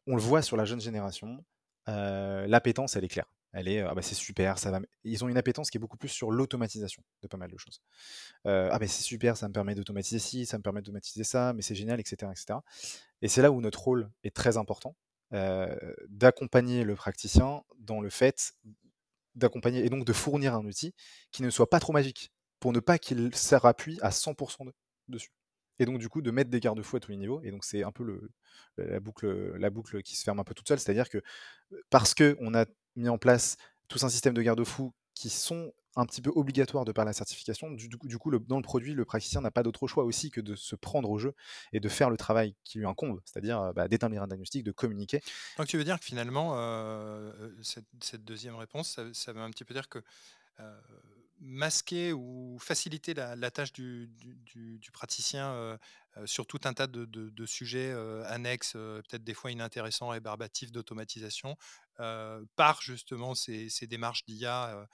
on 0.07 0.15
le 0.15 0.21
voit 0.21 0.41
sur 0.41 0.57
la 0.57 0.65
jeune 0.65 0.81
génération, 0.81 1.43
l'appétence 1.87 2.95
elle 2.95 3.03
est 3.03 3.09
claire. 3.09 3.31
Elle 3.53 3.67
est, 3.67 3.81
ah 3.81 3.93
bah 3.93 4.01
c'est 4.01 4.15
super, 4.15 4.57
ça 4.57 4.71
va. 4.71 4.79
Ils 5.03 5.23
ont 5.23 5.29
une 5.29 5.37
appétence 5.37 5.69
qui 5.69 5.77
est 5.77 5.79
beaucoup 5.79 5.97
plus 5.97 6.09
sur 6.09 6.31
l'automatisation 6.31 7.03
de 7.21 7.27
pas 7.27 7.37
mal 7.37 7.51
de 7.51 7.57
choses. 7.57 7.81
ah 8.45 8.77
bah 8.79 8.87
c'est 8.87 9.03
super, 9.03 9.37
ça 9.37 9.47
me 9.47 9.53
permet 9.53 9.75
d'automatiser 9.75 10.19
ci, 10.19 10.45
ça 10.45 10.57
me 10.57 10.63
permet 10.63 10.81
d'automatiser 10.81 11.23
ça, 11.23 11.53
mais 11.53 11.61
c'est 11.61 11.75
génial, 11.75 11.99
etc., 11.99 12.31
etc. 12.31 12.59
Et 13.21 13.27
c'est 13.27 13.41
là 13.41 13.51
où 13.51 13.61
notre 13.61 13.81
rôle 13.81 14.09
est 14.23 14.35
très 14.35 14.57
important, 14.57 14.95
d'accompagner 16.09 16.83
le 16.83 16.95
praticien 16.95 17.63
dans 17.77 18.01
le 18.01 18.09
fait 18.09 18.53
d'accompagner 19.35 19.85
et 19.85 19.89
donc 19.89 20.05
de 20.05 20.13
fournir 20.13 20.53
un 20.55 20.65
outil 20.65 20.93
qui 21.31 21.43
ne 21.43 21.49
soit 21.49 21.69
pas 21.69 21.79
trop 21.79 21.93
magique, 21.93 22.31
pour 22.59 22.73
ne 22.73 22.79
pas 22.79 22.97
qu'il 22.97 23.33
s'appuie 23.33 23.99
à 24.01 24.09
100% 24.09 24.71
dessus. 25.07 25.31
Et 25.79 25.85
donc 25.85 25.97
du 25.97 26.09
coup 26.09 26.21
de 26.21 26.31
mettre 26.31 26.49
des 26.49 26.59
garde-fous 26.59 26.97
à 26.97 26.99
tous 26.99 27.11
les 27.11 27.17
niveaux. 27.17 27.41
Et 27.43 27.51
donc 27.51 27.63
c'est 27.63 27.83
un 27.83 27.91
peu 27.91 28.29
la, 28.77 28.99
boucle, 28.99 29.57
la 29.57 29.69
boucle 29.69 30.03
qui 30.03 30.15
se 30.15 30.23
ferme 30.23 30.39
un 30.39 30.43
peu 30.43 30.53
toute 30.53 30.67
seule, 30.67 30.79
c'est-à-dire 30.79 31.09
que 31.09 31.23
parce 31.89 32.13
qu'on 32.13 32.53
a 32.53 32.65
mis 32.95 33.09
en 33.09 33.17
place 33.17 33.57
tout 33.87 33.99
un 34.03 34.09
système 34.09 34.33
de 34.33 34.41
garde-fous 34.41 34.93
qui 35.13 35.29
sont 35.29 35.73
un 35.95 36.05
petit 36.05 36.21
peu 36.21 36.31
obligatoires 36.35 36.85
de 36.85 36.91
par 36.91 37.05
la 37.05 37.13
certification. 37.13 37.71
Du, 37.71 37.89
coup, 38.17 38.31
dans 38.39 38.57
le 38.57 38.61
produit, 38.61 38.93
le 38.93 39.05
praticien 39.05 39.41
n'a 39.41 39.51
pas 39.51 39.63
d'autre 39.63 39.87
choix 39.87 40.03
aussi 40.03 40.31
que 40.31 40.39
de 40.39 40.55
se 40.55 40.75
prendre 40.75 41.09
au 41.09 41.17
jeu 41.17 41.35
et 41.73 41.79
de 41.79 41.89
faire 41.89 42.09
le 42.09 42.17
travail 42.17 42.55
qui 42.63 42.77
lui 42.77 42.85
incombe, 42.85 43.19
c'est-à-dire 43.25 43.73
bah, 43.73 43.87
d'établir 43.87 44.23
un 44.23 44.27
diagnostic, 44.27 44.63
de 44.63 44.71
communiquer. 44.71 45.21
Donc 45.57 45.67
tu 45.67 45.77
veux 45.77 45.83
dire 45.83 45.99
que 45.99 46.05
finalement, 46.05 46.55
cette, 47.61 48.23
deuxième 48.23 48.55
réponse, 48.55 48.99
ça, 49.13 49.33
veut 49.33 49.41
un 49.41 49.51
petit 49.51 49.65
peu 49.65 49.73
dire 49.73 49.89
que 49.89 50.01
masquer 51.41 52.13
ou 52.13 52.57
faciliter 52.59 53.13
la, 53.13 53.51
tâche 53.51 53.73
du, 53.73 54.09
praticien 54.93 55.77
sur 56.25 56.45
tout 56.45 56.59
un 56.63 56.73
tas 56.73 56.87
de, 56.87 57.45
sujets 57.45 57.91
annexes, 58.27 58.73
peut-être 58.73 59.23
des 59.23 59.33
fois 59.33 59.51
inintéressants 59.51 60.13
et 60.13 60.21
barbatifs 60.21 60.71
d'automatisation, 60.71 61.57
par 62.55 62.81
justement 62.81 63.35
ces, 63.35 63.69
démarches 63.87 64.25
d'IA 64.25 64.87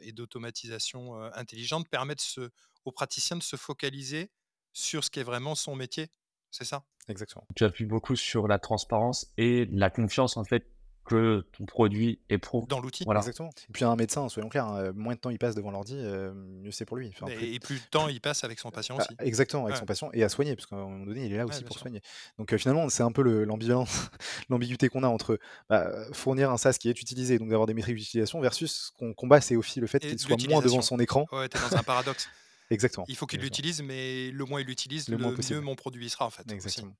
et 0.00 0.12
d'automatisation 0.12 1.14
intelligente, 1.34 1.88
permettent 1.88 2.20
ce, 2.20 2.50
au 2.84 2.92
praticien 2.92 3.36
de 3.36 3.42
se 3.42 3.56
focaliser 3.56 4.30
sur 4.72 5.04
ce 5.04 5.10
qui 5.10 5.20
est 5.20 5.24
vraiment 5.24 5.54
son 5.54 5.76
métier. 5.76 6.10
C'est 6.50 6.64
ça? 6.64 6.84
Exactement. 7.08 7.46
Tu 7.56 7.64
appuies 7.64 7.84
beaucoup 7.84 8.16
sur 8.16 8.48
la 8.48 8.58
transparence 8.58 9.32
et 9.36 9.66
la 9.66 9.90
confiance 9.90 10.36
en 10.36 10.44
fait 10.44 10.73
que 11.04 11.44
ton 11.56 11.64
produit 11.64 12.18
est 12.28 12.38
pro. 12.38 12.64
Dans 12.68 12.80
l'outil. 12.80 13.04
Voilà. 13.04 13.20
Exactement. 13.20 13.50
Et 13.68 13.72
puis 13.72 13.84
un 13.84 13.96
médecin, 13.96 14.28
soyons 14.28 14.48
clairs, 14.48 14.66
hein, 14.66 14.92
moins 14.94 15.14
de 15.14 15.18
temps 15.18 15.30
il 15.30 15.38
passe 15.38 15.54
devant 15.54 15.70
l'ordi, 15.70 15.96
euh, 15.96 16.32
mieux 16.34 16.70
c'est 16.70 16.84
pour 16.84 16.96
lui. 16.96 17.12
et, 17.28 17.58
plus... 17.60 17.76
de 17.76 17.86
temps 17.90 18.08
il 18.08 18.20
passe 18.20 18.44
avec 18.44 18.58
son 18.58 18.70
patient 18.70 18.96
bah, 18.96 19.04
aussi. 19.08 19.16
Exactement, 19.26 19.66
avec 19.66 19.76
son 19.76 19.84
patient 19.84 20.10
et 20.12 20.22
à 20.22 20.28
soigner, 20.28 20.56
parce 20.56 20.66
qu'à 20.66 20.76
un 20.76 20.80
moment 20.80 21.04
donné, 21.04 21.26
il 21.26 21.32
est 21.32 21.36
là 21.36 21.46
aussi 21.46 21.64
pour 21.64 21.78
soigner. 21.78 22.00
Donc 22.38 22.52
euh, 22.52 22.58
finalement, 22.58 22.88
c'est 22.88 23.02
un 23.02 23.12
peu 23.12 23.22
l'ambivalence, 23.44 24.10
l'ambiguïté 24.48 24.88
qu'on 24.88 25.02
a 25.02 25.08
entre 25.08 25.38
bah, 25.68 25.90
fournir 26.12 26.50
un 26.50 26.56
SaaS 26.56 26.74
qui 26.74 26.88
est 26.88 27.00
utilisé, 27.00 27.38
donc 27.38 27.48
d'avoir 27.48 27.66
des 27.66 27.74
métriques 27.74 27.96
d'utilisation, 27.96 28.40
versus 28.40 28.72
ce 28.72 28.98
qu'on 28.98 29.12
combat, 29.12 29.40
c'est 29.40 29.56
aussi 29.56 29.80
le 29.80 29.86
fait 29.86 30.00
qu'il 30.00 30.18
soit 30.18 30.36
moins 30.48 30.60
devant 30.60 30.82
son 30.82 30.98
écran. 30.98 31.26
Ouais, 31.32 31.48
t'es 31.48 31.58
dans 31.58 31.76
un 31.76 31.82
paradoxe. 31.82 32.28
Exactement. 32.70 33.04
Il 33.08 33.16
faut 33.16 33.26
qu'il 33.26 33.40
l'utilise, 33.40 33.82
mais 33.82 34.30
le 34.30 34.44
moins 34.44 34.60
il 34.60 34.66
l'utilise, 34.66 35.08
le, 35.08 35.16
mieux 35.16 35.60
mon 35.60 35.74
produit 35.74 36.08
sera 36.08 36.26
en 36.26 36.30
fait. 36.30 36.50
Exactement. 36.50 36.96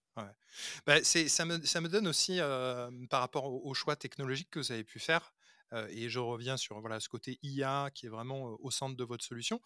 Bah, 0.87 1.03
ça, 1.03 1.45
me, 1.45 1.65
ça 1.65 1.81
me 1.81 1.89
donne 1.89 2.07
aussi, 2.07 2.39
par 3.11 3.21
rapport 3.21 3.45
au, 3.47 3.75
choix 3.75 3.97
technologique 3.97 4.51
que 4.51 4.59
vous 4.59 4.73
avez 4.73 4.85
pu 4.85 4.99
faire, 4.99 5.35
et 5.89 6.09
je 6.09 6.19
reviens 6.19 6.57
sur 6.57 6.81
voilà, 6.81 7.01
ce 7.01 7.09
côté 7.09 7.39
IA 7.43 7.91
qui 7.95 8.07
est 8.07 8.09
vraiment 8.11 8.57
au 8.61 8.71
centre 8.71 8.97
de 8.97 9.05
votre 9.05 9.25
solution. 9.25 9.61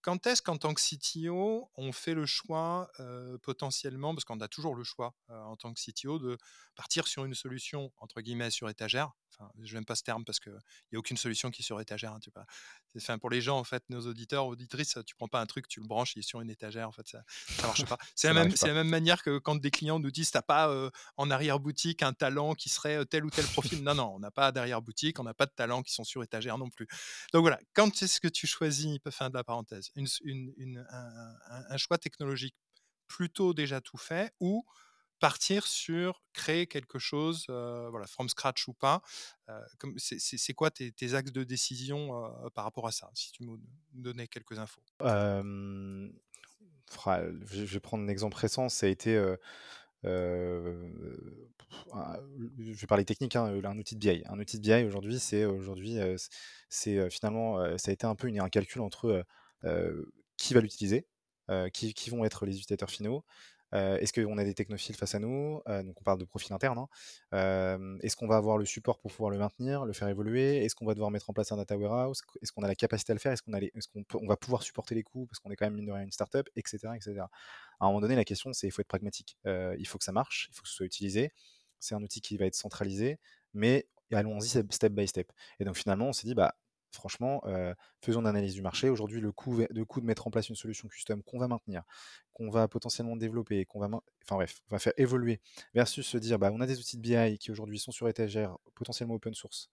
Quand 0.00 0.26
est-ce 0.26 0.42
qu'en 0.42 0.58
tant 0.58 0.74
que 0.74 0.80
CTO, 0.80 1.70
on 1.76 1.92
fait 1.92 2.14
le 2.14 2.26
choix 2.26 2.90
potentiellement, 3.42 4.14
parce 4.14 4.24
qu'on 4.24 4.40
a 4.40 4.48
toujours 4.48 4.74
le 4.74 4.84
choix 4.84 5.14
en 5.28 5.56
tant 5.56 5.72
que 5.72 5.80
CTO, 5.80 6.18
de 6.18 6.38
partir 6.74 7.06
sur 7.06 7.24
une 7.24 7.34
solution 7.34 7.92
entre 7.98 8.20
guillemets 8.20 8.50
sur 8.50 8.68
étagère 8.68 9.12
je 9.60 9.74
n'aime 9.74 9.84
pas 9.84 9.94
ce 9.94 10.02
terme 10.02 10.24
parce 10.24 10.40
qu'il 10.40 10.52
n'y 10.92 10.96
a 10.96 10.98
aucune 10.98 11.16
solution 11.16 11.50
qui 11.50 11.62
est 11.62 11.64
sur 11.64 11.80
étagère. 11.80 12.12
Hein, 12.12 12.20
tu 12.20 12.30
enfin, 12.96 13.18
pour 13.18 13.30
les 13.30 13.40
gens, 13.40 13.58
en 13.58 13.64
fait, 13.64 13.82
nos 13.88 14.06
auditeurs, 14.06 14.46
auditrices, 14.46 14.98
tu 15.06 15.14
prends 15.14 15.28
pas 15.28 15.40
un 15.40 15.46
truc, 15.46 15.68
tu 15.68 15.80
le 15.80 15.86
branches, 15.86 16.14
il 16.16 16.20
est 16.20 16.22
sur 16.22 16.40
une 16.40 16.50
étagère. 16.50 16.88
En 16.88 16.92
fait, 16.92 17.06
ça 17.06 17.22
ne 17.58 17.66
marche 17.66 17.84
pas. 17.86 17.98
C'est 18.14 18.28
la, 18.32 18.34
même, 18.34 18.52
la 18.62 18.74
même 18.74 18.88
manière 18.88 19.22
que 19.22 19.38
quand 19.38 19.56
des 19.56 19.70
clients 19.70 19.98
nous 19.98 20.10
disent, 20.10 20.30
tu 20.30 20.36
n'as 20.36 20.42
pas 20.42 20.90
en 21.16 21.30
arrière-boutique 21.30 22.02
un 22.02 22.12
talent 22.12 22.54
qui 22.54 22.68
serait 22.68 23.04
tel 23.06 23.24
ou 23.24 23.30
tel 23.30 23.46
profil? 23.46 23.82
non, 23.82 23.94
non, 23.94 24.12
on 24.14 24.18
n'a 24.18 24.30
pas 24.30 24.52
d'arrière-boutique, 24.52 25.18
on 25.20 25.24
n'a 25.24 25.34
pas 25.34 25.46
de 25.46 25.52
talents 25.54 25.82
qui 25.82 25.92
sont 25.92 26.04
sur 26.04 26.22
étagère 26.22 26.58
non 26.58 26.70
plus. 26.70 26.86
Donc 27.32 27.42
voilà, 27.42 27.58
quand 27.74 28.02
est-ce 28.02 28.20
que 28.20 28.28
tu 28.28 28.46
choisis, 28.46 28.98
fin 29.10 29.28
de 29.28 29.34
la 29.34 29.44
parenthèse, 29.44 29.90
une, 29.94 30.86
un, 30.90 31.34
un 31.68 31.76
choix 31.76 31.98
technologique 31.98 32.56
plutôt 33.06 33.54
déjà 33.54 33.80
tout 33.80 33.96
fait 33.96 34.32
ou 34.40 34.64
partir 35.24 35.66
sur 35.66 36.20
créer 36.34 36.66
quelque 36.66 36.98
chose, 36.98 37.46
voilà, 37.48 38.06
from 38.06 38.28
scratch 38.28 38.68
ou 38.68 38.74
pas. 38.74 39.00
c'est 39.96 40.52
quoi 40.52 40.70
tes, 40.70 41.14
axes 41.14 41.32
de 41.32 41.44
décision 41.44 42.30
par 42.52 42.64
rapport 42.64 42.86
à 42.86 42.92
ça, 42.92 43.10
si 43.14 43.32
tu 43.32 43.42
me 43.42 43.56
donnais 43.94 44.28
quelques 44.28 44.58
infos? 44.58 44.82
Je 45.00 46.10
vais 47.64 47.80
prendre 47.80 48.04
un 48.04 48.08
exemple 48.08 48.36
récent, 48.36 48.68
ça 48.68 48.84
a 48.84 48.90
été... 48.90 49.14
je 50.02 50.82
vais 52.58 52.86
parler 52.86 53.06
technique, 53.06 53.34
hein, 53.36 53.46
un 53.64 53.78
outil 53.78 53.96
de 53.96 54.00
BI. 54.00 54.22
Un 54.26 54.38
outil 54.38 54.60
de 54.60 54.62
BI 54.62 54.84
aujourd'hui, 54.84 55.18
c'est 55.18 55.46
aujourd'hui, 55.46 55.96
c'est 56.68 57.08
finalement, 57.08 57.78
ça 57.78 57.92
a 57.92 57.94
été 57.94 58.06
un 58.06 58.14
peu 58.14 58.28
un 58.28 58.48
calcul 58.50 58.82
entre 58.82 59.24
qui 60.36 60.52
va 60.52 60.60
l'utiliser, 60.60 61.06
qui, 61.72 62.10
vont 62.10 62.26
être 62.26 62.44
les 62.44 62.52
utilisateurs 62.52 62.90
finaux, 62.90 63.24
est-ce 63.74 64.12
qu'on 64.12 64.38
a 64.38 64.44
des 64.44 64.54
technophiles 64.54 64.94
face 64.94 65.14
à 65.14 65.18
nous? 65.18 65.60
Donc 65.66 66.00
on 66.00 66.04
parle 66.04 66.18
de 66.18 66.24
profil 66.24 66.52
interne. 66.52 66.78
Hein. 66.78 67.98
Est-ce 68.02 68.16
qu'on 68.16 68.28
va 68.28 68.36
avoir 68.36 68.56
le 68.56 68.64
support 68.64 68.98
pour 68.98 69.10
pouvoir 69.10 69.30
le 69.30 69.38
maintenir, 69.38 69.84
le 69.84 69.92
faire 69.92 70.08
évoluer? 70.08 70.64
Est-ce 70.64 70.74
qu'on 70.76 70.86
va 70.86 70.94
devoir 70.94 71.10
mettre 71.10 71.28
en 71.28 71.32
place 71.32 71.50
un 71.50 71.56
data 71.56 71.76
warehouse? 71.76 72.22
Est-ce 72.40 72.52
qu'on 72.52 72.62
a 72.62 72.68
la 72.68 72.76
capacité 72.76 73.10
à 73.12 73.14
le 73.14 73.20
faire? 73.20 73.32
Est-ce 73.32 73.42
qu'on 73.42 74.26
va 74.26 74.36
pouvoir 74.36 74.62
supporter 74.62 74.94
les 74.94 75.02
coûts 75.02 75.26
parce 75.26 75.40
qu'on 75.40 75.50
est 75.50 75.56
quand 75.56 75.68
même 75.68 75.78
une 75.78 76.12
startup, 76.12 76.48
etc., 76.56 76.88
etc. 76.94 77.20
À 77.80 77.86
un 77.86 77.88
moment 77.88 78.00
donné, 78.00 78.14
la 78.14 78.24
question 78.24 78.52
c'est 78.52 78.68
il 78.68 78.70
faut 78.70 78.80
être 78.80 78.88
pragmatique. 78.88 79.36
il 79.44 79.86
faut 79.86 79.98
que 79.98 80.04
ça 80.04 80.12
marche, 80.12 80.48
il 80.50 80.54
faut 80.54 80.62
que 80.62 80.68
ce 80.68 80.74
soit 80.74 80.86
utilisé. 80.86 81.32
C'est 81.80 81.94
un 81.94 82.02
outil 82.02 82.20
qui 82.20 82.36
va 82.36 82.46
être 82.46 82.54
centralisé, 82.54 83.18
mais 83.52 83.88
allons-y 84.12 84.48
step 84.48 84.92
by 84.92 85.08
step. 85.08 85.32
Et 85.58 85.64
donc 85.64 85.76
finalement, 85.76 86.06
on 86.06 86.12
s'est 86.12 86.26
dit 86.26 86.34
bah 86.34 86.54
franchement, 86.94 87.42
faisons 88.00 88.20
une 88.20 88.26
analyse 88.26 88.54
du 88.54 88.62
marché. 88.62 88.88
Aujourd'hui, 88.88 89.20
le 89.20 89.32
coût 89.32 89.56
de, 89.58 90.00
mettre 90.02 90.26
en 90.26 90.30
place 90.30 90.48
une 90.48 90.56
solution 90.56 90.88
custom 90.88 91.22
qu'on 91.22 91.38
va 91.38 91.48
maintenir, 91.48 91.82
qu'on 92.32 92.50
va 92.50 92.68
potentiellement 92.68 93.16
développer, 93.16 93.64
qu'on 93.66 93.80
va, 93.80 93.88
enfin 94.28 94.78
faire 94.78 94.92
évoluer, 94.96 95.40
versus 95.74 96.06
se 96.06 96.18
dire, 96.18 96.38
bah, 96.38 96.50
on 96.52 96.60
a 96.60 96.66
des 96.66 96.78
outils 96.78 96.96
de 96.96 97.02
BI 97.02 97.38
qui 97.38 97.50
aujourd'hui 97.50 97.78
sont 97.78 97.92
sur 97.92 98.08
étagère, 98.08 98.56
potentiellement 98.74 99.14
open 99.14 99.34
source, 99.34 99.70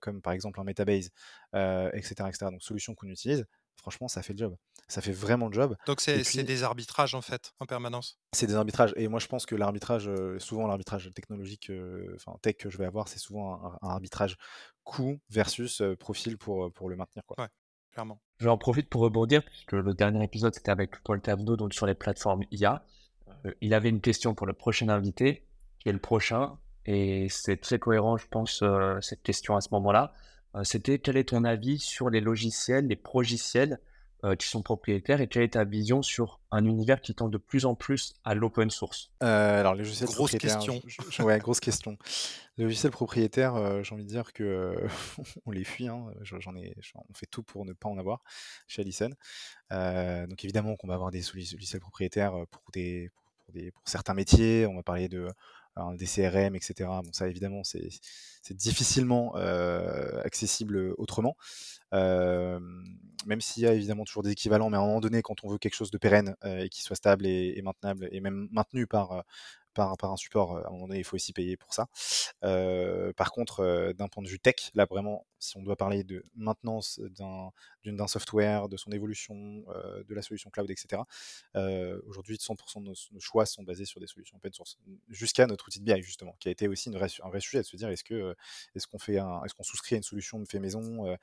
comme 0.00 0.20
par 0.22 0.32
exemple 0.32 0.60
un 0.60 0.64
Metabase, 0.64 1.10
etc., 1.54 2.14
etc. 2.28 2.46
Donc 2.50 2.62
solution 2.62 2.94
qu'on 2.94 3.08
utilise. 3.08 3.46
Franchement, 3.78 4.08
ça 4.08 4.22
fait 4.22 4.32
le 4.32 4.38
job. 4.38 4.56
Ça 4.88 5.00
fait 5.00 5.12
vraiment 5.12 5.48
le 5.48 5.52
job. 5.52 5.76
Donc 5.86 6.00
c'est 6.00 6.22
puis, 6.22 6.44
des 6.44 6.62
arbitrages 6.62 7.14
en 7.14 7.20
fait, 7.22 7.52
en 7.60 7.66
permanence? 7.66 8.18
c'est 8.32 8.46
des 8.46 8.54
arbitrages. 8.54 8.92
Et 8.96 9.08
moi, 9.08 9.20
je 9.20 9.26
pense 9.26 9.46
que 9.46 9.54
l'arbitrage, 9.54 10.08
euh, 10.08 10.38
souvent 10.38 10.66
l'arbitrage 10.66 11.10
technologique, 11.14 11.70
euh, 11.70 12.14
enfin 12.16 12.36
tech 12.42 12.56
que 12.56 12.70
je 12.70 12.78
vais 12.78 12.86
avoir, 12.86 13.08
c'est 13.08 13.18
souvent 13.18 13.54
un, 13.54 13.78
un 13.82 13.90
arbitrage 13.90 14.36
coût 14.84 15.18
versus 15.30 15.80
euh, 15.80 15.96
profil 15.96 16.38
pour, 16.38 16.72
pour 16.72 16.88
le 16.88 16.96
maintenir, 16.96 17.22
quoi. 17.26 17.36
Ouais, 17.42 17.50
clairement. 17.92 18.20
J'en 18.38 18.56
profite 18.56 18.88
pour 18.88 19.02
rebondir, 19.02 19.44
puisque 19.44 19.72
le 19.72 19.94
dernier 19.94 20.24
épisode 20.24 20.54
c'était 20.54 20.70
avec 20.70 21.02
Paul 21.02 21.20
Tabneau, 21.20 21.56
donc 21.56 21.74
sur 21.74 21.86
les 21.86 21.94
plateformes 21.94 22.44
IA. 22.50 22.84
Euh, 23.44 23.52
il 23.60 23.74
avait 23.74 23.88
une 23.88 24.00
question 24.00 24.34
pour 24.34 24.46
le 24.46 24.52
prochain 24.52 24.88
invité, 24.88 25.46
qui 25.78 25.88
est 25.88 25.92
le 25.92 25.98
prochain, 25.98 26.58
et 26.86 27.28
c'est 27.28 27.58
très 27.58 27.78
cohérent, 27.78 28.16
je 28.16 28.26
pense, 28.28 28.62
euh, 28.62 29.00
cette 29.00 29.22
question 29.22 29.56
à 29.56 29.60
ce 29.60 29.68
moment-là. 29.72 30.12
Euh, 30.54 30.64
c'était 30.64 30.98
quel 30.98 31.16
est 31.16 31.28
ton 31.30 31.44
avis 31.44 31.78
sur 31.78 32.10
les 32.10 32.20
logiciels, 32.20 32.86
les 32.86 32.96
progiciels 32.96 33.80
euh, 34.24 34.34
qui 34.34 34.48
sont 34.48 34.62
propriétaires, 34.62 35.20
et 35.20 35.28
quelle 35.28 35.44
est 35.44 35.52
ta 35.52 35.62
vision 35.64 36.02
sur 36.02 36.40
un 36.50 36.64
univers 36.64 37.00
qui 37.00 37.14
tend 37.14 37.28
de 37.28 37.38
plus 37.38 37.66
en 37.66 37.76
plus 37.76 38.14
à 38.24 38.34
l'open 38.34 38.68
source? 38.68 39.12
Euh, 39.22 39.60
alors 39.60 39.74
les 39.74 39.84
logiciels 39.84 40.08
Grosse 40.08 40.30
propriétaires, 40.32 40.58
question. 40.58 40.82
je- 40.88 41.02
je- 41.08 41.22
ouais, 41.22 41.38
grosse 41.38 41.60
question. 41.60 41.96
Les 42.56 42.64
logiciels 42.64 42.90
propriétaires, 42.90 43.54
euh, 43.54 43.84
j'ai 43.84 43.94
envie 43.94 44.02
de 44.04 44.08
dire 44.08 44.32
que 44.32 44.42
euh, 44.42 44.88
on 45.46 45.52
les 45.52 45.62
fuit. 45.62 45.86
hein. 45.86 46.06
Je- 46.22 46.40
J'en 46.40 46.56
ai, 46.56 46.74
j'en- 46.80 47.04
on 47.08 47.14
fait 47.14 47.26
tout 47.26 47.44
pour 47.44 47.64
ne 47.64 47.72
pas 47.72 47.88
en 47.88 47.96
avoir 47.98 48.22
chez 48.66 48.82
Allison. 48.82 49.10
Euh, 49.70 50.26
donc 50.26 50.42
évidemment 50.44 50.74
qu'on 50.74 50.88
va 50.88 50.94
avoir 50.94 51.10
des 51.12 51.20
logiciels 51.34 51.80
propriétaires 51.80 52.32
pour 52.50 52.62
des, 52.72 53.10
pour, 53.14 53.22
pour 53.44 53.52
des, 53.54 53.70
pour 53.70 53.82
certains 53.86 54.14
métiers. 54.14 54.66
On 54.66 54.74
va 54.74 54.82
parler 54.82 55.08
de 55.08 55.28
euh, 55.78 55.96
des 55.96 56.06
CRM, 56.06 56.54
etc. 56.54 56.88
Bon, 57.02 57.12
ça 57.12 57.28
évidemment 57.28 57.62
c'est 57.64 57.90
difficilement 58.50 59.34
accessible 60.24 60.94
autrement. 60.98 61.36
Même 61.92 63.40
s'il 63.40 63.62
y 63.64 63.66
a 63.66 63.72
évidemment 63.74 64.04
toujours 64.04 64.22
des 64.22 64.30
équivalents, 64.30 64.70
mais 64.70 64.76
à 64.76 64.80
un 64.80 64.86
moment 64.86 65.00
donné, 65.00 65.22
quand 65.22 65.44
on 65.44 65.50
veut 65.50 65.58
quelque 65.58 65.74
chose 65.74 65.90
de 65.90 65.98
pérenne 65.98 66.34
et 66.44 66.68
qui 66.68 66.82
soit 66.82 66.96
stable 66.96 67.26
et, 67.26 67.60
maintenable 67.62 68.08
et 68.10 68.20
même 68.20 68.48
maintenu 68.50 68.86
par, 68.86 69.24
par, 69.74 69.96
un 70.02 70.16
support, 70.16 70.56
à 70.58 70.68
un 70.68 70.72
moment 70.72 70.88
donné, 70.88 71.00
il 71.00 71.04
faut 71.04 71.16
aussi 71.16 71.32
payer 71.34 71.56
pour 71.58 71.74
ça. 71.74 71.88
Par 72.40 73.32
contre, 73.32 73.92
d'un 73.92 74.08
point 74.08 74.22
de 74.22 74.28
vue 74.28 74.40
tech, 74.40 74.70
là 74.74 74.86
vraiment, 74.88 75.26
si 75.38 75.56
on 75.56 75.62
doit 75.62 75.76
parler 75.76 76.04
de 76.04 76.24
maintenance 76.34 77.00
d'un 77.00 78.06
software, 78.06 78.68
de 78.68 78.76
son 78.76 78.90
évolution, 78.92 79.64
euh, 79.68 80.02
de 80.04 80.14
la 80.14 80.22
solution 80.22 80.50
cloud, 80.50 80.70
etc., 80.70 81.02
euh, 81.56 82.00
aujourd'hui, 82.06 82.36
100% 82.36 82.80
de 82.80 82.88
nos, 82.88 83.20
choix 83.20 83.46
sont 83.46 83.62
basés 83.62 83.84
sur 83.84 84.00
des 84.00 84.06
solutions 84.06 84.36
open 84.36 84.52
source. 84.52 84.78
Jusqu'à 85.08 85.46
notre 85.46 85.66
outil 85.66 85.80
de 85.80 85.84
BI, 85.84 86.02
justement, 86.02 86.36
qui 86.40 86.48
a 86.48 86.50
été 86.50 86.68
aussi 86.68 86.90
un 86.90 87.28
vrai 87.28 87.40
sujet 87.40 87.58
de 87.58 87.64
se 87.64 87.76
dire 87.76 87.88
est-ce 87.88 88.04
que 88.04 88.14
euh, 88.14 88.34
est-ce 88.74 88.86
qu'on 88.86 88.98
fait 88.98 89.16
est-ce 89.16 89.54
qu'on 89.54 89.62
souscrit 89.62 89.94
à 89.94 89.98
une 89.98 90.02
solution 90.02 90.38
de 90.38 90.46
fait 90.46 90.58
maison 90.58 91.16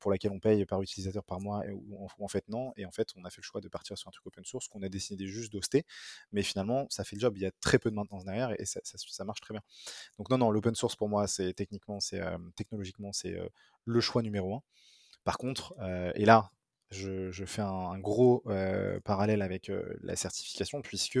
pour 0.00 0.10
laquelle 0.10 0.30
on 0.30 0.40
paye 0.40 0.64
par 0.64 0.82
utilisateur 0.82 1.24
par 1.24 1.40
mois 1.40 1.62
ou 1.72 2.06
en, 2.18 2.28
fait 2.28 2.48
non 2.48 2.72
et 2.76 2.84
en 2.84 2.90
fait 2.90 3.08
on 3.16 3.24
a 3.24 3.30
fait 3.30 3.40
le 3.40 3.44
choix 3.44 3.60
de 3.60 3.68
partir 3.68 3.96
sur 3.98 4.08
un 4.08 4.10
truc 4.10 4.26
open 4.26 4.44
source 4.44 4.68
qu'on 4.68 4.82
a 4.82 4.88
décidé 4.88 5.26
juste 5.26 5.52
d'hoster 5.52 5.84
mais 6.32 6.42
finalement 6.42 6.86
ça 6.90 7.04
fait 7.04 7.16
le 7.16 7.20
job 7.20 7.36
il 7.36 7.42
y 7.42 7.46
a 7.46 7.50
très 7.60 7.78
peu 7.78 7.90
de 7.90 7.94
maintenance 7.94 8.24
derrière 8.24 8.52
et 8.60 8.64
ça, 8.64 9.24
marche 9.24 9.40
très 9.40 9.54
bien 9.54 9.62
donc 10.18 10.30
non 10.30 10.38
non 10.38 10.50
l'open 10.50 10.74
source 10.74 10.96
pour 10.96 11.08
moi 11.08 11.26
c'est 11.26 11.52
techniquement 11.54 12.00
c'est 12.00 12.22
technologiquement 12.56 13.12
c'est 13.12 13.27
le 13.84 14.00
choix 14.00 14.22
numéro 14.22 14.54
un. 14.54 14.62
Par 15.24 15.38
contre 15.38 15.74
et 16.14 16.24
là 16.24 16.50
je, 16.90 17.44
fais 17.46 17.62
un, 17.62 17.98
gros 17.98 18.44
parallèle 19.04 19.42
avec 19.42 19.70
la 20.02 20.16
certification 20.16 20.82
puisque 20.82 21.20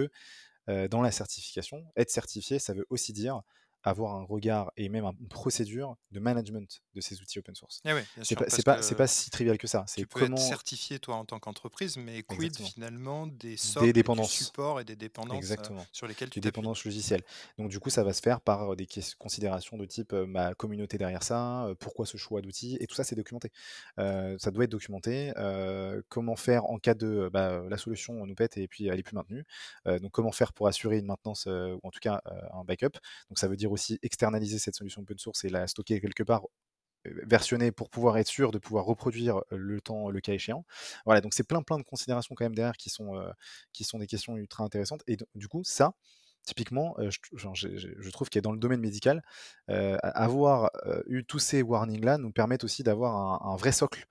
dans 0.66 1.02
la 1.02 1.10
certification, 1.10 1.84
être 1.96 2.10
certifié, 2.10 2.58
ça 2.58 2.74
veut 2.74 2.86
aussi 2.90 3.12
dire 3.12 3.42
avoir 3.82 4.16
un 4.16 4.24
regard 4.24 4.72
et 4.76 4.88
même 4.88 5.04
un- 5.04 5.14
une 5.20 5.28
procédure 5.28 5.96
de 6.10 6.20
management 6.20 6.80
de 6.94 7.00
ces 7.00 7.20
outils 7.20 7.38
open 7.38 7.54
source. 7.54 7.80
Eh 7.84 7.92
oui, 7.92 8.00
C'est 8.22 8.36
pas, 8.96 9.06
si 9.06 9.30
trivial 9.30 9.58
que 9.58 9.66
ça. 9.66 9.84
Tu 9.96 10.06
peux 10.06 10.20
être 10.20 10.26
comment 10.30 10.36
certifié 10.36 10.98
toi 10.98 11.16
en 11.16 11.24
tant 11.24 11.38
qu'entreprise, 11.38 11.96
mais 11.96 12.22
quid 12.22 12.36
exactement 12.36 12.68
finalement 12.68 13.26
des 13.26 13.50
des 13.50 13.56
socles, 13.56 13.86
du 13.86 13.92
dépendances. 13.92 14.32
support 14.32 14.80
et 14.80 14.84
des 14.84 14.96
dépendances 14.96 15.50
euh, 15.58 15.80
sur 15.92 16.06
lesquelles 16.06 16.28
Des 16.28 16.34
tu 16.34 16.40
t'appuies? 16.40 16.50
dépendances 16.50 16.84
logicielles. 16.84 17.22
Donc 17.58 17.68
du 17.70 17.78
coup, 17.80 17.90
ça 17.90 18.02
va 18.04 18.12
se 18.12 18.20
faire 18.20 18.40
par 18.40 18.74
des 18.76 18.86
considérations 19.18 19.76
de 19.76 19.86
type 19.86 20.12
euh, 20.12 20.26
ma 20.26 20.54
communauté 20.54 20.98
derrière 20.98 21.22
ça, 21.22 21.66
euh, 21.66 21.74
pourquoi 21.74 22.06
ce 22.06 22.16
choix 22.16 22.40
d'outils, 22.42 22.76
et 22.80 22.86
tout 22.86 22.94
ça, 22.94 23.04
c'est 23.04 23.16
documenté. 23.16 23.50
Euh, 23.98 24.36
ça 24.38 24.50
doit 24.50 24.64
être 24.64 24.70
documenté. 24.70 25.32
euh, 25.36 26.02
comment 26.08 26.36
faire 26.36 26.64
en 26.66 26.78
cas 26.78 26.94
de 26.94 27.30
bah, 27.32 27.62
la 27.68 27.76
solution 27.76 28.24
nous 28.26 28.34
pète 28.34 28.56
et 28.56 28.68
puis 28.68 28.86
elle 28.88 28.98
est 28.98 29.02
plus 29.02 29.14
maintenue. 29.14 29.44
Donc 29.86 30.10
comment 30.12 30.32
faire 30.32 30.52
pour 30.52 30.68
assurer 30.68 30.98
une 30.98 31.06
maintenance 31.06 31.46
ou 31.46 31.80
en 31.82 31.90
tout 31.90 32.00
cas 32.00 32.20
un 32.52 32.64
backup. 32.64 32.98
Donc 33.30 33.38
ça 33.38 33.48
veut 33.48 33.56
dire 33.56 33.67
aussi 33.72 33.98
externaliser 34.02 34.58
cette 34.58 34.76
solution 34.76 35.02
open 35.02 35.18
source 35.18 35.44
et 35.44 35.48
la 35.48 35.66
stocker 35.66 36.00
quelque 36.00 36.22
part 36.22 36.42
versionner 37.24 37.72
pour 37.72 37.90
pouvoir 37.90 38.18
être 38.18 38.26
sûr 38.28 38.50
de 38.50 38.58
pouvoir 38.58 38.84
reproduire 38.84 39.40
le 39.50 39.80
temps, 39.80 40.10
le 40.10 40.20
cas 40.20 40.32
échéant. 40.34 40.64
Voilà, 41.06 41.20
donc 41.20 41.32
c'est 41.34 41.46
plein 41.46 41.62
plein 41.62 41.78
de 41.78 41.82
considérations 41.84 42.34
quand 42.34 42.44
même 42.44 42.54
derrière 42.54 42.76
qui 42.76 42.90
sont, 42.90 43.14
qui 43.72 43.84
sont 43.84 43.98
des 43.98 44.06
questions 44.06 44.36
ultra 44.36 44.64
intéressantes. 44.64 45.02
Et 45.06 45.16
du 45.34 45.48
coup, 45.48 45.62
ça, 45.64 45.92
typiquement, 46.44 46.96
je, 47.08 47.18
genre, 47.36 47.54
j'ai- 47.54 47.76
je 47.78 48.10
trouve 48.10 48.28
a 48.36 48.40
dans 48.40 48.52
le 48.52 48.58
domaine 48.58 48.80
médical, 48.80 49.22
avoir 49.68 50.70
eu 51.06 51.24
tous 51.24 51.38
ces 51.38 51.62
warnings-là 51.62 52.18
nous 52.18 52.32
permettent 52.32 52.64
aussi 52.64 52.82
d'avoir 52.82 53.14
un, 53.16 53.52
un 53.52 53.56
vrai 53.56 53.72
socle 53.72 54.06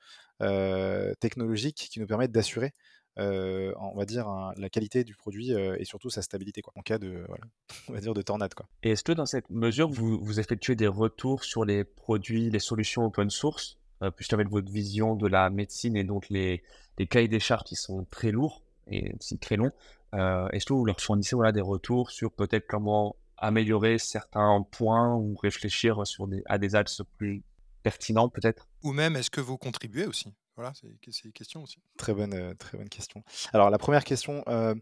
technologique 1.19 1.89
qui 1.91 1.99
nous 1.99 2.07
permettent 2.07 2.31
d'assurer, 2.31 2.71
euh, 3.17 3.73
on 3.79 3.95
va 3.95 4.05
dire, 4.05 4.27
un- 4.27 4.53
la 4.57 4.69
qualité 4.69 5.03
du 5.03 5.15
produit 5.15 5.53
euh, 5.53 5.75
et 5.79 5.85
surtout 5.85 6.09
sa 6.09 6.21
stabilité, 6.21 6.61
quoi, 6.61 6.73
en 6.75 6.81
cas 6.81 6.97
de, 6.97 7.23
voilà, 7.27 7.43
on 7.89 7.93
va 7.93 7.99
dire, 7.99 8.13
de 8.13 8.21
tornade. 8.21 8.53
Quoi. 8.53 8.67
Et 8.83 8.91
est-ce 8.91 9.03
que 9.03 9.11
dans 9.11 9.25
cette 9.25 9.49
mesure, 9.49 9.89
vous, 9.89 10.19
vous 10.23 10.39
effectuez 10.39 10.75
des 10.75 10.87
retours 10.87 11.43
sur 11.43 11.65
les 11.65 11.83
produits, 11.83 12.49
les 12.49 12.59
solutions 12.59 13.05
open 13.05 13.29
source, 13.29 13.77
euh, 14.03 14.11
puisque 14.11 14.33
avec 14.33 14.49
votre 14.49 14.71
vision 14.71 15.15
de 15.15 15.27
la 15.27 15.49
médecine 15.49 15.95
et 15.95 16.03
donc 16.03 16.29
les, 16.29 16.63
les 16.99 17.07
cahiers 17.07 17.27
des 17.27 17.39
charges 17.39 17.63
qui 17.63 17.75
sont 17.75 18.05
très 18.11 18.31
lourds 18.31 18.61
et 18.89 19.15
très 19.41 19.55
longs, 19.57 19.71
euh, 20.13 20.47
est-ce 20.49 20.65
que 20.65 20.73
vous 20.73 20.85
leur 20.85 21.01
fournissez 21.01 21.35
voilà, 21.35 21.51
des 21.51 21.61
retours 21.61 22.11
sur 22.11 22.31
peut-être 22.31 22.67
comment 22.67 23.15
améliorer 23.37 23.97
certains 23.97 24.65
points 24.71 25.15
ou 25.15 25.35
réfléchir 25.35 26.05
sur 26.07 26.27
des, 26.27 26.41
à 26.45 26.57
des 26.57 26.75
axes 26.75 27.01
plus 27.17 27.43
pertinents 27.83 28.29
peut-être? 28.29 28.67
Ou 28.83 28.93
même 28.93 29.15
est-ce 29.15 29.29
que 29.29 29.41
vous 29.41 29.57
contribuez 29.57 30.05
aussi? 30.05 30.33
Voilà, 30.57 30.73
c'est 30.73 30.87
une 31.23 31.31
question 31.33 31.61
aussi. 31.61 31.77
Très 31.97 32.15
bonne, 32.15 32.33
euh, 32.33 32.55
très 32.55 32.79
bonne 32.79 32.89
question. 32.89 33.23
Alors 33.53 33.69
la 33.69 33.77
première 33.77 34.03
question, 34.03 34.43
euh, 34.47 34.73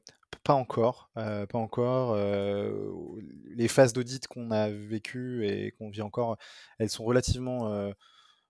pas 0.45 0.53
encore, 0.53 1.09
euh, 1.17 1.45
pas 1.45 1.57
encore. 1.57 2.15
les 2.15 3.67
phases 3.67 3.91
d'audit 3.91 4.25
qu'on 4.27 4.51
a 4.51 4.69
vécues 4.69 5.45
et 5.45 5.71
qu'on 5.71 5.89
vit 5.89 6.01
encore, 6.01 6.37
elles 6.79 6.89
sont 6.89 7.03
relativement, 7.03 7.91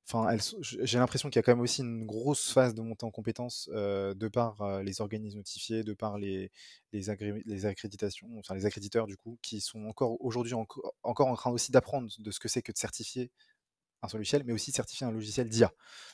enfin, 0.08 0.38
j'ai 0.62 1.00
l'impression 1.00 1.30
qu'il 1.32 1.38
y 1.38 1.40
a 1.40 1.42
quand 1.42 1.54
même 1.54 1.62
aussi 1.62 1.82
une 1.82 2.06
grosse 2.06 2.52
phase 2.52 2.76
de 2.76 2.82
montée 2.82 3.08
en 3.08 3.12
compétences 3.12 3.70
de 3.70 4.28
par 4.28 4.84
les 4.84 5.02
organismes 5.02 5.38
notifiés, 5.38 5.84
de 5.84 5.94
par 5.94 6.20
les, 6.20 6.52
les, 6.94 7.06
les 7.44 7.66
accréditations, 7.66 8.30
enfin 8.38 8.54
les 8.54 8.68
accréditeurs 8.68 9.08
du 9.08 9.18
coup, 9.18 9.40
qui 9.42 9.62
sont 9.62 9.86
encore 9.88 10.24
aujourd'hui 10.24 10.54
enco- 10.54 10.92
encore 11.02 11.28
en 11.28 11.36
train 11.36 11.50
aussi 11.50 11.72
d'apprendre 11.72 12.08
de 12.20 12.32
ce 12.32 12.40
que 12.40 12.48
c'est 12.50 12.62
que 12.62 12.72
de 12.72 12.78
certifier 12.78 13.32
un 14.04 14.08
logiciel, 14.16 14.44
mais 14.46 14.54
aussi 14.54 14.72
certifier 14.72 15.08
un 15.08 15.12
logiciel 15.12 15.50
d'IA, 15.50 15.72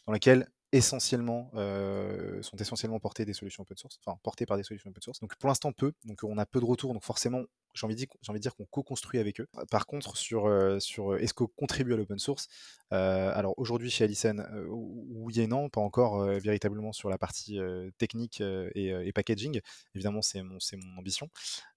dans 0.08 0.14
lequel 0.14 0.48
essentiellement 0.72 1.52
euh, 1.56 2.42
sont 2.42 2.58
essentiellement 2.58 3.00
portées 3.00 3.26
des 3.26 3.34
solutions 3.34 3.64
open 3.64 3.78
source, 3.78 4.00
enfin 4.06 4.18
portées 4.24 4.46
par 4.46 4.58
des 4.58 4.64
solutions 4.64 4.90
open 4.90 5.02
source. 5.02 5.20
Donc 5.20 5.36
pour 5.36 5.50
l'instant 5.50 5.72
peu, 5.74 5.94
donc 6.06 6.24
on 6.24 6.38
a 6.38 6.46
peu 6.46 6.60
de 6.60 6.66
retours, 6.66 6.94
donc 6.94 7.04
forcément 7.04 7.44
j'ai 7.74 7.86
envie, 7.86 8.08
envie 8.28 8.40
de 8.40 8.42
dire 8.42 8.56
qu'on 8.56 8.66
co-construit 8.66 9.20
avec 9.20 9.40
eux. 9.42 9.48
Par 9.70 9.86
contre 9.86 10.18
sur 10.18 10.48
euh, 10.48 10.80
sur 10.80 11.14
euh, 11.14 11.18
est-ce 11.18 11.34
qu'on 11.34 11.48
contribue 11.48 11.94
à 11.94 11.98
l'open 11.98 12.20
source, 12.20 12.48
euh, 12.94 13.32
alors 13.34 13.54
aujourd'hui 13.58 13.90
chez 13.90 14.06
Alison, 14.06 14.38
euh, 14.40 14.66
oui 14.70 15.40
et 15.42 15.48
non, 15.48 15.70
pas 15.70 15.82
encore 15.82 16.22
euh, 16.22 16.40
véritablement 16.40 16.94
sur 16.94 17.10
la 17.10 17.18
partie 17.18 17.60
euh, 17.60 17.90
technique 17.98 18.42
euh, 18.42 18.70
et, 18.76 18.94
euh, 18.94 19.12
packaging. 19.14 19.60
Évidemment 19.94 20.22
c'est 20.22 20.42
mon 20.42 20.58
mon 20.78 20.98
ambition. 21.00 21.30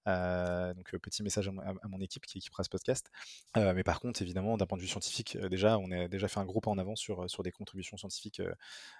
Euh, 0.07 0.75
donc 0.75 0.95
euh, 0.95 0.99
petit 0.99 1.23
message 1.23 1.49
à, 1.49 1.89
mon- 1.89 2.01
équipe 2.01 2.27
qui 2.27 2.39
équipera 2.39 2.63
ce 2.65 2.69
podcast. 2.69 3.11
Euh, 3.57 3.73
mais 3.75 3.83
par 3.83 4.01
contre, 4.01 4.21
évidemment, 4.21 4.57
d'un 4.59 4.67
point 4.67 4.77
de 4.77 4.83
vue 4.83 4.89
scientifique, 4.89 5.37
euh, 5.37 5.49
déjà, 5.49 5.79
on 5.79 5.91
a 5.91 6.09
déjà 6.09 6.29
fait 6.29 6.41
un 6.41 6.45
gros 6.45 6.61
pas 6.61 6.71
en 6.71 6.77
avant 6.77 6.97
sur, 6.97 7.23
euh, 7.25 7.29
sur 7.29 7.43
des 7.43 7.51
contributions 7.53 7.97
scientifiques 7.97 8.41
euh, 8.41 8.53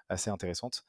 assez 0.09 0.31
intéressantes. 0.31 0.85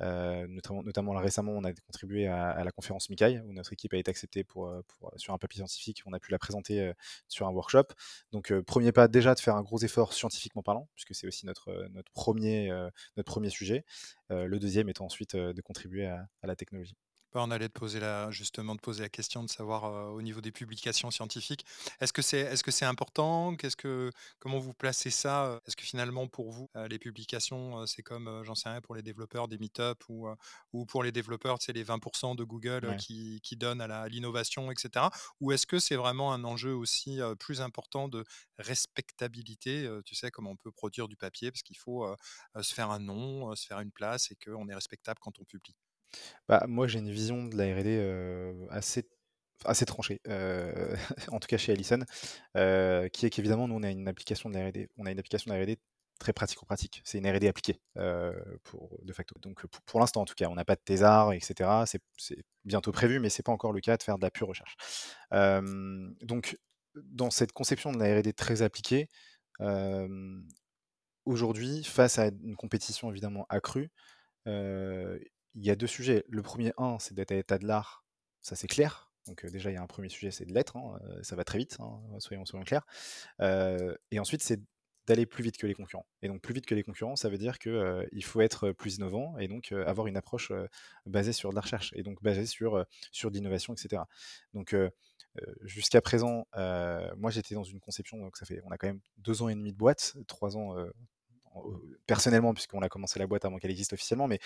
Euh, 0.00 0.46
notamment, 0.48 1.12
là, 1.12 1.20
récemment, 1.20 1.52
on 1.52 1.64
a 1.64 1.72
contribué 1.72 2.26
à, 2.26 2.62
la 2.64 2.70
conférence 2.72 3.10
Mikai, 3.10 3.40
où 3.40 3.52
notre 3.52 3.72
équipe 3.72 3.92
a 3.94 3.98
été 3.98 4.10
acceptée 4.10 4.44
pour, 4.44 4.66
euh, 4.68 4.82
pour- 4.88 5.12
sur 5.16 5.34
un 5.34 5.38
papier 5.38 5.58
scientifique. 5.58 6.02
On 6.06 6.12
a 6.12 6.20
pu 6.20 6.30
la 6.32 6.38
présenter 6.38 6.80
euh, 6.80 6.92
sur 7.28 7.46
un 7.46 7.50
workshop. 7.50 7.84
Donc, 8.32 8.52
euh, 8.52 8.62
premier 8.62 8.92
pas 8.92 9.08
déjà 9.08 9.34
de 9.34 9.40
faire 9.40 9.56
un 9.56 9.62
gros 9.62 9.78
effort 9.78 10.12
scientifiquement 10.12 10.62
parlant, 10.62 10.88
puisque 10.94 11.14
c'est 11.14 11.26
aussi 11.26 11.46
notre, 11.46 11.68
euh, 11.70 11.88
notre, 11.90 12.10
premier, 12.12 12.70
euh, 12.70 12.88
notre 13.16 13.30
premier 13.30 13.50
sujet. 13.50 13.84
Euh, 14.30 14.46
le 14.46 14.58
deuxième 14.58 14.88
étant 14.88 15.06
ensuite 15.06 15.34
euh, 15.34 15.52
de 15.52 15.60
contribuer 15.60 16.06
à 16.06 16.26
la 16.44 16.56
technologie. 16.56 16.96
Bah, 17.32 17.42
on 17.44 17.50
allait 17.52 17.68
te 17.68 17.78
poser 17.78 18.00
la 18.00 18.28
justement 18.32 18.74
te 18.74 18.80
poser 18.82 19.02
la 19.04 19.08
question 19.08 19.44
de 19.44 19.48
savoir, 19.50 20.12
au 20.12 20.20
niveau 20.20 20.40
des 20.40 20.50
publications 20.50 21.12
scientifiques, 21.12 21.64
est-ce 22.00 22.12
que 22.12 22.22
c'est 22.22 22.40
est-ce 22.40 22.64
que 22.64 22.72
c'est 22.72 22.84
important? 22.84 23.54
Qu'est-ce 23.54 23.76
que 23.76 24.10
comment 24.40 24.58
vous 24.58 24.74
placez 24.74 25.10
ça? 25.10 25.60
Est-ce 25.64 25.76
que 25.76 25.84
finalement 25.84 26.26
pour 26.26 26.50
vous, 26.50 26.68
les 26.88 26.98
publications, 26.98 27.86
c'est 27.86 28.02
comme, 28.02 28.42
j'en 28.44 28.56
sais 28.56 28.68
rien 28.68 28.80
pour 28.80 28.96
les 28.96 29.02
développeurs 29.02 29.46
des 29.46 29.58
meet-up 29.58 30.02
ou, 30.08 30.28
ou 30.72 30.86
pour 30.86 31.04
les 31.04 31.12
développeurs, 31.12 31.62
sais 31.62 31.72
les 31.72 31.84
20% 31.84 32.34
de 32.34 32.42
Google, 32.42 32.82
Ouais. 32.82 32.96
qui 32.96 33.40
qui 33.44 33.56
donnent 33.56 33.80
à 33.80 34.08
l'innovation 34.08 34.68
et 34.72 34.74
cetera? 34.76 35.10
Ou 35.40 35.52
est-ce 35.52 35.66
que 35.68 35.78
c'est 35.78 35.96
vraiment 35.96 36.32
un 36.32 36.42
enjeu 36.42 36.74
aussi, 36.74 37.20
plus 37.38 37.60
important 37.60 38.08
de 38.08 38.24
respectabilité, 38.58 39.88
tu 40.04 40.16
sais, 40.16 40.32
comme 40.32 40.48
on 40.48 40.56
peut 40.56 40.72
produire 40.72 41.06
du 41.06 41.16
papier 41.16 41.52
parce 41.52 41.62
qu'il 41.62 41.78
faut, 41.78 42.04
se 42.60 42.74
faire 42.74 42.90
un 42.90 42.98
nom, 42.98 43.54
se 43.54 43.66
faire 43.66 43.78
une 43.80 43.92
place 43.92 44.32
et 44.32 44.36
qu'on 44.36 44.68
est 44.68 44.74
respectable 44.74 45.20
quand 45.20 45.38
on 45.38 45.44
publie? 45.44 45.76
Bah, 46.48 46.64
moi, 46.68 46.86
j'ai 46.86 46.98
une 46.98 47.10
vision 47.10 47.44
de 47.46 47.56
la 47.56 47.64
R&D, 47.74 48.68
assez 48.70 49.08
assez 49.66 49.84
tranchée, 49.84 50.20
en 51.28 51.38
tout 51.38 51.46
cas 51.48 51.58
chez 51.58 51.72
Allison, 51.72 51.98
qui 52.54 53.26
est 53.26 53.30
qu'évidemment, 53.30 53.68
nous, 53.68 53.74
on 53.76 53.82
a 53.82 53.90
une 53.90 54.08
application 54.08 54.48
de 54.50 54.54
la 54.56 54.66
R&D 54.68 54.88
on 54.96 55.06
a 55.06 55.10
une 55.10 55.18
application 55.18 55.50
de 55.50 55.56
la 55.56 55.62
R&D 55.62 55.78
très 56.18 56.32
pratico-pratique. 56.32 57.00
C'est 57.04 57.18
une 57.18 57.28
R&D 57.30 57.48
appliquée, 57.48 57.80
pour 58.64 58.98
de 59.02 59.12
facto. 59.12 59.34
Donc, 59.40 59.66
pour 59.86 60.00
l'instant, 60.00 60.22
en 60.22 60.24
tout 60.24 60.34
cas, 60.34 60.48
on 60.48 60.54
n'a 60.54 60.64
pas 60.64 60.76
de 60.76 60.80
thésard 60.84 61.32
et 61.32 61.40
cetera. 61.40 61.86
C'est 61.86 62.00
c'est 62.18 62.42
bientôt 62.64 62.92
prévu, 62.92 63.20
mais 63.20 63.30
c'est 63.30 63.42
pas 63.42 63.52
encore 63.52 63.72
le 63.72 63.80
cas 63.80 63.96
de 63.96 64.02
faire 64.02 64.18
de 64.18 64.22
la 64.24 64.30
pure 64.30 64.48
recherche. 64.48 64.76
Donc, 65.32 66.58
dans 66.96 67.30
cette 67.30 67.52
conception 67.52 67.92
de 67.92 67.98
la 67.98 68.16
R&D 68.16 68.32
très 68.32 68.62
appliquée, 68.62 69.08
aujourd'hui, 71.24 71.84
face 71.84 72.18
à 72.18 72.26
une 72.28 72.56
compétition 72.56 73.10
évidemment 73.10 73.46
accrue, 73.48 73.90
il 75.54 75.64
y 75.64 75.70
a 75.70 75.76
2 75.76 75.86
sujets. 75.86 76.24
Le 76.28 76.42
premier, 76.42 76.72
un, 76.78 76.98
c'est 76.98 77.14
d'être 77.14 77.32
à 77.32 77.36
l'état 77.36 77.58
de 77.58 77.66
l'art, 77.66 78.04
ça 78.42 78.56
c'est 78.56 78.68
clair. 78.68 79.12
Donc, 79.26 79.44
déjà, 79.46 79.70
il 79.70 79.74
y 79.74 79.76
a 79.76 79.82
un 79.82 79.86
premier 79.86 80.08
sujet, 80.08 80.30
c'est 80.30 80.46
de 80.46 80.52
l'être, 80.54 80.76
hein, 80.76 80.98
heu, 81.04 81.22
ça 81.22 81.36
va 81.36 81.44
très 81.44 81.58
vite, 81.58 81.76
hein, 81.80 82.00
soyons 82.18 82.44
soyons 82.46 82.64
clairs. 82.64 82.86
Heu 83.40 83.98
et 84.10 84.18
ensuite, 84.20 84.42
c'est 84.42 84.60
d'aller 85.06 85.26
plus 85.26 85.42
vite 85.44 85.56
que 85.58 85.66
les 85.66 85.74
concurrents 85.74 86.06
et 86.22 86.28
donc 86.28 86.40
plus 86.42 86.54
vite 86.54 86.66
que 86.66 86.74
les 86.74 86.84
concurrents, 86.84 87.16
ça 87.16 87.28
veut 87.30 87.38
dire 87.38 87.58
que, 87.58 87.70
heu, 87.70 88.08
il 88.12 88.24
faut 88.24 88.40
être 88.42 88.72
plus 88.72 88.96
innovant 88.96 89.36
et 89.38 89.48
donc, 89.48 89.72
avoir 89.72 90.06
une 90.06 90.16
approche, 90.16 90.52
basée 91.06 91.32
sur 91.32 91.50
de 91.50 91.54
la 91.56 91.60
recherche 91.62 91.92
et 91.96 92.02
donc 92.02 92.22
basée 92.22 92.46
sur, 92.46 92.84
sur 93.12 93.30
de 93.30 93.36
l'innovation 93.36 93.74
et 93.74 93.76
cetera. 93.78 94.08
Donc, 94.54 94.74
jusqu'à 95.62 96.00
présent, 96.00 96.46
moi, 97.16 97.30
j'étais 97.30 97.54
dans 97.54 97.64
une 97.64 97.80
conception 97.80 98.18
donc 98.18 98.36
ça 98.36 98.46
fait 98.46 98.60
on 98.64 98.70
a 98.70 98.78
quand 98.78 98.88
même 98.88 99.00
2 99.18 99.42
ans 99.42 99.48
et 99.48 99.54
demi 99.54 99.72
de 99.72 99.78
boîte, 99.78 100.16
3 100.28 100.56
ans, 100.56 100.74
personnellement 102.06 102.54
puisqu'on 102.54 102.82
a 102.82 102.88
commencé 102.88 103.18
la 103.18 103.26
boîte 103.26 103.44
avant 103.44 103.58
qu'elle 103.58 103.70
existe 103.70 103.92
officiellement, 103.92 104.28
mais 104.28 104.38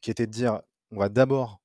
qui 0.00 0.10
était 0.10 0.26
de 0.26 0.32
dire: 0.32 0.60
«On 0.90 0.98
va 0.98 1.08
d'abord, 1.08 1.60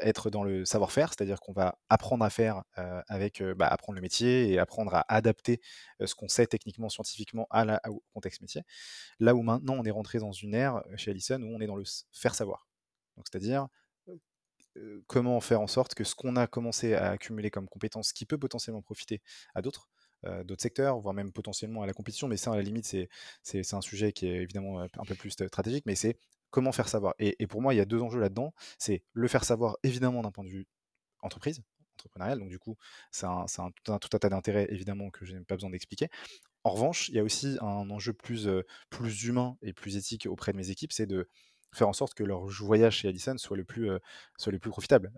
être 0.00 0.30
dans 0.30 0.42
le 0.42 0.64
savoir-faire», 0.64 1.10
c'est-à-dire 1.10 1.40
qu'on 1.40 1.52
va 1.52 1.78
apprendre 1.88 2.24
à 2.24 2.30
faire, 2.30 2.64
avec, 3.06 3.42
bah, 3.42 3.68
apprendre 3.68 3.94
le 3.96 4.00
métier 4.00 4.50
et 4.50 4.58
apprendre 4.58 4.94
à 4.94 5.04
adapter, 5.12 5.60
ce 6.04 6.14
qu'on 6.14 6.28
sait 6.28 6.46
techniquement, 6.46 6.88
scientifiquement 6.88 7.46
à 7.50 7.64
la 7.64 7.80
au 7.88 8.02
contexte 8.12 8.40
métier. 8.40 8.62
Là 9.20 9.34
où 9.34 9.42
maintenant 9.42 9.74
on 9.74 9.84
est 9.84 9.90
rentré 9.90 10.18
dans 10.18 10.32
une 10.32 10.54
ère, 10.54 10.82
chez 10.96 11.10
Allison 11.10 11.40
où 11.42 11.54
on 11.54 11.60
est 11.60 11.66
dans 11.66 11.76
le 11.76 11.84
faire 12.12 12.34
savoir. 12.34 12.66
Donc 13.16 13.26
c'est-à-dire, 13.30 13.68
comment 15.06 15.40
faire 15.40 15.60
en 15.60 15.68
sorte 15.68 15.94
que 15.94 16.02
ce 16.02 16.16
qu'on 16.16 16.34
a 16.34 16.48
commencé 16.48 16.94
à 16.94 17.10
accumuler 17.10 17.50
comme 17.50 17.68
compétences 17.68 18.12
qui 18.12 18.26
peut 18.26 18.38
potentiellement 18.38 18.82
profiter 18.82 19.22
à 19.54 19.62
d'autres, 19.62 19.88
d'autres 20.44 20.62
secteurs, 20.62 20.98
voire 21.00 21.14
même 21.14 21.32
potentiellement 21.32 21.82
à 21.82 21.86
la 21.86 21.92
compétition, 21.92 22.28
mais 22.28 22.36
ça 22.36 22.52
à 22.52 22.56
la 22.56 22.62
limite 22.62 22.84
c'est 23.42 23.74
un 23.74 23.80
sujet 23.80 24.12
qui 24.12 24.26
est 24.26 24.36
évidemment, 24.42 24.82
heu, 24.82 24.88
un 24.98 25.04
peu 25.04 25.14
plus 25.14 25.30
stratégique, 25.30 25.84
mais 25.86 25.94
c'est 25.94 26.18
comment 26.50 26.72
faire 26.72 26.88
savoir? 26.88 27.14
Et 27.18 27.46
pour 27.46 27.60
moi, 27.62 27.74
il 27.74 27.78
y 27.78 27.80
a 27.80 27.84
2 27.84 28.00
enjeux 28.00 28.20
là-dedans. 28.20 28.52
C'est 28.78 29.02
le 29.12 29.28
faire 29.28 29.44
savoir 29.44 29.76
évidemment 29.82 30.22
d'un 30.22 30.30
point 30.30 30.44
de 30.44 30.50
vue 30.50 30.66
entreprise, 31.22 31.62
entrepreneurial, 31.98 32.38
donc 32.40 32.48
du 32.50 32.58
coup, 32.58 32.76
c'est 33.12 33.26
un 33.26 33.46
un 33.58 33.70
tout 33.72 33.92
un 33.92 33.98
tout 33.98 34.10
un 34.14 34.18
tas 34.18 34.28
d'intérêts 34.30 34.66
évidemment 34.70 35.10
que 35.10 35.24
je 35.26 35.34
n'ai 35.36 35.44
pas 35.44 35.56
besoin 35.56 35.70
d'expliquer. 35.70 36.08
En 36.64 36.70
revanche, 36.70 37.08
il 37.10 37.14
y 37.16 37.18
a 37.18 37.24
aussi 37.24 37.58
un 37.60 37.90
enjeu 37.90 38.12
plus, 38.14 38.48
plus 38.90 39.24
humain 39.24 39.56
et 39.62 39.72
plus 39.72 39.96
éthique 39.96 40.26
auprès 40.26 40.52
de 40.52 40.56
mes 40.56 40.70
équipes, 40.70 40.92
c'est 40.92 41.06
de 41.06 41.28
faire 41.74 41.88
en 41.88 41.92
sorte 41.92 42.14
que 42.14 42.24
leur 42.24 42.46
voyage 42.46 42.98
chez 42.98 43.08
Allison 43.08 43.36
soit 43.36 43.56
le 43.56 43.64
plus, 43.64 43.90
soit 44.38 44.52
le 44.52 44.58
plus 44.58 44.70
profitable. 44.70 45.12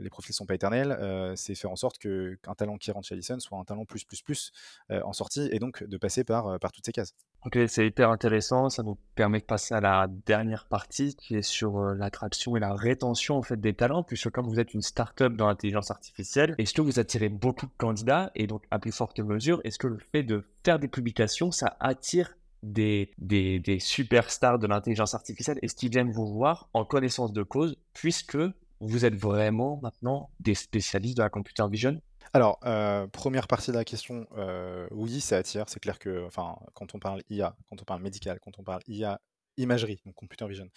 Les 0.00 0.10
profils 0.10 0.34
sont 0.34 0.46
pas 0.46 0.54
éternels, 0.54 1.34
c'est 1.36 1.54
faire 1.54 1.70
en 1.70 1.76
sorte 1.76 1.98
qu'un 1.98 2.54
talent 2.56 2.76
qui 2.78 2.90
rentre 2.90 3.06
chez 3.06 3.14
Allison 3.14 3.38
soit 3.38 3.58
un 3.58 3.64
talent 3.64 3.84
plus, 3.84 4.04
plus, 4.04 4.22
plus, 4.22 4.52
en 4.90 5.12
sortie 5.12 5.48
et 5.52 5.58
donc 5.58 5.84
de 5.84 5.96
passer 5.96 6.24
par, 6.24 6.58
par 6.58 6.72
toutes 6.72 6.86
ces 6.86 6.92
cases. 6.92 7.14
OK, 7.44 7.58
c'est 7.68 7.86
hyper 7.86 8.10
intéressant. 8.10 8.68
Ça 8.68 8.82
nous 8.82 8.98
permet 9.14 9.40
de 9.40 9.44
passer 9.44 9.74
à 9.74 9.80
la 9.80 10.06
dernière 10.26 10.66
partie 10.66 11.14
qui 11.14 11.36
est 11.36 11.42
sur 11.42 11.80
l'attraction 11.80 12.56
et 12.56 12.60
la 12.60 12.74
rétention 12.74 13.36
en 13.36 13.42
fait 13.42 13.60
des 13.60 13.74
talents, 13.74 14.02
puisque 14.02 14.30
comme 14.30 14.48
vous 14.48 14.60
êtes 14.60 14.74
une 14.74 14.82
start-up 14.82 15.34
dans 15.34 15.46
l'intelligence 15.46 15.90
artificielle, 15.90 16.54
est-ce 16.58 16.74
que 16.74 16.82
vous 16.82 16.98
attirez 16.98 17.28
beaucoup 17.28 17.66
de 17.66 17.72
candidats 17.76 18.30
et 18.34 18.46
donc 18.46 18.64
à 18.70 18.78
plus 18.78 18.92
forte 18.92 19.18
mesure, 19.20 19.60
est-ce 19.64 19.78
que 19.78 19.86
le 19.86 19.98
fait 19.98 20.22
de 20.22 20.44
faire 20.64 20.78
des 20.78 20.88
publications, 20.88 21.50
ça 21.50 21.76
attire 21.80 22.37
des, 22.62 23.10
des, 23.18 23.60
des 23.60 23.78
superstars 23.80 24.58
de 24.58 24.66
l'intelligence 24.66 25.14
artificielle 25.14 25.58
Est-ce 25.62 25.74
qu'ils 25.76 25.90
viennent 25.90 26.10
vous 26.12 26.26
voir 26.26 26.68
en 26.74 26.84
connaissance 26.84 27.32
de 27.32 27.42
cause, 27.42 27.76
puisque 27.94 28.38
vous 28.80 29.04
êtes 29.04 29.14
vraiment 29.16 29.80
maintenant 29.82 30.30
des 30.40 30.54
spécialistes 30.54 31.16
de 31.18 31.22
la 31.22 31.30
computer 31.30 31.64
vision? 31.70 32.00
Alors, 32.32 32.58
heu, 32.64 33.08
1 33.08 33.46
partie 33.48 33.70
de 33.70 33.76
la 33.76 33.84
question, 33.84 34.26
heu, 34.36 34.88
oui, 34.90 35.20
ça 35.20 35.38
attire. 35.38 35.64
C'est 35.68 35.80
clair 35.80 35.98
que, 35.98 36.24
enfin, 36.26 36.56
quand 36.74 36.94
on 36.94 36.98
parle 36.98 37.22
IA, 37.30 37.56
quand 37.70 37.80
on 37.80 37.84
parle 37.84 38.02
médical, 38.02 38.38
quand 38.40 38.58
on 38.58 38.62
parle 38.64 38.82
IA, 38.88 39.20
imagerie, 39.56 40.00
donc 40.04 40.14
computer 40.14 40.46
vision, 40.46 40.68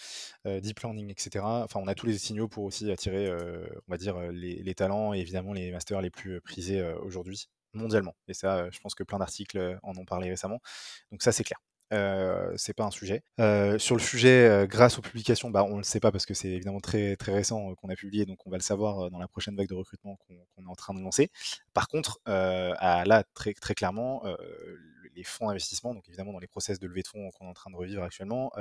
heu, 0.48 0.62
deep 0.62 0.80
learning 0.82 1.12
et 1.12 1.16
cetera, 1.18 1.64
enfin, 1.66 1.80
on 1.84 1.88
a 1.88 1.96
tous 1.96 2.08
les 2.08 2.18
signaux 2.18 2.48
pour 2.48 2.64
aussi 2.66 2.92
attirer, 2.92 3.32
on 3.34 3.92
va 3.92 3.98
dire, 3.98 4.20
les 4.32 4.76
talents 4.76 5.14
et 5.14 5.20
évidemment 5.20 5.54
les 5.54 5.72
masters 5.72 6.02
les 6.02 6.10
plus, 6.12 6.42
prisés, 6.42 6.82
aujourd'hui, 7.04 7.48
mondialement 7.74 8.16
et 8.28 8.34
ça, 8.34 8.70
je 8.72 8.80
pense 8.80 8.96
que 8.96 9.04
plein 9.04 9.20
d'articles, 9.20 9.80
en 9.84 9.96
ont 9.98 10.06
parlé 10.06 10.30
récemment. 10.30 10.60
Donc 11.12 11.22
ça, 11.24 11.32
c'est 11.32 11.44
clair. 11.44 11.60
Heu, 11.92 12.54
c'est 12.58 12.74
pas 12.74 12.86
un 12.86 12.92
sujet. 12.92 13.24
Heu, 13.40 13.78
sur 13.78 13.96
le 13.96 14.02
sujet, 14.02 14.48
heu, 14.64 14.66
grâce 14.68 14.98
aux 14.98 15.02
publications, 15.02 15.50
bah, 15.50 15.64
on 15.66 15.78
le 15.78 15.84
sait 15.84 16.00
pas 16.00 16.12
parce 16.12 16.26
que 16.26 16.34
c'est 16.34 16.48
évidemment 16.50 16.80
très, 16.80 17.16
très 17.18 17.34
récent, 17.34 17.76
qu'on 17.76 17.90
a 17.90 17.96
publié, 17.96 18.26
donc 18.26 18.46
on 18.48 18.50
va 18.50 18.58
le 18.58 18.64
savoir, 18.64 19.10
dans 19.12 19.20
la 19.20 19.28
prochaine 19.28 19.56
vague 19.58 19.68
de 19.68 19.74
recrutement 19.74 20.16
qu'on 20.18 20.64
est 20.66 20.70
en 20.70 20.76
train 20.76 20.94
de 20.94 21.02
lancer. 21.02 21.30
Par 21.74 21.88
contre, 21.90 22.20
là, 22.26 23.24
très 23.34 23.54
très 23.54 23.74
clairement, 23.76 24.24
les 25.16 25.24
fonds 25.24 25.48
d'investissement, 25.48 25.94
donc 25.94 26.08
évidemment 26.08 26.32
dans 26.34 26.40
les 26.40 26.48
process 26.48 26.80
de 26.80 26.88
levée 26.88 27.02
de 27.02 27.08
fonds 27.08 27.30
qu'on 27.32 27.46
est 27.48 27.50
en 27.50 27.54
train 27.54 27.72
de 27.72 27.76
revivre 27.76 28.04
actuellement, 28.04 28.52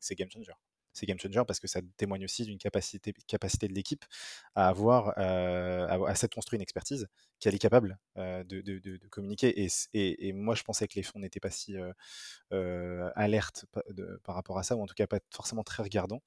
c'est 0.00 0.14
game 0.14 0.30
changer. 0.30 0.52
C'est 0.94 1.06
game 1.06 1.18
changer 1.18 1.42
parce 1.46 1.60
que 1.60 1.68
ça 1.68 1.80
témoigne 1.98 2.24
aussi 2.24 2.44
d'une 2.44 2.58
capacité 2.58 3.12
capacité 3.26 3.68
de 3.68 3.74
l'équipe 3.74 4.04
à 4.54 4.68
avoir, 4.68 5.08
heu, 5.18 5.22
à 5.88 5.98
à 6.08 6.14
s'être 6.14 6.34
construit 6.34 6.56
une 6.58 6.62
expertise 6.62 7.08
qu'elle 7.40 7.54
est 7.54 7.58
capable, 7.58 7.98
heu, 8.18 8.44
de 8.44 8.60
de 8.62 9.08
communiquer 9.08 9.48
et 9.64 9.68
et 9.94 10.32
moi 10.32 10.54
je 10.54 10.62
pensais 10.64 10.88
que 10.88 10.94
les 10.96 11.02
fonds 11.02 11.18
n'étaient 11.20 11.40
pas 11.40 11.50
si, 11.50 11.76
heu, 11.76 11.92
alertes 13.16 13.66
par 14.24 14.34
rapport 14.36 14.58
à 14.58 14.62
ça 14.64 14.76
ou 14.76 14.82
en 14.82 14.86
tout 14.86 14.94
cas 14.94 15.06
pas 15.06 15.20
forcément 15.34 15.64
très 15.64 15.82
regardants. 15.82 16.22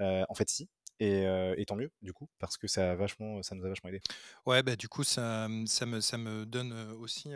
En 0.00 0.34
fait 0.34 0.48
si 0.50 0.70
et 1.00 1.64
tant 1.66 1.76
mieux 1.76 1.92
du 2.02 2.12
coup 2.12 2.28
parce 2.38 2.56
que 2.58 2.68
ça 2.68 2.92
a 2.92 2.94
vachement 2.96 3.42
ça 3.42 3.54
nous 3.56 3.64
a 3.66 3.68
vachement 3.68 3.90
aidé. 3.90 4.02
Ouais, 4.46 4.62
bah, 4.62 4.76
du 4.76 4.88
coup, 4.88 5.04
ça, 5.04 5.48
ça 5.66 5.86
me 5.86 6.00
ça 6.00 6.18
me 6.18 6.44
donne, 6.44 6.72
aussi, 7.00 7.30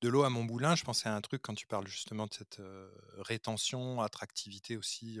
de 0.00 0.08
l'eau 0.08 0.22
à 0.24 0.30
mon 0.30 0.42
moulin. 0.44 0.74
Je 0.76 0.84
pensais 0.84 1.08
à 1.08 1.14
un 1.14 1.20
truc 1.20 1.42
quand 1.42 1.54
tu 1.54 1.66
parles 1.66 1.86
justement 1.86 2.26
de 2.26 2.34
cette, 2.34 2.60
rétention, 3.18 4.00
attractivité 4.02 4.76
aussi, 4.76 5.18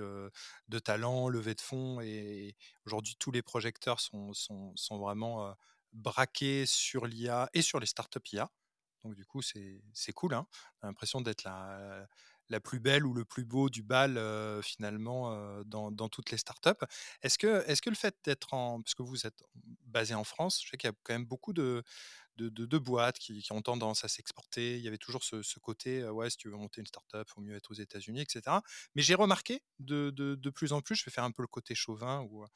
de 0.68 0.78
talent, 0.78 1.28
levée 1.28 1.54
de 1.54 1.60
fonds 1.60 2.00
et 2.00 2.56
aujourd'hui 2.86 3.16
tous 3.18 3.30
les 3.30 3.42
projecteurs 3.42 4.00
sont 4.00 4.32
sont 4.32 4.72
sont 4.76 4.98
vraiment, 4.98 5.54
braqués 5.92 6.66
sur 6.66 7.06
l'IA 7.06 7.50
et 7.54 7.62
sur 7.62 7.80
les 7.80 7.86
startups 7.86 8.20
IA. 8.32 8.50
Donc 9.04 9.14
du 9.14 9.24
coup, 9.24 9.40
c'est 9.42 9.82
cool, 10.14 10.34
hein. 10.34 10.46
A 10.82 10.86
l'impression 10.86 11.20
d'être 11.20 11.44
la 11.44 12.06
la 12.50 12.58
plus 12.60 12.80
belle 12.80 13.06
ou 13.06 13.14
le 13.14 13.24
plus 13.24 13.44
beau 13.44 13.70
du 13.70 13.82
bal, 13.84 14.18
finalement, 14.62 15.62
dans 15.64 15.90
dans 15.92 16.08
toutes 16.08 16.30
les 16.30 16.36
startups. 16.38 16.84
Est-ce 17.22 17.38
que 17.38 17.64
est-ce 17.68 17.80
que 17.82 17.90
le 17.90 17.96
fait 17.96 18.16
d'être 18.24 18.54
en 18.54 18.82
parce 18.82 18.94
que 18.94 19.02
vous 19.02 19.26
êtes 19.26 19.42
basé 19.86 20.14
en 20.14 20.24
France, 20.24 20.60
je 20.64 20.70
sais 20.70 20.76
qu'il 20.76 20.88
y 20.88 20.92
a 20.92 20.96
quand 21.04 21.14
même 21.14 21.26
beaucoup 21.26 21.52
de 21.52 21.82
de 22.36 22.78
boîtes 22.78 23.18
qui 23.18 23.46
ont 23.52 23.62
tendance 23.62 24.04
à 24.04 24.08
s'exporter. 24.08 24.76
Il 24.76 24.82
y 24.82 24.88
avait 24.88 24.98
toujours 24.98 25.22
ce 25.24 25.58
côté, 25.60 26.04
ouais, 26.08 26.30
si 26.30 26.36
tu 26.36 26.48
veux 26.48 26.56
monter 26.56 26.80
une 26.80 26.86
startup, 26.86 27.28
faut 27.28 27.40
mieux 27.40 27.54
être 27.56 27.70
aux 27.70 27.74
États-Unis 27.74 28.22
et 28.22 28.26
cetera. 28.28 28.62
Mais 28.94 29.02
j'ai 29.02 29.14
remarqué 29.14 29.62
de 29.78 30.50
plus 30.50 30.72
en 30.72 30.80
plus, 30.82 30.96
je 30.96 31.04
vais 31.04 31.10
faire 31.10 31.24
un 31.24 31.30
peu 31.32 31.42
le 31.42 31.48
côté 31.48 31.74
chauvin 31.74 32.20
ou, 32.30 32.44
heu, 32.44 32.46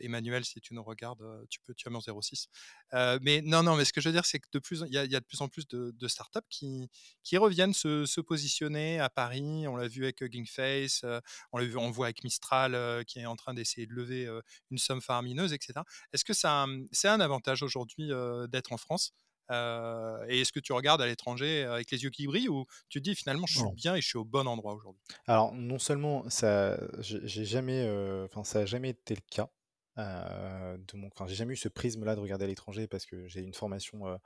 Emmanuel, 0.00 0.44
si 0.44 0.60
tu 0.60 0.74
nous 0.74 0.82
regardes, 0.82 1.22
heu, 1.22 1.46
tu 1.50 1.60
peux 1.60 1.74
tu 1.74 1.88
as 1.88 1.90
mon 1.90 2.00
06. 2.00 2.48
Heu, 2.94 3.18
mais 3.22 3.42
non, 3.42 3.62
non, 3.62 3.76
mais 3.76 3.84
ce 3.84 3.92
que 3.92 4.00
je 4.00 4.08
veux 4.08 4.12
dire, 4.12 4.24
c'est 4.26 4.40
que 4.40 4.48
de 4.52 4.58
plus 4.58 4.82
il 4.86 4.92
y 4.94 4.98
a 4.98 5.04
il 5.04 5.10
de 5.10 5.18
plus 5.20 5.40
en 5.40 5.48
plus 5.48 5.66
de 5.68 6.08
startups 6.08 6.40
qui 6.50 6.88
qui 7.22 7.36
reviennent 7.36 7.74
se 7.74 8.20
positionner 8.20 9.00
à 9.00 9.08
Paris. 9.10 9.66
On 9.68 9.76
l'a 9.76 9.88
vu 9.88 10.04
avec, 10.04 10.22
heu, 10.22 10.28
Ginkface, 10.30 11.04
heu, 11.04 11.20
on 11.52 11.58
l'a 11.58 11.64
vu 11.64 11.76
voit 11.90 12.06
avec 12.06 12.24
Mistral, 12.24 13.04
qui 13.06 13.20
est 13.20 13.26
en 13.26 13.36
train 13.36 13.54
d'essayer 13.54 13.86
de 13.86 13.94
lever, 13.94 14.28
une 14.70 14.78
somme 14.78 15.00
faramineuse 15.02 15.52
et 15.52 15.58
cetera. 15.60 15.84
Est-ce 16.12 16.24
que 16.24 16.32
c'est 16.34 17.08
un 17.08 17.20
avantage 17.20 17.62
aujourd'hui, 17.62 18.10
d'être 18.48 18.72
en 18.72 18.76
France? 18.78 19.07
Heu 19.50 20.24
et 20.28 20.40
est-ce 20.42 20.52
que 20.52 20.60
tu 20.60 20.72
regardes 20.72 21.02
à 21.02 21.06
l'étranger 21.06 21.64
avec 21.64 21.90
les 21.90 22.02
yeux 22.04 22.10
qui 22.10 22.26
brillent 22.26 22.48
ou 22.48 22.66
tu 22.88 23.00
te 23.00 23.04
dis: 23.04 23.14
«Finalement, 23.16 23.46
je 23.46 23.54
suis 23.56 23.66
Non. 23.66 23.74
bien 23.74 23.94
et 23.96 24.00
je 24.02 24.06
suis 24.08 24.18
au 24.18 24.24
bon 24.24 24.46
endroit 24.48 24.74
aujourd'hui»? 24.74 25.02
Alors 25.26 25.54
non 25.54 25.78
seulement 25.78 26.28
ça 26.30 26.78
j'ai 27.00 27.44
jamais, 27.44 27.88
enfin 28.24 28.44
ça 28.44 28.60
a 28.60 28.66
jamais 28.66 28.90
été 28.90 29.14
le 29.14 29.20
cas, 29.30 29.50
de 29.98 30.96
mon 30.96 31.08
enfin, 31.08 31.26
j'ai 31.26 31.34
jamais 31.34 31.54
eu 31.54 31.56
ce 31.56 31.68
prisme-là 31.68 32.14
de 32.14 32.20
regarder 32.20 32.44
à 32.44 32.48
l'étranger 32.48 32.86
parce 32.86 33.04
que 33.04 33.26
j'ai 33.26 33.40
une 33.40 33.54
formation, 33.54 34.18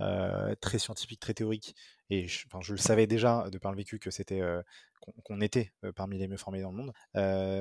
euh, 0.00 0.54
très 0.60 0.78
scientifique, 0.78 1.20
très 1.20 1.34
théorique. 1.34 1.74
Et 2.08 2.26
je, 2.26 2.46
je 2.60 2.72
le 2.72 2.78
savais 2.78 3.06
déjà 3.06 3.50
de 3.50 3.58
par 3.58 3.70
le 3.70 3.76
vécu 3.76 3.98
que 3.98 4.10
c'était 4.10 4.40
euh, 4.40 4.62
qu'on 5.24 5.40
était 5.40 5.72
euh, 5.84 5.92
parmi 5.92 6.18
les 6.18 6.26
mieux 6.26 6.36
formés 6.36 6.62
dans 6.62 6.70
le 6.70 6.76
monde, 6.76 6.92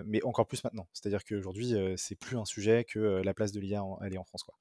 mais 0.06 0.24
encore 0.24 0.48
plus 0.48 0.64
maintenant. 0.64 0.88
C'est-à-dire 0.94 1.24
qu'aujourd'hui, 1.24 1.74
c'est 1.98 2.16
plus 2.16 2.38
un 2.38 2.46
sujet 2.46 2.84
que 2.86 3.00
la 3.00 3.34
place 3.34 3.52
de 3.52 3.60
l'IA, 3.60 3.84
elle 4.02 4.14
est 4.14 4.18
en 4.18 4.24
France. 4.24 4.44
Quoi. 4.44 4.56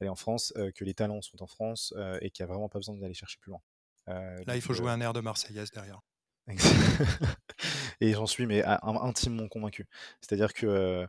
Elle 0.00 0.06
est 0.06 0.10
en 0.10 0.16
France, 0.16 0.52
que 0.74 0.84
les 0.84 0.94
talents 0.94 1.22
sont 1.22 1.42
en 1.42 1.46
France 1.46 1.94
et 2.20 2.30
qu'il 2.30 2.44
n'y 2.44 2.50
a 2.50 2.52
vraiment 2.52 2.68
pas 2.68 2.78
besoin 2.78 2.96
d'aller 2.96 3.14
chercher 3.14 3.38
plus 3.40 3.50
loin. 3.50 3.60
Là, 4.06 4.56
il 4.56 4.62
faut 4.62 4.74
jouer 4.74 4.90
un 4.90 5.00
air 5.00 5.12
de 5.12 5.20
Marseillaise 5.20 5.70
derrière. 5.70 6.00
et 8.00 8.12
j'en 8.12 8.26
suis 8.26 8.46
mais 8.46 8.62
intimement 8.64 9.48
convaincu. 9.48 9.86
C'est-à-dire 10.20 10.52
que 10.54 10.66
euh, 10.66 11.06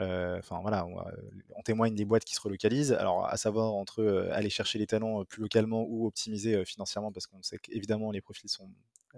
enfin 0.00 0.60
voilà, 0.60 0.86
on, 0.86 1.62
témoigne 1.62 1.94
des 1.94 2.04
boîtes 2.04 2.24
qui 2.24 2.34
se 2.34 2.40
relocalisent. 2.40 2.92
Alors 2.92 3.26
à 3.26 3.36
savoir 3.36 3.72
entre 3.72 4.28
aller 4.32 4.50
chercher 4.50 4.78
les 4.78 4.86
talents 4.86 5.24
plus 5.24 5.42
localement 5.42 5.84
ou 5.88 6.06
optimiser 6.06 6.64
financièrement, 6.64 7.12
parce 7.12 7.26
qu'on 7.26 7.42
sait 7.42 7.58
qu'évidemment 7.58 8.10
les 8.10 8.20
profils 8.20 8.50
sont, 8.50 8.70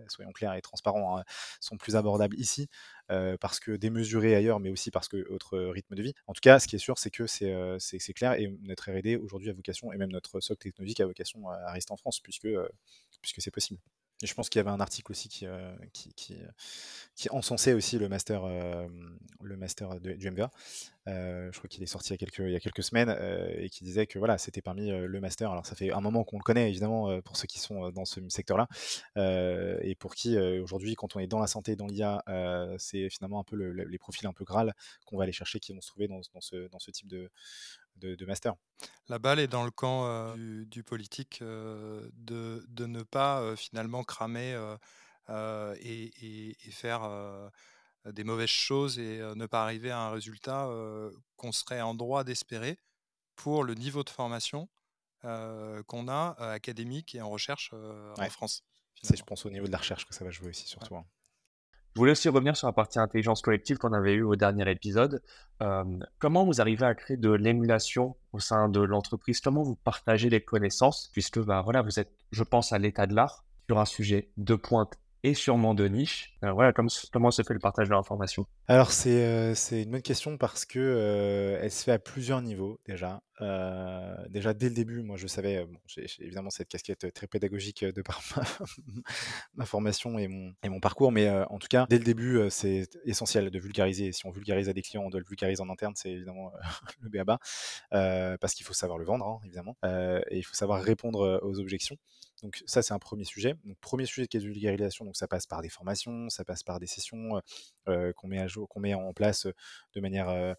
soyons 0.09 0.33
clairs 0.33 0.55
et 0.55 0.63
transparents, 0.63 1.19
hein, 1.19 1.25
sont 1.61 1.77
plus 1.77 1.97
abordables 1.97 2.39
ici, 2.39 2.69
parce 3.41 3.61
que 3.61 3.73
démesurés 3.73 4.35
ailleurs, 4.35 4.61
mais 4.61 4.71
aussi 4.71 4.91
parce 4.91 5.09
que 5.09 5.29
autre 5.29 5.59
rythme 5.59 5.95
de 5.95 6.03
vie. 6.03 6.15
En 6.27 6.33
tout 6.33 6.41
cas, 6.41 6.59
ce 6.59 6.67
qui 6.67 6.77
est 6.77 6.81
sûr, 6.81 6.99
c'est 6.99 7.11
que 7.11 7.27
c'est 7.27 8.13
clair 8.15 8.35
et 8.35 8.55
notre 8.63 8.91
R&D 8.91 9.17
aujourd'hui 9.17 9.51
a 9.51 9.53
vocation, 9.53 9.93
et 9.93 9.97
même 9.97 10.11
notre 10.13 10.41
socle 10.41 10.63
technologique 10.63 11.01
a 11.01 11.07
vocation 11.07 11.49
à, 11.49 11.73
rester 11.73 11.93
en 11.93 11.97
France, 11.97 12.21
puisque 12.21 12.49
puisque 13.21 13.41
c'est 13.41 13.51
possible. 13.51 13.81
Et 14.23 14.27
je 14.27 14.35
pense 14.35 14.49
qu'il 14.49 14.61
y 14.61 14.63
avait 14.63 14.71
un 14.71 14.81
article 14.81 15.11
aussi 15.11 15.29
qui, 15.29 15.47
euh, 15.47 15.75
qui, 15.93 16.35
euh, 16.35 16.47
qui, 17.17 17.29
encensait 17.31 17.73
aussi 17.73 17.99
le 17.99 18.09
master, 18.09 18.45
euh, 18.45 18.87
le 19.43 19.57
master 19.57 19.99
du 20.01 20.31
MVA. 20.31 20.51
je 21.07 21.59
crois 21.59 21.69
qu'il 21.69 21.83
est 21.83 21.87
sorti 21.87 22.15
il 22.15 22.23
y 22.51 22.55
a 22.55 22.61
quelques, 22.61 22.83
semaines 22.85 23.11
et 23.59 23.69
qui 23.69 23.83
disait 23.83 24.07
que 24.07 24.19
voilà, 24.19 24.39
c'était 24.39 24.63
parmi 24.63 24.91
le 24.91 25.21
master. 25.21 25.51
Alors 25.51 25.67
ça 25.67 25.75
fait 25.75 25.93
un 25.93 26.01
moment 26.01 26.23
qu'on 26.23 26.39
le 26.39 26.43
connaît 26.43 26.69
évidemment 26.69 27.21
pour 27.23 27.37
ceux 27.37 27.47
qui 27.47 27.59
sont 27.59 27.91
dans 27.91 28.05
ce 28.05 28.21
secteur-là 28.29 28.69
et 29.17 29.97
pour 29.97 30.15
qui 30.15 30.39
aujourd'hui, 30.39 30.95
quand 30.95 31.17
on 31.17 31.19
est 31.19 31.27
dans 31.27 31.41
la 31.41 31.49
santé, 31.49 31.75
dans 31.75 31.87
l'IA, 31.87 32.23
c'est 32.79 33.11
finalement 33.11 33.41
un 33.41 33.45
peu 33.45 33.57
les 33.57 33.99
profils 33.99 34.27
un 34.27 34.33
peu 34.33 34.45
Graal 34.45 34.75
qu'on 35.05 35.17
va 35.17 35.25
aller 35.25 35.33
chercher, 35.33 35.59
qui 35.59 35.73
vont 35.73 35.81
se 35.81 35.89
trouver 35.89 36.07
dans, 36.07 36.21
ce, 36.41 36.69
dans 36.69 36.79
ce 36.79 36.91
type 36.93 37.09
de, 37.09 37.29
de, 37.97 38.25
master. 38.27 38.55
La 39.09 39.19
balle 39.19 39.39
est 39.39 39.49
dans 39.49 39.65
le 39.65 39.71
camp 39.71 40.35
du, 40.37 40.83
politique 40.83 41.41
de, 41.43 42.65
de, 42.69 42.87
ne 42.87 43.03
pas 43.03 43.57
finalement 43.57 44.05
cramer 44.05 44.59
et, 45.29 46.57
faire 46.71 47.51
des 48.05 48.25
mauvaises 48.25 48.49
choses 48.49 48.99
et 48.99 49.19
ne 49.35 49.47
pas 49.47 49.63
arriver 49.63 49.91
à 49.91 50.01
un 50.01 50.11
résultat 50.11 50.69
qu'on 51.37 51.53
serait 51.53 51.81
en 51.81 51.95
droit 51.95 52.25
d'espérer 52.25 52.79
pour 53.37 53.65
le 53.65 53.75
niveau 53.75 54.03
de 54.03 54.11
formation 54.11 54.69
qu'on 55.23 56.09
a 56.09 56.37
académique 56.53 57.15
et 57.15 57.21
en 57.21 57.31
recherche 57.31 57.73
en 57.73 58.31
France. 58.31 58.65
C'est, 59.03 59.17
je 59.17 59.25
pense, 59.25 59.45
au 59.47 59.51
niveau 59.51 59.67
de 59.67 59.73
la 59.73 59.79
recherche 59.79 60.07
que 60.07 60.15
ça 60.15 60.25
va 60.25 60.31
jouer 60.31 60.51
aussi, 60.51 60.69
surtout. 60.69 60.97
Hein. 60.97 61.05
Je 61.95 62.01
voulais 62.01 62.13
aussi 62.13 62.29
revenir 62.31 62.57
sur 62.57 62.67
la 62.67 62.73
partie 62.73 62.99
intelligence 62.99 63.43
collective 63.43 63.77
qu'on 63.77 63.93
avait 63.93 64.15
eue 64.15 64.23
au 64.23 64.35
dernier 64.35 64.71
épisode. 64.71 65.23
Euh, 65.61 65.85
comment 66.19 66.45
vous 66.47 66.61
arrivez 66.61 66.87
à 66.87 66.95
créer 66.95 67.19
de 67.19 67.31
l'émulation 67.31 68.17
au 68.33 68.41
sein 68.41 68.71
de 68.71 68.81
l'entreprise? 68.81 69.41
Comment 69.41 69.63
vous 69.63 69.77
partagez 69.77 70.31
les 70.31 70.41
connaissances? 70.41 71.11
Puisque 71.13 71.39
bah, 71.41 71.61
voilà, 71.63 71.83
vous 71.83 72.01
êtes, 72.01 72.13
je 72.31 72.45
pense, 72.45 72.73
à 72.73 72.79
l'état 72.79 73.07
de 73.07 73.15
l'art 73.15 73.45
sur 73.69 73.79
un 73.79 73.85
sujet 73.85 74.31
de 74.39 74.55
pointe 74.55 74.99
et 75.25 75.35
sûrement 75.35 75.75
de 75.75 75.87
niche. 75.87 76.35
Alors 76.43 76.57
voilà, 76.57 76.73
comment, 76.73 76.89
se 77.31 77.43
fait 77.43 77.55
le 77.55 77.61
partage 77.61 77.89
de 77.89 77.95
l'information? 77.95 78.47
Alors 78.67 78.91
c'est 78.91 79.25
euh, 79.25 79.55
une 79.71 79.91
bonne 79.93 80.03
question 80.03 80.37
parce 80.37 80.65
que 80.65 80.81
euh, 80.81 81.61
elle 81.63 81.71
se 81.71 81.85
fait 81.85 81.93
à 81.93 81.99
plusieurs 81.99 82.43
niveaux 82.43 82.81
déjà. 82.87 83.23
Euh, 83.41 84.15
déjà 84.29 84.53
dès 84.53 84.69
le 84.69 84.75
début, 84.75 85.03
moi 85.03 85.17
je 85.17 85.27
savais, 85.27 85.67
j'ai 85.87 86.07
évidemment 86.21 86.51
cette 86.51 86.69
casquette 86.69 87.13
très 87.13 87.27
pédagogique 87.27 87.85
de 87.85 88.03
par 88.03 88.21
ma, 89.55 89.65
formation 89.65 90.19
et 90.19 90.27
mon, 90.27 90.53
et 90.63 90.69
mon 90.69 90.81
parcours, 90.81 91.13
mais 91.13 91.31
en 91.31 91.59
tout 91.59 91.69
cas 91.69 91.87
dès 91.89 91.99
le 91.99 92.05
début 92.05 92.41
c'est 92.51 92.89
essentiel 93.05 93.51
de 93.51 93.59
vulgariser. 93.59 94.11
Si 94.13 94.27
on 94.27 94.31
vulgarise 94.31 94.69
à 94.69 94.73
des 94.73 94.83
clients, 94.83 95.03
on 95.05 95.11
doit 95.11 95.21
le 95.21 95.27
vulgariser 95.27 95.63
en 95.63 95.71
interne, 95.71 95.95
c'est 95.95 96.11
évidemment 96.11 96.53
le 97.01 97.09
BABA 97.09 97.39
parce 98.41 98.55
qu'il 98.55 98.67
faut 98.67 98.75
savoir 98.75 98.99
le 98.99 99.05
vendre 99.05 99.27
hein, 99.27 99.41
évidemment 99.45 99.77
et 99.85 100.39
il 100.39 100.43
faut 100.43 100.55
savoir 100.55 100.83
répondre 100.83 101.41
aux 101.43 101.61
objections. 101.61 101.97
Donc 102.43 102.63
ça, 102.67 102.83
c'est 102.83 102.93
un 102.93 102.99
premier 102.99 103.25
sujet. 103.25 103.55
Donc 103.65 103.79
premier 103.81 104.05
sujet 104.05 104.27
de 104.27 104.39
vulgarisation, 104.39 105.05
donc 105.05 105.17
ça 105.17 105.29
passe 105.29 105.47
par 105.47 105.63
des 105.63 105.69
formations, 105.69 106.29
ça 106.29 106.45
passe 106.45 106.63
par 106.63 106.81
des 106.81 106.87
sessions 106.87 107.41
qu'on 107.87 108.29
met 108.29 108.39
à 108.39 108.49
jour, 108.49 108.69
qu'on 108.69 108.81
met 108.81 108.95
en 108.95 109.13
place 109.13 109.47
de 109.95 110.01
manière 110.01 110.57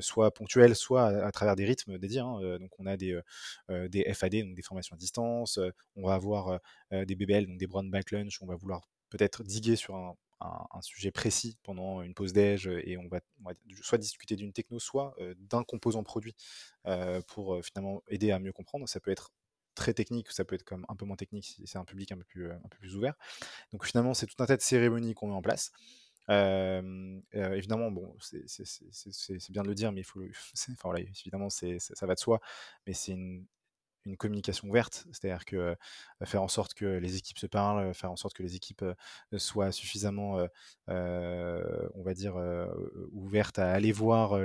soit 0.00 0.32
ponctuelle, 0.34 0.74
soit 0.74 1.06
à, 1.06 1.30
travers 1.30 1.56
des 1.56 1.64
rythmes 1.64 1.98
dédiés. 1.98 2.20
Hein. 2.20 2.58
donc 2.58 2.70
on 2.78 2.86
a 2.86 2.96
des, 2.96 3.18
des 3.68 4.12
FAD, 4.12 4.42
donc 4.42 4.54
des 4.54 4.62
formations 4.62 4.94
à 4.94 4.98
distance. 4.98 5.60
on 5.96 6.06
va 6.06 6.14
avoir 6.14 6.60
des 6.90 7.14
BBL, 7.14 7.46
donc 7.46 7.58
des 7.58 7.66
brown 7.66 7.88
back 7.90 8.10
lunch. 8.10 8.42
On 8.42 8.46
va 8.46 8.56
vouloir 8.56 8.88
peut-être 9.10 9.44
diguer 9.44 9.76
sur 9.76 9.94
un, 9.94 10.16
sujet 10.80 11.10
précis 11.10 11.58
pendant 11.62 12.00
une 12.00 12.14
pause 12.14 12.32
déj 12.32 12.66
et 12.66 12.96
on 12.96 13.06
va, 13.08 13.20
on 13.44 13.50
va 13.50 13.54
soit 13.82 13.98
discuter 13.98 14.36
d'une 14.36 14.54
techno, 14.54 14.78
soit 14.78 15.14
d'un 15.36 15.62
composant 15.62 16.02
produit 16.02 16.34
pour 17.28 17.62
finalement 17.64 18.02
aider 18.08 18.32
à 18.32 18.38
mieux 18.38 18.52
comprendre. 18.52 18.88
Ça 18.88 19.00
peut 19.00 19.10
être 19.10 19.32
très 19.80 19.94
technique, 19.94 20.30
ça 20.30 20.44
peut 20.44 20.54
être 20.54 20.62
comme 20.62 20.84
un 20.88 20.94
peu 20.94 21.06
moins 21.06 21.16
technique 21.16 21.46
si 21.46 21.66
c'est 21.66 21.78
un 21.78 21.84
public 21.84 22.12
un 22.12 22.18
peu 22.18 22.24
plus, 22.24 22.50
un 22.50 22.68
peu 22.70 22.78
plus 22.78 22.96
ouvert. 22.96 23.14
Donc 23.72 23.84
finalement, 23.84 24.14
c'est 24.14 24.26
tout 24.26 24.40
un 24.42 24.46
tas 24.46 24.56
de 24.56 24.62
cérémonies 24.62 25.14
qu'on 25.14 25.28
met 25.28 25.34
en 25.34 25.42
place. 25.42 25.72
évidemment, 26.28 27.90
bon, 27.90 28.14
c'est 28.20 29.50
bien 29.50 29.62
de 29.62 29.68
le 29.68 29.74
dire, 29.74 29.92
mais 29.92 30.02
il 30.02 30.04
faut, 30.04 30.22
enfin, 30.70 30.74
voilà, 30.84 31.00
évidemment, 31.00 31.48
ça 31.50 32.06
va 32.06 32.14
de 32.14 32.20
soi, 32.20 32.40
mais 32.86 32.92
c'est 32.92 33.12
une, 33.12 33.46
une 34.06 34.16
communication 34.16 34.68
ouverte, 34.68 35.06
c'est-à-dire 35.12 35.44
que 35.44 35.76
faire 36.24 36.42
en 36.42 36.48
sorte 36.48 36.74
que 36.74 36.84
les 36.84 37.16
équipes 37.16 37.38
se 37.38 37.46
parlent, 37.46 37.92
faire 37.94 38.10
en 38.10 38.16
sorte 38.16 38.34
que 38.34 38.42
les 38.42 38.56
équipes 38.56 38.84
soient 39.36 39.72
suffisamment, 39.72 40.46
on 40.88 42.02
va 42.02 42.14
dire, 42.14 42.36
ouvertes 43.12 43.58
à 43.58 43.72
aller 43.72 43.92
voir, 43.92 44.38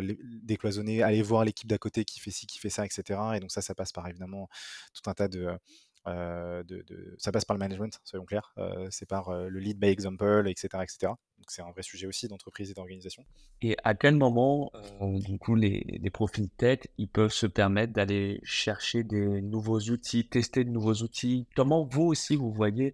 décloisonner, 0.43 1.03
aller 1.03 1.21
voir 1.21 1.45
l'équipe 1.45 1.67
d'à 1.67 1.77
côté 1.77 2.05
qui 2.05 2.19
fait 2.19 2.31
ci, 2.31 2.47
qui 2.47 2.59
fait 2.59 2.69
ça, 2.69 2.85
etc. 2.85 3.19
Et 3.35 3.39
donc 3.39 3.51
ça, 3.51 3.61
ça 3.61 3.75
passe 3.75 3.91
par 3.91 4.07
évidemment 4.07 4.49
tout 4.93 5.09
un 5.09 5.13
tas 5.13 5.27
de, 5.27 5.57
de, 6.05 7.15
ça 7.17 7.31
passe 7.31 7.45
par 7.45 7.55
le 7.55 7.59
management, 7.59 7.99
soyons 8.03 8.25
clairs, 8.25 8.53
c'est 8.89 9.07
par 9.07 9.31
le 9.33 9.59
lead 9.59 9.79
by 9.79 9.87
example, 9.87 10.47
etc. 10.47 10.67
etc. 10.83 11.13
Donc 11.37 11.47
c'est 11.49 11.61
un 11.61 11.71
vrai 11.71 11.81
sujet 11.81 12.07
aussi 12.07 12.27
d'entreprise 12.27 12.71
et 12.71 12.73
d'organisation. 12.73 13.23
Et 13.61 13.75
à 13.83 13.95
quel 13.95 14.15
moment, 14.15 14.71
du 15.01 15.37
coup, 15.37 15.55
les, 15.55 15.99
les, 16.01 16.09
profils 16.09 16.49
tech, 16.49 16.79
ils 16.97 17.07
peuvent 17.07 17.33
se 17.33 17.47
permettre 17.47 17.93
d'aller 17.93 18.39
chercher 18.43 19.03
des 19.03 19.41
nouveaux 19.41 19.79
outils, 19.79 20.27
tester 20.27 20.63
de 20.63 20.69
nouveaux 20.69 20.95
outils? 20.95 21.47
Comment 21.55 21.85
vous 21.85 22.03
aussi, 22.03 22.35
vous 22.35 22.51
voyez, 22.51 22.93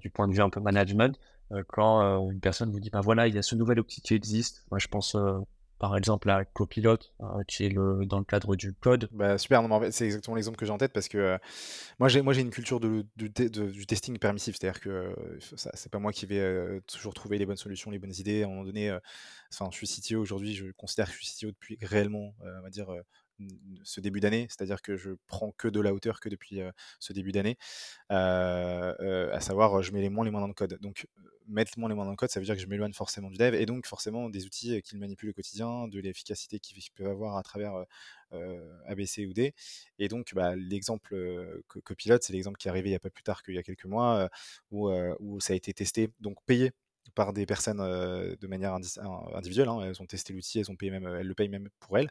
du 0.00 0.10
point 0.10 0.28
de 0.28 0.34
vue 0.34 0.42
un 0.42 0.50
peu 0.50 0.60
management, 0.60 1.18
quand 1.68 2.30
une 2.30 2.40
personne 2.40 2.70
vous 2.70 2.80
dit, 2.80 2.90
ben 2.90 3.00
voilà, 3.00 3.28
il 3.28 3.34
y 3.34 3.38
a 3.38 3.42
ce 3.42 3.54
nouvel 3.54 3.80
outil 3.80 4.00
qui 4.00 4.14
existe. 4.14 4.64
Moi, 4.70 4.78
je 4.78 4.88
pense 4.88 5.16
par 5.82 5.96
exemple 5.96 6.30
à 6.30 6.44
Copilot, 6.44 6.96
hein, 7.18 7.40
qui 7.48 7.64
est 7.64 7.68
le, 7.68 8.06
dans 8.06 8.20
le 8.20 8.24
cadre 8.24 8.54
du 8.54 8.72
code. 8.72 9.08
Bah, 9.10 9.36
super, 9.36 9.64
c'est 9.90 10.04
exactement 10.04 10.36
l'exemple 10.36 10.56
que 10.56 10.64
j'ai 10.64 10.70
en 10.70 10.78
tête 10.78 10.92
parce 10.92 11.08
que 11.08 11.18
euh, 11.18 11.38
moi 11.98 12.08
j'ai 12.08 12.40
une 12.40 12.50
culture 12.50 12.78
de, 12.78 13.04
du 13.16 13.86
testing 13.86 14.16
permissif, 14.16 14.54
c'est-à-dire 14.56 14.80
que 14.80 14.88
euh, 14.88 15.38
c'est 15.56 15.90
pas 15.90 15.98
moi 15.98 16.12
qui 16.12 16.24
vais 16.24 16.38
euh, 16.38 16.80
toujours 16.86 17.14
trouver 17.14 17.36
les 17.36 17.46
bonnes 17.46 17.56
solutions, 17.56 17.90
les 17.90 17.98
bonnes 17.98 18.14
idées. 18.16 18.44
À 18.44 18.46
un 18.46 18.50
moment 18.50 18.62
donné, 18.62 18.96
enfin, 19.52 19.70
je 19.72 19.84
suis 19.84 19.88
CTO 19.88 20.20
aujourd'hui, 20.20 20.54
je 20.54 20.66
considère 20.70 21.06
que 21.06 21.14
je 21.14 21.24
suis 21.24 21.36
CTO 21.36 21.50
depuis 21.50 21.76
réellement, 21.82 22.32
on 22.42 22.62
va 22.62 22.70
dire, 22.70 22.86
ce 23.82 24.00
début 24.00 24.20
d'année, 24.20 24.46
c'est-à-dire 24.48 24.82
que 24.82 24.96
je 24.96 25.10
prends 25.26 25.52
que 25.52 25.68
de 25.68 25.80
la 25.80 25.92
hauteur 25.92 26.20
que 26.20 26.28
depuis 26.28 26.60
ce 27.00 27.12
début 27.12 27.32
d'année, 27.32 27.56
à 28.08 29.40
savoir 29.40 29.82
je 29.82 29.92
mets 29.92 30.00
les 30.00 30.10
moins 30.10 30.24
les 30.24 30.30
moins 30.30 30.40
dans 30.40 30.48
le 30.48 30.54
code. 30.54 30.78
Donc 30.80 31.06
mettre 31.48 31.76
moins 31.76 31.88
les 31.88 31.96
moins 31.96 32.04
dans 32.04 32.12
le 32.12 32.16
code, 32.16 32.30
ça 32.30 32.38
veut 32.38 32.46
dire 32.46 32.54
que 32.54 32.60
je 32.60 32.68
m'éloigne 32.68 32.92
forcément 32.92 33.28
du 33.28 33.36
dev 33.36 33.54
et 33.54 33.66
donc 33.66 33.86
forcément 33.86 34.30
des 34.30 34.46
outils 34.46 34.80
qu'il 34.82 34.98
manipule 35.00 35.30
au 35.30 35.32
quotidien, 35.32 35.88
de 35.88 35.98
l'efficacité 35.98 36.60
qu'ils 36.60 36.80
peuvent 36.94 37.08
avoir 37.08 37.36
à 37.36 37.42
travers 37.42 37.74
ABC 38.86 39.26
ou 39.26 39.32
D. 39.32 39.52
Et 39.98 40.08
donc 40.08 40.34
bah, 40.34 40.54
l'exemple 40.54 41.62
Copilot, 41.66 42.18
c'est 42.20 42.32
l'exemple 42.32 42.58
qui 42.58 42.68
est 42.68 42.70
arrivé 42.70 42.90
il 42.90 42.92
n'y 42.92 42.96
a 42.96 43.00
pas 43.00 43.10
plus 43.10 43.24
tard 43.24 43.42
qu'il 43.42 43.54
y 43.54 43.58
a 43.58 43.62
quelques 43.62 43.86
mois, 43.86 44.28
où 44.70 45.40
ça 45.40 45.52
a 45.52 45.56
été 45.56 45.74
testé, 45.74 46.10
donc 46.20 46.36
payé 46.46 46.70
par 47.14 47.32
des 47.32 47.46
personnes 47.46 47.78
de 47.78 48.46
manière 48.46 48.74
individuelle. 48.74 49.68
Hein. 49.68 49.80
Elles 49.82 50.00
ont 50.00 50.06
testé 50.06 50.32
l'outil, 50.32 50.60
elles, 50.60 50.70
ont 50.70 50.76
payé 50.76 50.90
même, 50.90 51.06
elles 51.06 51.26
le 51.26 51.34
payent 51.34 51.48
même 51.48 51.68
pour 51.78 51.98
elles. 51.98 52.08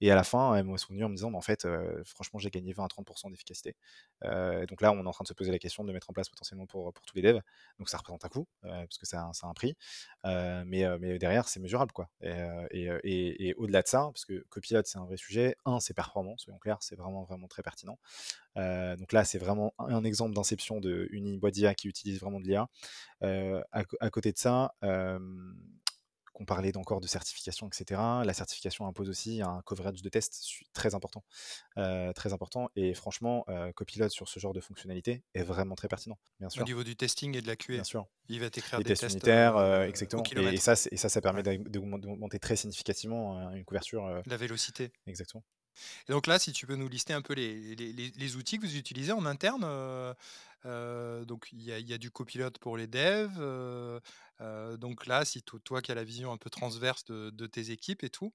Et 0.00 0.10
à 0.10 0.14
la 0.14 0.24
fin, 0.24 0.54
elles 0.56 0.64
m'ont 0.64 0.76
souvenu 0.76 1.04
en 1.04 1.08
me 1.08 1.14
disant, 1.14 1.32
en 1.34 1.40
fait, 1.40 1.66
franchement, 2.04 2.38
j'ai 2.38 2.50
gagné 2.50 2.72
20 2.72 2.84
à 2.84 2.88
30% 2.88 3.30
d'efficacité. 3.30 3.76
donc 4.22 4.80
là, 4.80 4.92
on 4.92 5.04
est 5.04 5.06
en 5.06 5.12
train 5.12 5.22
de 5.22 5.28
se 5.28 5.34
poser 5.34 5.52
la 5.52 5.58
question 5.58 5.84
de 5.84 5.92
mettre 5.92 6.10
en 6.10 6.12
place 6.12 6.28
potentiellement 6.28 6.66
pour, 6.66 6.92
pour 6.92 7.04
tous 7.06 7.16
les 7.16 7.22
devs. 7.22 7.40
Donc 7.78 7.88
ça 7.88 7.98
représente 7.98 8.24
un 8.24 8.28
coût, 8.28 8.46
parce 8.62 8.98
que 8.98 9.06
ça, 9.06 9.30
a 9.30 9.46
un 9.46 9.54
prix. 9.54 9.76
mais, 10.24 10.84
mais 10.98 11.18
derrière, 11.18 11.48
c'est 11.48 11.60
mesurable. 11.60 11.92
quoi. 11.92 12.10
Et, 12.22 12.88
et, 13.04 13.54
au-delà 13.54 13.82
de 13.82 13.88
ça, 13.88 14.10
parce 14.12 14.24
que 14.24 14.44
Copilot, 14.48 14.82
c'est 14.84 14.98
un 14.98 15.04
vrai 15.04 15.16
sujet, 15.16 15.56
un, 15.64 15.80
c'est 15.80 15.94
performant, 15.94 16.36
soyons 16.38 16.58
clairs, 16.58 16.78
c'est 16.80 16.96
vraiment, 16.96 17.24
vraiment 17.24 17.48
très 17.48 17.62
pertinent. 17.62 17.98
Donc 18.56 19.12
là, 19.12 19.24
c'est 19.24 19.38
vraiment 19.38 19.74
un 19.78 20.04
exemple 20.04 20.34
d'inception 20.34 20.80
d'une 20.80 21.38
boîte 21.38 21.54
d'IA 21.54 21.74
qui 21.74 21.88
utilise 21.88 22.20
vraiment 22.20 22.40
de 22.40 22.46
l'IA. 22.46 22.68
À, 23.22 23.82
à, 24.00 24.10
côté 24.10 24.32
de 24.32 24.38
ça, 24.38 24.74
qu'on 26.32 26.44
parlait 26.44 26.74
encore 26.76 27.00
de 27.00 27.06
certification, 27.06 27.66
etc. 27.68 28.00
La 28.24 28.32
certification 28.32 28.86
impose 28.86 29.08
aussi 29.10 29.42
un 29.42 29.60
coverage 29.66 30.00
de 30.00 30.08
test 30.08 30.42
très 30.72 30.94
important, 30.94 31.22
très 32.14 32.32
important. 32.32 32.70
Et 32.76 32.94
franchement, 32.94 33.44
Copilot 33.74 34.08
sur 34.08 34.28
ce 34.28 34.40
genre 34.40 34.52
de 34.52 34.60
fonctionnalité 34.60 35.22
est 35.34 35.42
vraiment 35.42 35.74
très 35.74 35.88
pertinent, 35.88 36.18
bien 36.38 36.46
Au 36.48 36.50
sûr. 36.50 36.64
niveau 36.64 36.82
du 36.84 36.96
testing 36.96 37.36
et 37.36 37.42
de 37.42 37.46
la 37.46 37.56
QA, 37.56 37.74
Bien 37.74 37.84
sûr. 37.84 38.06
il 38.28 38.40
va 38.40 38.48
t'écrire 38.48 38.78
des 38.78 38.84
tests 38.84 39.02
tests 39.02 39.12
unitaires, 39.14 39.56
euh, 39.56 39.84
exactement. 39.86 40.22
au 40.22 40.40
Et, 40.48 40.56
ça, 40.56 40.74
et 40.90 40.96
ça, 40.96 41.08
ça 41.08 41.20
permet 41.20 41.46
Ouais. 41.46 41.58
d'augmenter 41.58 42.38
très 42.38 42.56
significativement 42.56 43.38
euh, 43.38 43.50
une 43.50 43.64
couverture. 43.64 44.06
euh, 44.06 44.22
La 44.26 44.36
vélocité. 44.36 44.92
exactement. 45.06 45.44
Donc 46.08 46.26
là, 46.26 46.38
si 46.38 46.52
tu 46.52 46.66
peux 46.66 46.76
nous 46.76 46.88
lister 46.88 47.12
un 47.12 47.22
peu 47.22 47.34
les, 47.34 48.36
outils 48.36 48.58
que 48.58 48.66
vous 48.66 48.76
utilisez 48.76 49.12
en 49.12 49.26
interne. 49.26 49.62
euh, 49.64 50.14
euh, 50.66 51.24
donc 51.24 51.48
il 51.52 51.62
y 51.62 51.92
a, 51.92 51.98
du 51.98 52.10
copilote 52.10 52.58
pour 52.58 52.76
les 52.76 52.86
devs. 52.86 53.38
euh, 53.38 54.76
donc 54.76 55.06
là, 55.06 55.24
si 55.24 55.42
to- 55.42 55.58
toi 55.58 55.80
qui 55.82 55.92
as 55.92 55.94
la 55.94 56.04
vision 56.04 56.32
un 56.32 56.36
peu 56.36 56.50
transverse 56.50 57.04
de, 57.04 57.46
tes 57.46 57.70
équipes 57.70 58.04
et 58.04 58.10
tout. 58.10 58.32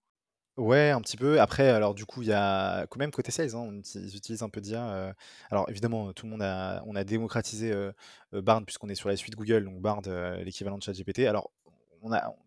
Ouais, 0.58 0.90
un 0.90 1.02
petit 1.02 1.18
peu. 1.18 1.42
Après, 1.42 1.70
alors 1.70 1.94
du 1.94 2.06
coup, 2.06 2.22
il 2.22 2.30
y 2.30 2.34
a 2.34 2.88
quand 2.88 2.98
même 2.98 3.12
côté 3.12 3.30
sales, 3.30 3.54
hein, 3.56 3.82
ils 3.96 4.16
utilisent 4.16 4.44
un 4.44 4.50
peu 4.50 4.62
d'IA. 4.62 5.14
Alors 5.52 5.70
évidemment, 5.70 6.14
tout 6.14 6.26
le 6.26 6.32
monde 6.32 6.44
a, 6.44 6.82
on 6.86 6.96
a 6.96 7.04
démocratisé 7.04 7.74
Bard 8.32 8.64
puisqu'on 8.64 8.90
est 8.90 8.96
sur 8.96 9.10
la 9.10 9.18
suite 9.18 9.36
Google, 9.36 9.66
donc 9.66 9.82
Bard, 9.82 10.02
l'équivalent 10.44 10.78
de 10.78 10.84
ChatGPT. 10.84 11.28
Alors, 11.28 11.52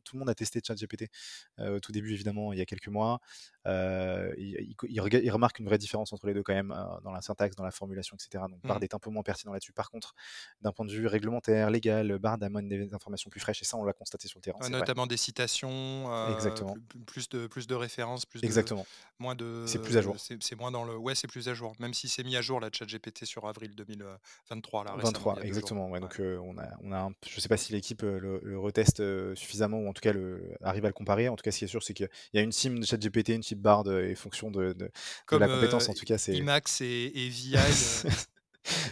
tout 0.04 0.14
le 0.14 0.20
monde 0.20 0.30
a 0.30 0.34
testé 0.34 0.60
ChatGPT 0.64 1.10
au 1.58 1.80
tout 1.80 1.92
début, 1.92 2.14
évidemment, 2.14 2.52
il 2.52 2.58
y 2.58 2.62
a 2.62 2.66
quelques 2.66 2.88
mois. 2.88 3.20
Euh, 3.68 4.32
il, 4.38 5.30
remarque 5.30 5.58
une 5.58 5.66
vraie 5.66 5.78
différence 5.78 6.12
entre 6.12 6.26
les 6.26 6.34
deux 6.34 6.42
quand 6.42 6.54
même 6.54 6.72
euh, 6.72 7.00
dans 7.04 7.12
la 7.12 7.20
syntaxe, 7.20 7.54
dans 7.54 7.64
la 7.64 7.70
formulation, 7.70 8.16
etc. 8.16 8.44
Donc 8.48 8.60
Bard 8.64 8.78
Mhm. 8.78 8.84
est 8.84 8.94
un 8.94 8.98
peu 8.98 9.10
moins 9.10 9.22
pertinent 9.22 9.52
là-dessus. 9.52 9.72
Par 9.72 9.90
contre, 9.90 10.14
d'un 10.62 10.72
point 10.72 10.86
de 10.86 10.90
vue 10.92 11.06
réglementaire, 11.06 11.70
légal, 11.70 12.18
Bard 12.18 12.38
amène 12.42 12.68
des 12.68 12.92
informations 12.94 13.30
plus 13.30 13.40
fraîches 13.40 13.60
et 13.62 13.64
ça, 13.64 13.76
on 13.76 13.84
l'a 13.84 13.92
constaté 13.92 14.26
sur 14.26 14.38
le 14.38 14.42
terrain. 14.42 14.58
Ouais, 14.58 14.64
c'est 14.66 14.70
vrai. 14.70 14.80
notamment 14.80 15.06
des 15.06 15.16
citations, 15.16 15.68
euh, 15.70 16.32
Exactement. 16.32 16.74
plus, 17.06 17.28
de, 17.28 17.46
plus 17.46 17.66
de 17.66 17.74
références, 17.74 18.24
plus 18.24 18.40
de, 18.40 18.46
Exactement. 18.46 18.86
moins 19.18 19.34
de. 19.34 19.64
C'est 19.66 19.82
plus 19.82 19.96
à 19.96 20.02
jour. 20.02 20.16
C'est 20.18 20.56
moins 20.58 20.70
dans 20.70 20.84
le. 20.84 20.96
Ouais, 20.96 21.14
c'est 21.14 21.28
plus 21.28 21.48
à 21.48 21.54
jour. 21.54 21.74
Même 21.78 21.94
si 21.94 22.08
c'est 22.08 22.24
mis 22.24 22.36
à 22.36 22.42
jour 22.42 22.60
la 22.60 22.70
ChatGPT 22.72 23.24
sur 23.26 23.46
avril 23.46 23.74
2023 23.74 24.84
là 24.84 24.92
récemment. 24.92 25.12
23, 25.12 25.34
il 25.34 25.36
y 25.36 25.40
a 25.40 25.42
deux 25.42 25.46
jours. 25.48 25.56
exactement. 25.58 25.90
Ouais, 25.90 26.00
donc 26.00 26.20
on 26.20 26.58
a, 26.58 26.68
on 26.82 26.92
a 26.92 26.98
un- 27.00 27.12
je 27.28 27.40
sais 27.40 27.48
pas 27.48 27.56
si 27.56 27.72
l'équipe 27.72 28.02
le, 28.02 28.40
le 28.42 28.58
reteste 28.58 29.02
suffisamment 29.34 29.78
ou 29.78 29.88
en 29.88 29.92
tout 29.92 30.00
cas 30.00 30.12
le, 30.12 30.54
arrive 30.62 30.84
à 30.84 30.88
le 30.88 30.94
comparer. 30.94 31.28
En 31.28 31.36
tout 31.36 31.42
cas, 31.42 31.50
ce 31.50 31.58
qui 31.58 31.64
est 31.64 31.68
sûr, 31.68 31.82
c'est 31.82 31.94
qu'il 31.94 32.08
y 32.32 32.38
a 32.38 32.42
une 32.42 32.50
team 32.50 32.80
de 32.80 32.86
ChatGPT, 32.86 33.30
une 33.30 33.42
team 33.58 33.62
Bard 33.62 33.84
euh, 33.88 34.08
et 34.08 34.14
fonction 34.14 34.50
de, 34.50 34.72
de, 34.72 34.90
de 35.30 35.38
la 35.38 35.48
compétence. 35.48 35.88
euh, 35.88 35.92
En 35.92 35.94
tout 35.94 36.04
cas, 36.06 36.18
c'est 36.18 36.36
IMAX 36.36 36.80
et, 36.80 37.12
et 37.14 37.28
VI. 37.30 37.56
euh, 37.56 38.04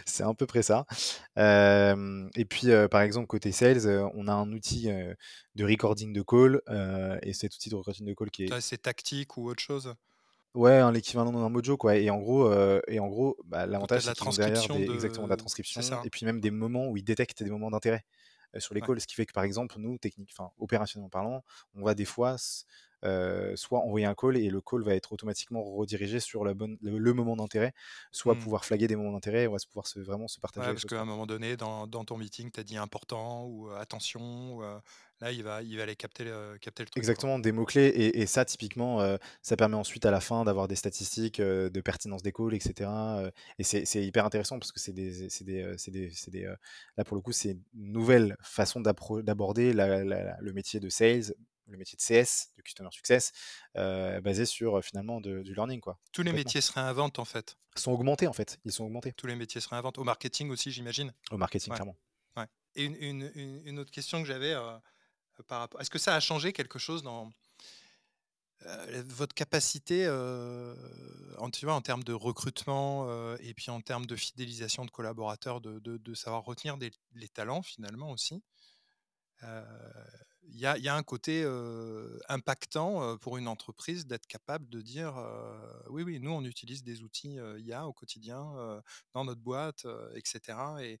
c'est 0.05 0.23
à 0.23 0.33
peu 0.33 0.45
près 0.45 0.63
ça. 0.63 0.85
Euh, 1.37 2.29
et 2.35 2.45
puis, 2.45 2.71
euh, 2.71 2.87
par 2.87 3.01
exemple, 3.01 3.27
côté 3.27 3.51
sales, 3.51 3.85
euh, 3.87 4.07
on 4.15 4.27
a 4.27 4.33
un 4.33 4.51
outil 4.51 4.89
de 5.55 5.65
recording 5.65 6.13
de 6.13 6.21
call 6.21 6.61
et 7.21 7.33
cet 7.33 7.55
outil 7.55 7.69
de 7.69 7.75
recording 7.75 8.05
de 8.05 8.13
call 8.13 8.31
qui 8.31 8.43
est 8.45 8.49
c'est 8.61 8.81
tactique 8.81 9.37
ou 9.37 9.49
autre 9.49 9.61
chose? 9.61 9.93
Ouais, 10.55 10.77
un 10.79 10.91
l'équivalent 10.91 11.31
d'un 11.31 11.49
Mojo, 11.49 11.77
quoi. 11.77 11.97
Et 11.97 12.09
en 12.09 12.17
gros, 12.17 12.51
et 12.87 12.99
en 12.99 13.07
gros 13.07 13.37
bah, 13.45 13.67
l'avantage, 13.67 14.01
de 14.01 14.07
c'est 14.07 14.11
la 14.11 14.15
qu'ils 14.15 14.29
ont 14.29 14.33
derrière 14.33 14.63
transcription 14.63 14.79
des, 14.79 14.91
exactement 14.93 15.27
de 15.27 15.31
la 15.31 15.37
de. 15.37 15.41
transcription 15.41 15.81
et 16.03 16.09
puis 16.09 16.25
même 16.25 16.39
des 16.41 16.49
moments 16.51 16.87
où 16.89 16.97
ils 16.97 17.03
détectent 17.03 17.43
des 17.43 17.51
moments 17.51 17.69
d'intérêt 17.69 18.03
sur 18.57 18.73
les 18.75 18.81
Ouais. 18.81 18.87
calls. 18.87 18.99
Ce 19.01 19.07
qui 19.07 19.15
fait 19.15 19.25
que, 19.25 19.33
par 19.33 19.43
exemple, 19.43 19.75
nous, 19.79 19.97
technique, 19.97 20.31
enfin, 20.37 20.51
opérationnellement 20.57 21.09
parlant, 21.09 21.43
on 21.75 21.83
va 21.83 21.95
des 21.95 22.05
fois 22.05 22.35
euh, 23.05 23.55
soit 23.55 23.79
envoyer 23.81 24.05
un 24.05 24.15
call 24.15 24.37
et 24.37 24.49
le 24.49 24.61
call 24.61 24.83
va 24.83 24.95
être 24.95 25.13
automatiquement 25.13 25.63
redirigé 25.63 26.19
sur 26.19 26.43
la 26.43 26.53
bonne, 26.53 26.77
le, 26.81 26.97
le 26.97 27.13
moment 27.13 27.35
d'intérêt, 27.35 27.73
soit 28.11 28.35
Hmm. 28.35 28.37
pouvoir 28.37 28.65
flaguer 28.65 28.87
des 28.87 28.95
moments 28.95 29.13
d'intérêt, 29.13 29.47
on 29.47 29.53
va 29.53 29.59
se 29.59 29.67
pouvoir 29.67 29.87
se, 29.87 29.99
vraiment 29.99 30.27
se 30.27 30.39
partager 30.39 30.57
Ouais, 30.57 30.73
parce 30.73 30.85
qu'à 30.85 30.99
un 31.01 31.05
moment 31.05 31.27
donné, 31.27 31.55
dans, 31.55 31.85
dans 31.85 32.03
ton 32.03 32.17
meeting, 32.17 32.49
tu 32.51 32.59
as 32.59 32.63
dit 32.63 32.77
important 32.77 33.45
ou 33.45 33.69
euh, 33.69 33.77
attention. 33.79 34.55
ou, 34.57 34.63
euh, 34.63 34.79
là, 35.21 35.31
il 35.31 35.43
va, 35.43 35.61
il 35.63 35.75
va 35.77 35.83
aller 35.83 35.95
capter 35.95 36.23
le, 36.23 36.57
capter 36.59 36.83
le 36.83 36.87
truc. 36.87 36.93
quoi. 36.93 36.99
Exactement, 36.99 37.39
des 37.39 37.51
mots-clés. 37.51 37.87
Et, 37.87 38.19
et 38.21 38.25
ça, 38.25 38.45
typiquement, 38.45 39.01
euh, 39.01 39.17
ça 39.41 39.55
permet 39.57 39.75
ensuite 39.75 40.05
à 40.05 40.11
la 40.11 40.19
fin 40.21 40.43
d'avoir 40.45 40.67
des 40.67 40.75
statistiques 40.75 41.39
euh, 41.39 41.69
de 41.69 41.81
pertinence 41.81 42.21
des 42.23 42.31
calls, 42.31 42.53
etc. 42.53 42.89
euh, 42.89 43.31
et 43.59 43.63
c'est 43.63 43.85
c'est 43.85 44.03
hyper 44.05 44.25
intéressant 44.25 44.59
parce 44.59 44.71
que 44.71 44.79
c'est 44.79 44.93
des, 44.93 45.27
des, 45.41 45.61
euh, 45.61 45.75
des, 45.87 46.11
des, 46.27 46.45
euh, 46.45 46.55
là, 46.97 47.03
pour 47.03 47.15
le 47.15 47.21
coup, 47.21 47.31
c'est 47.31 47.51
une 47.51 47.61
nouvelle 47.73 48.35
façon 48.41 48.81
d'aborder 48.81 49.73
le 49.73 50.51
métier 50.53 50.79
de 50.79 50.89
sales, 50.89 51.33
le 51.69 51.77
métier 51.77 51.97
de 51.97 52.01
CS, 52.01 52.53
de 52.55 52.61
Customer 52.61 52.89
Success, 52.91 53.33
euh, 53.75 54.21
basé 54.21 54.45
sur 54.45 54.77
euh, 54.77 54.81
finalement 54.81 55.19
de- 55.19 55.41
du 55.41 55.53
learning, 55.53 55.81
quoi. 55.81 55.99
Tous 56.13 56.23
les 56.23 56.31
métiers 56.31 56.61
se 56.61 56.71
réinventent 56.71 57.19
en 57.19 57.25
fait. 57.25 57.57
Ils 57.75 57.81
sont 57.81 57.91
augmentés, 57.91 58.27
en 58.27 58.33
fait. 58.33 58.57
Ils 58.63 58.71
sont 58.71 58.85
augmentés 58.85 59.11
Tous 59.13 59.27
les 59.27 59.35
métiers 59.35 59.59
se 59.61 59.67
réinventent. 59.69 59.97
Au 59.97 60.03
marketing 60.05 60.49
aussi, 60.49 60.71
j'imagine. 60.71 61.13
au 61.31 61.37
marketing, 61.37 61.71
Ouais. 61.71 61.75
clairement. 61.77 61.97
Ouais. 62.37 62.45
Et 62.75 62.85
une, 62.85 62.95
une- 63.01 63.31
une- 63.35 63.61
une 63.65 63.79
autre 63.79 63.91
question 63.91 64.21
que 64.21 64.27
j'avais 64.27 64.53
euh, 64.53 64.77
rapport. 65.49 65.81
Est-ce 65.81 65.89
que 65.89 65.99
ça 65.99 66.15
a 66.15 66.19
changé 66.19 66.53
quelque 66.53 66.79
chose 66.79 67.03
dans 67.03 67.31
euh, 68.65 69.03
votre 69.07 69.35
capacité, 69.35 70.05
euh, 70.07 70.75
en, 71.37 71.49
tu 71.49 71.65
vois, 71.65 71.75
en 71.75 71.81
termes 71.81 72.03
de 72.03 72.13
recrutement 72.13 73.07
euh, 73.09 73.37
et 73.41 73.53
puis 73.53 73.69
en 73.69 73.81
termes 73.81 74.05
de 74.05 74.15
fidélisation 74.15 74.85
de 74.85 74.91
collaborateurs, 74.91 75.61
de, 75.61 76.13
savoir 76.15 76.43
retenir 76.43 76.77
les 77.13 77.29
talents 77.29 77.61
finalement 77.61 78.11
aussi? 78.11 78.43
Euh, 79.43 79.63
Il 80.49 80.59
y, 80.59 80.65
a, 80.65 80.95
un 80.95 81.03
côté 81.03 81.43
euh, 81.43 82.17
impactant 82.29 83.03
euh, 83.03 83.15
pour 83.17 83.37
une 83.37 83.47
entreprise 83.49 84.07
d'être 84.07 84.25
capable 84.27 84.69
de 84.69 84.81
dire 84.81 85.17
euh, 85.17 85.59
oui, 85.89 86.03
oui, 86.03 86.19
nous 86.21 86.31
on 86.31 86.43
utilise 86.45 86.83
des 86.83 87.01
outils 87.03 87.37
euh, 87.37 87.59
IA 87.59 87.85
au 87.85 87.93
quotidien 87.93 88.55
euh, 88.57 88.81
dans 89.13 89.25
notre 89.25 89.41
boîte, 89.41 89.85
euh, 89.85 90.09
etc. 90.15 90.57
Et, 90.81 90.99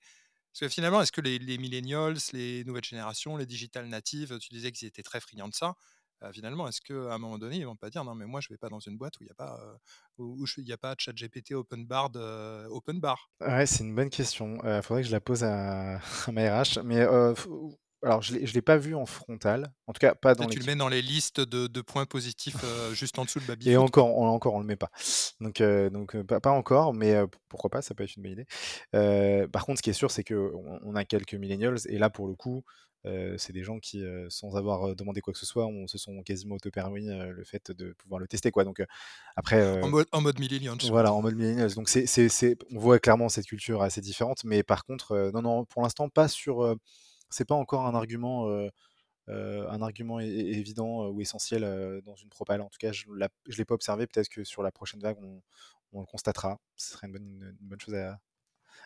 parce 0.59 0.71
que 0.71 0.73
finalement, 0.73 1.01
est-ce 1.01 1.11
que 1.11 1.21
les, 1.21 1.39
les 1.39 1.57
millennials, 1.57 2.17
les 2.33 2.63
nouvelles 2.65 2.83
générations, 2.83 3.37
les 3.37 3.45
digital 3.45 3.87
natives, 3.87 4.37
tu 4.39 4.49
disais 4.49 4.71
qu'ils 4.71 4.87
étaient 4.87 5.03
très 5.03 5.19
friands 5.19 5.47
de 5.49 5.53
ça. 5.55 5.75
euh, 6.23 6.31
finalement, 6.33 6.67
est-ce 6.67 6.81
qu'à 6.81 7.13
un 7.13 7.17
moment 7.19 7.37
donné, 7.37 7.57
ils 7.57 7.65
vont 7.65 7.75
pas 7.75 7.89
dire 7.91 8.03
non, 8.03 8.15
mais 8.15 8.25
moi 8.25 8.41
je 8.41 8.49
vais 8.49 8.57
pas 8.57 8.69
dans 8.69 8.79
une 8.79 8.97
boîte 8.97 9.19
où 9.19 9.23
il 9.23 9.27
n'y 9.27 9.31
a 9.31 9.35
pas, 9.35 9.59
euh, 9.63 9.77
où, 10.17 10.41
où 10.41 10.45
je- 10.47 10.61
y 10.61 10.73
a 10.73 10.77
pas 10.77 10.95
ChatGPT 10.97 11.51
open 11.53 11.85
bar, 11.85 12.09
de- 12.09 12.65
open 12.69 12.99
bar? 12.99 13.29
Ouais, 13.41 13.65
c'est 13.67 13.83
une 13.83 13.93
bonne 13.95 14.09
question. 14.09 14.57
Il 14.63 14.81
faudrait 14.81 15.03
que 15.03 15.07
je 15.07 15.11
la 15.11 15.21
pose 15.21 15.43
à, 15.43 15.97
à 16.27 16.31
ma 16.31 16.41
RH. 16.61 16.79
Mais 16.83 17.01
euh, 17.01 17.33
alors, 18.03 18.21
je 18.21 18.35
ne 18.35 18.39
l'ai 18.39 18.61
pas 18.61 18.77
vu 18.77 18.93
en 18.93 19.07
frontal. 19.07 19.73
En 19.87 19.93
tout 19.93 19.99
cas, 19.99 20.13
pas 20.13 20.35
dans 20.35 20.45
tu 20.45 20.59
le 20.59 20.65
mets 20.65 20.75
dans 20.75 20.87
les 20.87 21.01
listes 21.01 21.39
de, 21.39 21.65
de 21.65 21.81
points 21.81 22.05
positifs 22.05 22.63
euh, 22.63 22.93
juste 22.93 23.17
en 23.17 23.25
dessous 23.25 23.39
de 23.39 23.45
Et 23.45 23.47
baby 23.47 23.73
foot. 23.73 23.77
encore, 23.77 24.17
on, 24.17 24.27
encore, 24.27 24.53
on 24.53 24.59
le 24.59 24.65
met 24.65 24.75
pas. 24.75 24.91
Donc, 25.41 25.61
euh, 25.61 25.89
donc 25.89 26.15
pas, 26.21 26.39
pas 26.39 26.51
encore, 26.51 26.93
mais 26.93 27.15
euh, 27.15 27.25
pourquoi 27.49 27.71
pas, 27.71 27.81
ça 27.81 27.95
peut 27.95 28.03
être 28.03 28.15
une 28.15 28.23
bonne 28.23 28.33
idée. 28.33 29.47
Par 29.47 29.65
contre, 29.65 29.79
ce 29.79 29.83
qui 29.83 29.89
est 29.89 29.93
sûr, 29.93 30.11
c'est 30.11 30.23
qu'on 30.23 30.79
on 30.83 30.95
a 30.95 31.05
quelques 31.05 31.33
millennials, 31.33 31.77
et 31.87 31.97
là, 31.97 32.09
pour 32.11 32.27
le 32.27 32.35
coup, 32.35 32.63
c'est 33.37 33.53
des 33.53 33.63
gens 33.63 33.79
qui, 33.79 34.03
sans 34.27 34.57
avoir 34.57 34.93
demandé 34.93 35.21
quoi 35.21 35.31
que 35.31 35.39
ce 35.39 35.45
soit, 35.45 35.65
on, 35.65 35.87
se 35.87 35.97
sont 35.97 36.21
quasiment 36.23 36.55
auto-permis 36.55 37.07
le 37.07 37.43
fait 37.45 37.71
de 37.71 37.93
pouvoir 37.93 38.19
le 38.19 38.27
tester. 38.27 38.51
Quoi. 38.51 38.65
Donc, 38.65 38.83
après, 39.37 39.81
En 39.81 39.87
mode, 39.87 40.07
en 40.11 40.19
mode 40.21 40.39
millennials. 40.39 40.77
voilà, 40.89 41.13
en 41.13 41.21
mode 41.21 41.35
millennials. 41.35 41.73
Donc, 41.73 41.87
c'est, 41.89 42.57
on 42.71 42.79
voit 42.79 42.99
clairement 42.99 43.29
cette 43.29 43.45
culture 43.45 43.81
assez 43.81 44.01
différente, 44.01 44.43
mais 44.43 44.61
par 44.61 44.83
contre, 44.85 45.31
non, 45.33 45.41
non, 45.41 45.65
pour 45.65 45.81
l'instant, 45.81 46.09
pas 46.09 46.27
sur. 46.27 46.77
C'est 47.29 47.45
pas 47.47 47.55
encore 47.55 47.85
un 47.85 47.95
argument. 47.95 48.47
euh, 48.49 48.69
euh, 49.29 49.67
un 49.69 49.81
argument 49.81 50.21
évident 50.21 51.03
euh, 51.03 51.09
ou 51.09 51.19
essentiel 51.19 51.65
euh, 51.65 51.99
dans 52.01 52.15
une 52.15 52.29
propale. 52.29 52.61
En 52.61 52.69
tout 52.69 52.77
cas, 52.79 52.93
je 52.93 53.09
ne 53.09 53.27
l'ai 53.57 53.65
pas 53.65 53.75
observé. 53.75 54.07
Peut-être 54.07 54.29
que 54.29 54.45
sur 54.45 54.63
la 54.63 54.71
prochaine 54.71 55.01
vague, 55.01 55.17
on, 55.21 55.41
on 55.91 55.99
le 55.99 56.05
constatera. 56.05 56.61
Ce 56.77 56.93
serait 56.93 57.07
une 57.07 57.13
bonne, 57.13 57.55
une 57.59 57.67
bonne 57.67 57.81
chose 57.81 57.95
à, 57.95 58.11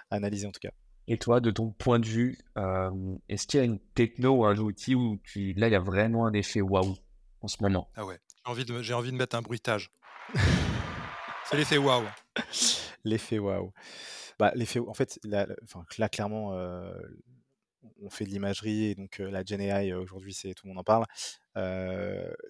à 0.10 0.16
analyser 0.16 0.48
en 0.48 0.52
tout 0.52 0.60
cas. 0.60 0.72
Et 1.08 1.20
toi, 1.20 1.42
de 1.42 1.52
ton 1.52 1.70
point 1.70 2.00
de 2.00 2.08
vue, 2.08 2.39
euh, 2.58 3.16
est-ce 3.30 3.46
qu'il 3.46 3.60
y 3.60 3.62
a 3.62 3.66
une 3.66 3.78
techno 3.94 4.32
ou 4.38 4.46
un 4.46 4.58
outil 4.58 4.96
où 4.96 5.20
tu, 5.24 5.54
là, 5.54 5.68
il 5.68 5.74
y 5.74 5.76
a 5.76 5.80
vraiment 5.80 6.26
un 6.26 6.34
effet 6.34 6.62
waouh 6.62 6.96
en 7.42 7.48
ce 7.48 7.62
moment? 7.62 7.92
Ah 7.96 8.04
ouais, 8.04 8.20
j'ai 8.44 8.52
envie, 8.52 8.66
de, 8.66 8.82
j'ai 8.82 8.96
envie 8.96 9.12
de 9.12 9.18
mettre 9.18 9.36
un 9.36 9.44
bruitage. 9.44 9.92
C'est 11.46 11.58
l'effet 11.58 11.78
waouh. 11.78 12.06
L'effet 13.04 13.38
waouh. 13.39 13.72
Bah, 14.39 14.52
l'effet, 14.56 14.80
en 14.80 14.94
fait, 14.94 15.20
là, 15.24 15.48
enfin, 15.64 15.86
là 15.98 16.10
clairement, 16.10 16.54
euh, 16.54 16.94
on 18.01 18.09
fait 18.09 18.25
de 18.25 18.29
l'imagerie 18.29 18.86
et 18.86 18.95
donc 18.95 19.19
la 19.19 19.43
Gen 19.43 19.61
AI 19.61 19.93
aujourd'hui, 19.93 20.34
c'est 20.34 20.53
tout 20.53 20.65
le 20.67 20.69
monde 20.73 20.79
en 20.79 20.84
parle. 20.84 21.05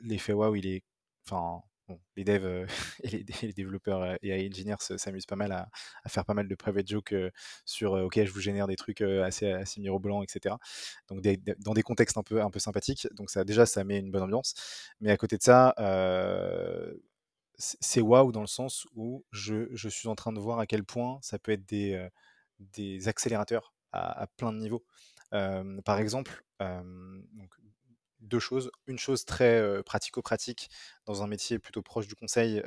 L'effet 0.02 0.34
waouh, 0.34 0.56
il 0.56 0.68
est, 0.68 0.84
enfin, 1.28 1.62
les 2.16 2.24
devs 2.24 2.68
et 3.04 3.10
les, 3.10 3.26
les 3.42 3.54
développeurs 3.54 4.02
euh, 4.02 4.16
AI 4.24 4.48
engineers 4.50 4.76
se- 4.80 4.98
s'amusent 4.98 5.26
pas 5.26 5.36
mal 5.36 5.52
à, 5.52 5.70
faire 6.08 6.26
pas 6.26 6.34
mal 6.34 6.48
de 6.48 6.56
private 6.56 6.88
jokes 6.88 7.14
sur 7.66 7.94
ok, 7.94 8.24
je 8.24 8.32
vous 8.32 8.40
génère 8.40 8.68
des 8.68 8.76
trucs 8.76 9.02
assez, 9.02 9.52
assez 9.52 9.82
mirobolants, 9.82 10.24
etc. 10.24 10.58
Donc 11.10 11.22
dans 11.60 11.74
des 11.74 11.84
contextes 11.84 12.18
un 12.18 12.24
peu, 12.24 12.42
un 12.42 12.50
peu 12.50 12.60
sympathiques. 12.60 13.08
Donc 13.16 13.30
ça, 13.30 13.44
déjà, 13.44 13.66
ça 13.66 13.84
met 13.84 14.00
une 14.00 14.12
bonne 14.12 14.24
ambiance. 14.24 14.54
Mais 15.02 15.12
à 15.12 15.18
côté 15.18 15.38
de 15.38 15.44
ça, 15.44 15.74
c'est 17.58 18.02
waouh 18.02 18.32
dans 18.32 18.42
le 18.42 18.48
sens 18.48 18.88
où 18.96 19.24
je, 19.32 19.68
je 19.76 19.90
suis 19.90 20.08
en 20.08 20.16
train 20.16 20.34
de 20.34 20.40
voir 20.40 20.60
à 20.60 20.66
quel 20.66 20.84
point 20.84 21.20
ça 21.22 21.38
peut 21.40 21.52
être 21.52 21.66
des, 21.68 22.08
des 22.60 23.08
accélérateurs 23.08 23.74
à, 23.92 24.22
à 24.24 24.28
plein 24.28 24.52
de 24.54 24.58
niveaux. 24.58 24.84
Par 25.32 26.00
exemple, 26.00 26.44
deux 28.20 28.40
choses. 28.40 28.72
Une 28.88 29.00
chose 29.00 29.26
très 29.26 29.82
pratico-pratique 29.84 30.70
dans 31.06 31.24
un 31.24 31.28
métier 31.28 31.58
plutôt 31.60 31.82
proche 31.82 32.08
du 32.08 32.16
conseil, 32.16 32.62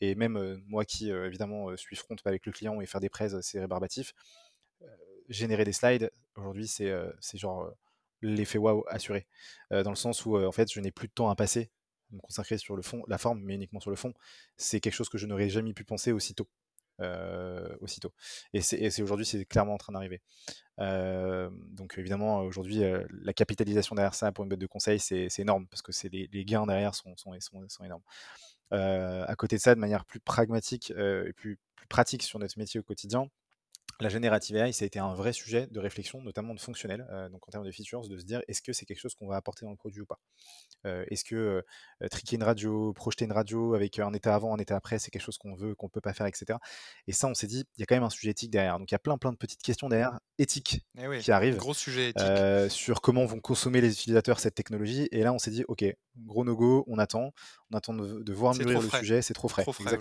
et 0.00 0.14
même 0.14 0.62
moi 0.66 0.84
qui, 0.84 1.10
évidemment, 1.10 1.76
suis 1.76 1.96
front 1.96 2.16
avec 2.24 2.46
le 2.46 2.52
client 2.52 2.80
et 2.80 2.86
faire 2.86 3.00
des 3.00 3.10
prêts, 3.10 3.28
c'est 3.42 3.60
rébarbatif. 3.60 4.14
Générer 5.28 5.64
des 5.64 5.72
slides, 5.72 6.10
aujourd'hui, 6.36 6.66
c'est 6.66 6.92
genre 7.34 7.70
l'effet 8.22 8.58
waouh 8.58 8.84
assuré. 8.88 9.26
dans 9.70 9.90
le 9.90 9.96
sens 9.96 10.24
où, 10.26 10.36
en 10.36 10.52
fait, 10.52 10.72
je 10.72 10.80
n'ai 10.80 10.90
plus 10.92 11.08
de 11.08 11.12
temps 11.12 11.30
à 11.30 11.36
passer, 11.36 11.70
me 12.10 12.20
consacrer 12.20 12.58
sur 12.58 12.74
le 12.76 12.82
fond, 12.82 13.02
la 13.06 13.18
forme, 13.18 13.40
mais 13.42 13.54
uniquement 13.54 13.80
sur 13.80 13.90
le 13.90 13.96
fond. 13.96 14.12
C'est 14.56 14.80
quelque 14.80 14.94
chose 14.94 15.08
que 15.08 15.18
je 15.18 15.26
n'aurais 15.26 15.48
jamais 15.48 15.72
pu 15.74 15.84
penser 15.84 16.12
aussitôt. 16.12 16.48
Aussitôt. 17.80 18.12
Et 18.52 18.60
c'est 18.60 19.02
aujourd'hui, 19.02 19.26
c'est 19.26 19.44
clairement 19.44 19.74
en 19.74 19.78
train 19.78 19.92
d'arriver. 19.92 20.20
donc 20.78 21.94
évidemment, 21.98 22.40
aujourd'hui, 22.40 22.82
la 23.22 23.32
capitalisation 23.32 23.94
derrière 23.94 24.14
ça 24.14 24.32
pour 24.32 24.44
une 24.44 24.48
boîte 24.48 24.60
de 24.60 24.66
conseil, 24.66 24.98
c'est 24.98 25.28
énorme 25.38 25.66
parce 25.68 25.82
que 25.82 25.92
les, 26.08 26.28
les, 26.32 26.44
gains 26.44 26.66
derrière 26.66 26.94
sont, 26.94 27.16
sont, 27.16 27.32
sont, 27.40 27.84
énormes. 27.84 28.02
à 28.70 29.34
côté 29.36 29.56
de 29.56 29.60
ça, 29.60 29.74
de 29.74 29.80
manière 29.80 30.04
plus 30.04 30.20
pragmatique 30.20 30.90
et 30.90 31.32
plus 31.34 31.58
pratique 31.88 32.22
sur 32.22 32.38
notre 32.38 32.58
métier 32.58 32.80
au 32.80 32.82
quotidien, 32.82 33.28
la 34.00 34.08
générative 34.08 34.56
AI, 34.56 34.72
ça 34.72 34.84
a 34.84 34.86
été 34.86 34.98
un 34.98 35.14
vrai 35.14 35.32
sujet 35.32 35.66
de 35.66 35.80
réflexion, 35.80 36.22
notamment 36.22 36.54
de 36.54 36.60
fonctionnel, 36.60 37.06
euh, 37.10 37.28
donc 37.28 37.46
en 37.46 37.50
termes 37.50 37.64
de 37.64 37.70
features, 37.70 38.08
de 38.08 38.18
se 38.18 38.24
dire 38.24 38.40
est-ce 38.48 38.62
que 38.62 38.72
c'est 38.72 38.86
quelque 38.86 39.00
chose 39.00 39.14
qu'on 39.14 39.28
va 39.28 39.36
apporter 39.36 39.64
dans 39.64 39.70
le 39.70 39.76
produit 39.76 40.00
ou 40.00 40.06
pas? 40.06 40.18
Euh, 40.86 41.04
Est-ce 41.10 41.24
que 41.24 41.34
euh, 42.02 42.08
triquer 42.08 42.36
une 42.36 42.42
radio, 42.42 42.92
projeter 42.94 43.26
une 43.26 43.32
radio 43.32 43.74
avec 43.74 43.98
un 43.98 44.12
état 44.12 44.34
avant, 44.34 44.54
un 44.54 44.58
état 44.58 44.76
après, 44.76 44.98
c'est 44.98 45.10
quelque 45.10 45.22
chose 45.22 45.36
qu'on 45.36 45.54
veut, 45.54 45.74
qu'on 45.74 45.88
peut 45.88 46.00
pas 46.00 46.14
faire, 46.14 46.26
etc. 46.26 46.58
Et 47.06 47.12
ça, 47.12 47.26
on 47.26 47.34
s'est 47.34 47.46
dit, 47.46 47.64
il 47.76 47.80
y 47.80 47.82
a 47.82 47.86
quand 47.86 47.96
même 47.96 48.04
un 48.04 48.10
sujet 48.10 48.30
éthique 48.30 48.50
derrière. 48.50 48.78
Donc 48.78 48.90
il 48.90 48.94
y 48.94 48.96
a 48.96 49.00
plein, 49.00 49.18
plein 49.18 49.32
de 49.32 49.36
petites 49.36 49.62
questions 49.62 49.88
derrière 49.88 50.18
éthiques 50.38 50.80
eh 50.98 51.18
qui 51.18 51.32
arrivent. 51.32 51.56
Gros 51.56 51.74
sujet 51.74 52.10
éthique. 52.10 52.70
sur 52.70 53.02
comment 53.02 53.26
vont 53.26 53.40
consommer 53.40 53.80
les 53.80 53.92
utilisateurs 53.92 54.40
cette 54.40 54.54
technologie. 54.54 55.08
Et 55.12 55.22
là, 55.22 55.32
on 55.32 55.38
s'est 55.38 55.50
dit, 55.50 55.64
ok, 55.68 55.84
gros 56.16 56.44
no 56.44 56.56
go, 56.56 56.84
on 56.86 56.98
attend, 56.98 57.32
on 57.70 57.76
attend 57.76 57.94
de, 57.94 58.32
voir 58.32 58.54
mûrir 58.54 58.80
le 58.80 58.88
sujet, 58.88 59.22
c'est 59.22 59.34
trop 59.34 59.48
frais. 59.48 59.62
Trop 59.62 59.72
frais 59.72 59.98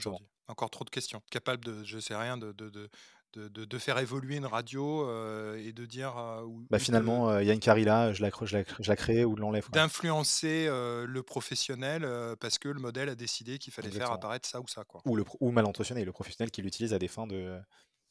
Encore 0.47 0.69
trop 0.69 0.85
de 0.85 0.89
questions. 0.89 1.21
Capable 1.29 1.63
de, 1.65 1.83
je 1.83 1.99
sais 1.99 2.15
rien, 2.15 2.37
de, 2.37 2.53
de 2.53 2.69
de, 2.69 2.89
de, 3.33 3.77
faire 3.77 3.97
évoluer 3.99 4.37
une 4.37 4.45
radio 4.45 5.07
euh, 5.07 5.57
et 5.57 5.71
de 5.71 5.85
dire. 5.85 6.17
Euh, 6.17 6.45
bah 6.69 6.79
finalement, 6.79 7.39
il 7.39 7.47
y 7.47 7.51
a 7.51 7.53
une 7.53 7.59
carilla, 7.59 8.13
je 8.13 8.21
la, 8.21 8.29
je 8.41 8.57
la, 8.57 8.63
je 8.79 8.89
la 8.89 8.95
crée 8.95 9.25
ou 9.25 9.35
de 9.35 9.41
l'enlève. 9.41 9.69
D'influencer 9.71 10.67
euh, 10.67 11.05
le 11.05 11.23
professionnel 11.23 12.07
parce 12.39 12.57
que 12.57 12.69
le 12.69 12.79
modèle 12.79 13.09
a 13.09 13.15
décidé 13.15 13.57
qu'il 13.57 13.73
fallait 13.73 13.91
faire 13.91 14.11
apparaître 14.11 14.47
ça 14.47 14.59
ou 14.59 14.67
ça. 14.67 14.83
Quoi. 14.83 15.01
Ou, 15.05 15.15
le, 15.15 15.23
ou 15.39 15.51
mal 15.51 15.65
intentionné, 15.65 16.05
le 16.05 16.11
professionnel 16.11 16.51
qui 16.51 16.61
l'utilise 16.61 16.93
à 16.93 16.99
des 16.99 17.07
fins 17.07 17.27
de, 17.27 17.59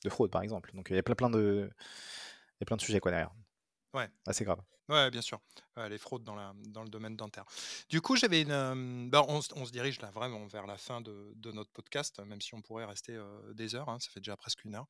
de 0.04 0.10
fraude, 0.10 0.30
par 0.30 0.42
exemple. 0.42 0.70
Donc 0.74 0.88
il 0.90 0.96
y 0.96 0.98
a 0.98 1.02
plein, 1.02 1.14
plein, 1.14 1.30
de, 1.30 1.70
y 2.60 2.64
a 2.64 2.66
plein 2.66 2.76
de 2.76 2.82
sujets 2.82 3.00
quoi, 3.00 3.10
derrière. 3.10 3.32
Ouais. 3.98 4.08
Assez 4.26 4.44
grave. 4.44 4.60
Ouais, 4.88 5.10
bien 5.10 5.20
sûr. 5.20 5.40
les 5.76 5.98
fraudes 5.98 6.24
dans, 6.24 6.34
la, 6.34 6.54
dans 6.68 6.82
le 6.82 6.88
domaine 6.88 7.16
dentaire. 7.16 7.44
Du 7.88 8.00
coup, 8.00 8.16
j'avais 8.16 8.42
une. 8.42 9.10
Bah, 9.10 9.24
on, 9.28 9.40
se 9.40 9.72
dirige 9.72 10.00
là 10.00 10.10
vraiment 10.10 10.46
vers 10.46 10.66
la 10.66 10.78
fin 10.78 11.00
de, 11.00 11.32
de 11.34 11.52
notre 11.52 11.70
podcast, 11.72 12.20
même 12.20 12.40
si 12.40 12.54
on 12.54 12.62
pourrait 12.62 12.84
rester 12.84 13.18
des 13.54 13.74
heures. 13.74 13.88
Hein, 13.88 13.98
ça 14.00 14.08
fait 14.10 14.20
déjà 14.20 14.36
presque 14.36 14.64
une 14.64 14.76
heure. 14.76 14.86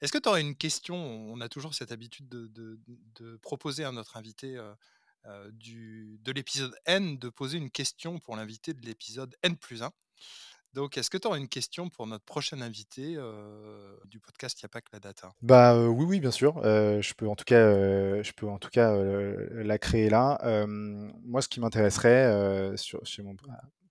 Est-ce 0.00 0.12
que 0.12 0.18
tu 0.18 0.28
aurais 0.28 0.42
une 0.42 0.56
question? 0.56 0.96
On 0.96 1.40
a 1.40 1.48
toujours 1.48 1.72
cette 1.74 1.92
habitude 1.92 2.28
de, 2.28 2.48
de, 2.48 2.78
de 3.14 3.36
proposer 3.36 3.84
à 3.84 3.92
notre 3.92 4.16
invité 4.16 4.60
du, 5.52 6.18
de 6.20 6.32
l'épisode 6.32 6.74
N 6.84 7.18
de 7.18 7.28
poser 7.28 7.58
une 7.58 7.70
question 7.70 8.18
pour 8.18 8.36
l'invité 8.36 8.74
de 8.74 8.84
l'épisode 8.84 9.34
N 9.42 9.56
plus 9.56 9.82
1. 9.82 9.92
Donc, 10.76 10.98
est-ce 10.98 11.08
que 11.08 11.16
tu 11.16 11.26
auras 11.26 11.38
une 11.38 11.48
question 11.48 11.88
pour 11.88 12.06
notre 12.06 12.26
prochain 12.26 12.60
invité 12.60 13.16
du 14.04 14.20
podcast 14.20 14.60
Il 14.60 14.64
n'y 14.64 14.66
a 14.66 14.68
pas 14.68 14.82
que 14.82 14.90
la 14.92 15.00
data 15.00 15.32
Bah 15.40 15.74
oui, 15.88 16.04
oui, 16.04 16.20
bien 16.20 16.30
sûr. 16.30 16.60
je 16.62 17.14
peux 17.14 17.26
en 17.26 17.34
tout 17.34 17.46
cas, 17.46 18.22
je 18.22 18.32
peux 18.32 18.46
en 18.46 18.58
tout 18.58 18.68
cas 18.68 18.94
la 18.94 19.78
créer 19.78 20.10
là. 20.10 20.38
moi, 20.66 21.40
ce 21.40 21.48
qui 21.48 21.60
m'intéresserait 21.60 22.74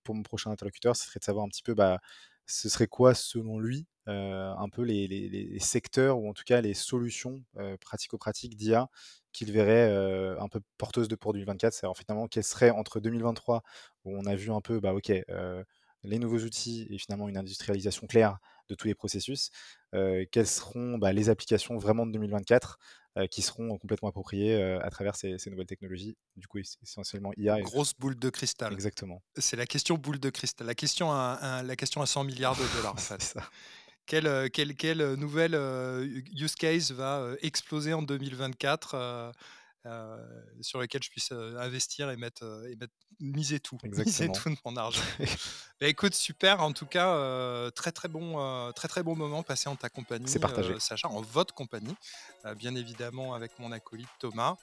pour 0.04 0.14
mon 0.14 0.22
prochain 0.22 0.52
interlocuteur, 0.52 0.94
ce 0.94 1.08
serait 1.08 1.18
de 1.18 1.24
savoir 1.24 1.44
un 1.44 1.48
petit 1.48 1.64
peu, 1.64 1.74
bah, 1.74 1.98
ce 2.46 2.68
serait 2.68 2.86
quoi 2.86 3.14
selon 3.14 3.58
lui, 3.58 3.88
un 4.06 4.68
peu 4.70 4.82
les, 4.82 5.58
secteurs 5.58 6.20
ou 6.20 6.30
en 6.30 6.34
tout 6.34 6.44
cas 6.46 6.60
les 6.60 6.74
solutions 6.74 7.42
pratico-pratiques 7.80 8.56
d'IA 8.56 8.88
qu'il 9.32 9.50
verrait 9.50 9.90
un 10.38 10.48
peu 10.48 10.60
porteuses 10.78 11.08
de 11.08 11.16
pour 11.16 11.32
2024. 11.32 11.72
C'est-à-dire 11.72 11.96
finalement, 11.96 12.28
quelles 12.28 12.44
seraient 12.44 12.70
entre 12.70 13.00
2023 13.00 13.64
où 14.04 14.16
on 14.16 14.24
a 14.24 14.36
vu 14.36 14.52
un 14.52 14.60
peu, 14.60 14.78
bah 14.78 14.94
ok 14.94 15.10
les 16.06 16.18
nouveaux 16.18 16.38
outils 16.38 16.86
et 16.90 16.98
finalement 16.98 17.28
une 17.28 17.36
industrialisation 17.36 18.06
claire 18.06 18.38
de 18.68 18.74
tous 18.74 18.86
les 18.86 18.94
processus, 18.94 19.50
quelles 19.92 20.46
seront 20.46 20.98
bah, 20.98 21.12
les 21.12 21.28
applications 21.30 21.78
vraiment 21.78 22.06
de 22.06 22.12
2024 22.12 22.78
qui 23.30 23.40
seront 23.40 23.78
complètement 23.78 24.08
appropriées 24.08 24.60
à 24.62 24.90
travers 24.90 25.16
ces, 25.16 25.38
nouvelles 25.46 25.66
technologies. 25.66 26.16
Du 26.36 26.46
coup, 26.46 26.58
essentiellement 26.58 27.32
IA. 27.36 27.60
Grosse 27.60 27.94
boule 27.94 28.18
de 28.18 28.28
cristal. 28.28 28.72
Exactement. 28.72 29.22
C'est 29.38 29.56
la 29.56 29.66
question 29.66 29.96
boule 29.96 30.18
de 30.18 30.30
cristal. 30.30 30.66
La 30.66 30.74
question 30.74 31.12
à, 31.12 31.62
la 31.64 31.76
question 31.76 32.02
à 32.02 32.06
100 32.06 32.24
milliards 32.24 32.56
de 32.56 32.76
dollars. 32.76 32.96
Quelle, 34.08 34.50
quelle, 34.52 34.76
quelle, 34.76 35.14
nouvelle 35.14 35.56
use 36.32 36.54
case 36.54 36.92
va 36.92 37.26
exploser 37.42 37.92
en 37.92 38.02
2024 38.02 39.32
euh, 39.86 40.16
sur 40.60 40.80
lesquels 40.80 41.02
je 41.02 41.10
puisse 41.10 41.30
euh, 41.32 41.58
investir 41.58 42.10
et 42.10 42.16
mettre, 42.16 42.44
euh, 42.44 42.70
et 42.70 42.76
mettre 42.76 42.92
miser 43.20 43.60
tout, 43.60 43.78
miser 43.84 44.30
tout 44.32 44.50
de 44.50 44.56
mon 44.64 44.76
argent. 44.76 45.00
bah, 45.80 45.86
écoute, 45.86 46.14
super. 46.14 46.60
En 46.60 46.72
tout 46.72 46.86
cas, 46.86 47.70
très 47.72 47.92
très 47.92 48.08
bon, 48.08 48.72
très 48.72 48.88
très 48.88 49.02
bon 49.02 49.16
moment 49.16 49.42
passé 49.42 49.68
en 49.68 49.76
ta 49.76 49.88
compagnie, 49.88 50.28
Sacha, 50.78 51.08
en 51.08 51.20
votre 51.20 51.54
compagnie, 51.54 51.96
bien 52.56 52.74
évidemment 52.74 53.34
avec 53.34 53.58
mon 53.58 53.72
acolyte 53.72 54.08
Thomas. 54.18 54.56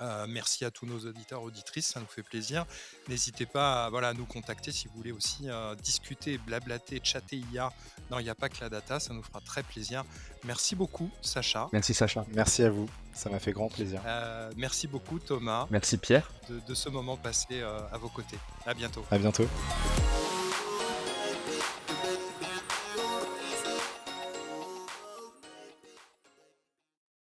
Euh, 0.00 0.26
merci 0.28 0.64
à 0.64 0.70
tous 0.70 0.86
nos 0.86 0.98
auditeurs, 1.00 1.42
auditrices, 1.42 1.88
ça 1.88 2.00
nous 2.00 2.06
fait 2.06 2.22
plaisir. 2.22 2.64
N'hésitez 3.08 3.46
pas 3.46 3.84
à, 3.84 3.90
voilà, 3.90 4.08
à 4.08 4.14
nous 4.14 4.24
contacter 4.24 4.72
si 4.72 4.88
vous 4.88 4.94
voulez 4.94 5.12
aussi 5.12 5.48
euh, 5.48 5.74
discuter, 5.74 6.38
blablater, 6.38 7.00
chatter 7.02 7.42
IA. 7.52 7.72
Non, 8.10 8.18
il 8.18 8.24
n'y 8.24 8.30
a 8.30 8.34
pas 8.34 8.48
que 8.48 8.60
la 8.60 8.68
data, 8.68 9.00
ça 9.00 9.12
nous 9.12 9.22
fera 9.22 9.40
très 9.40 9.62
plaisir. 9.62 10.04
Merci 10.44 10.74
beaucoup, 10.74 11.10
Sacha. 11.20 11.68
Merci, 11.72 11.94
Sacha. 11.94 12.24
Merci 12.34 12.62
à 12.62 12.70
vous, 12.70 12.88
ça 13.12 13.30
m'a 13.30 13.38
fait 13.38 13.52
grand 13.52 13.68
plaisir. 13.68 14.02
Euh, 14.06 14.50
merci 14.56 14.88
beaucoup, 14.88 15.18
Thomas. 15.18 15.66
Merci, 15.70 15.98
Pierre. 15.98 16.30
De, 16.48 16.60
de 16.66 16.74
ce 16.74 16.88
moment 16.88 17.16
passé 17.16 17.60
à 17.60 17.98
vos 17.98 18.08
côtés. 18.08 18.38
À 18.66 18.74
bientôt. 18.74 19.04
À 19.10 19.18
bientôt. 19.18 19.46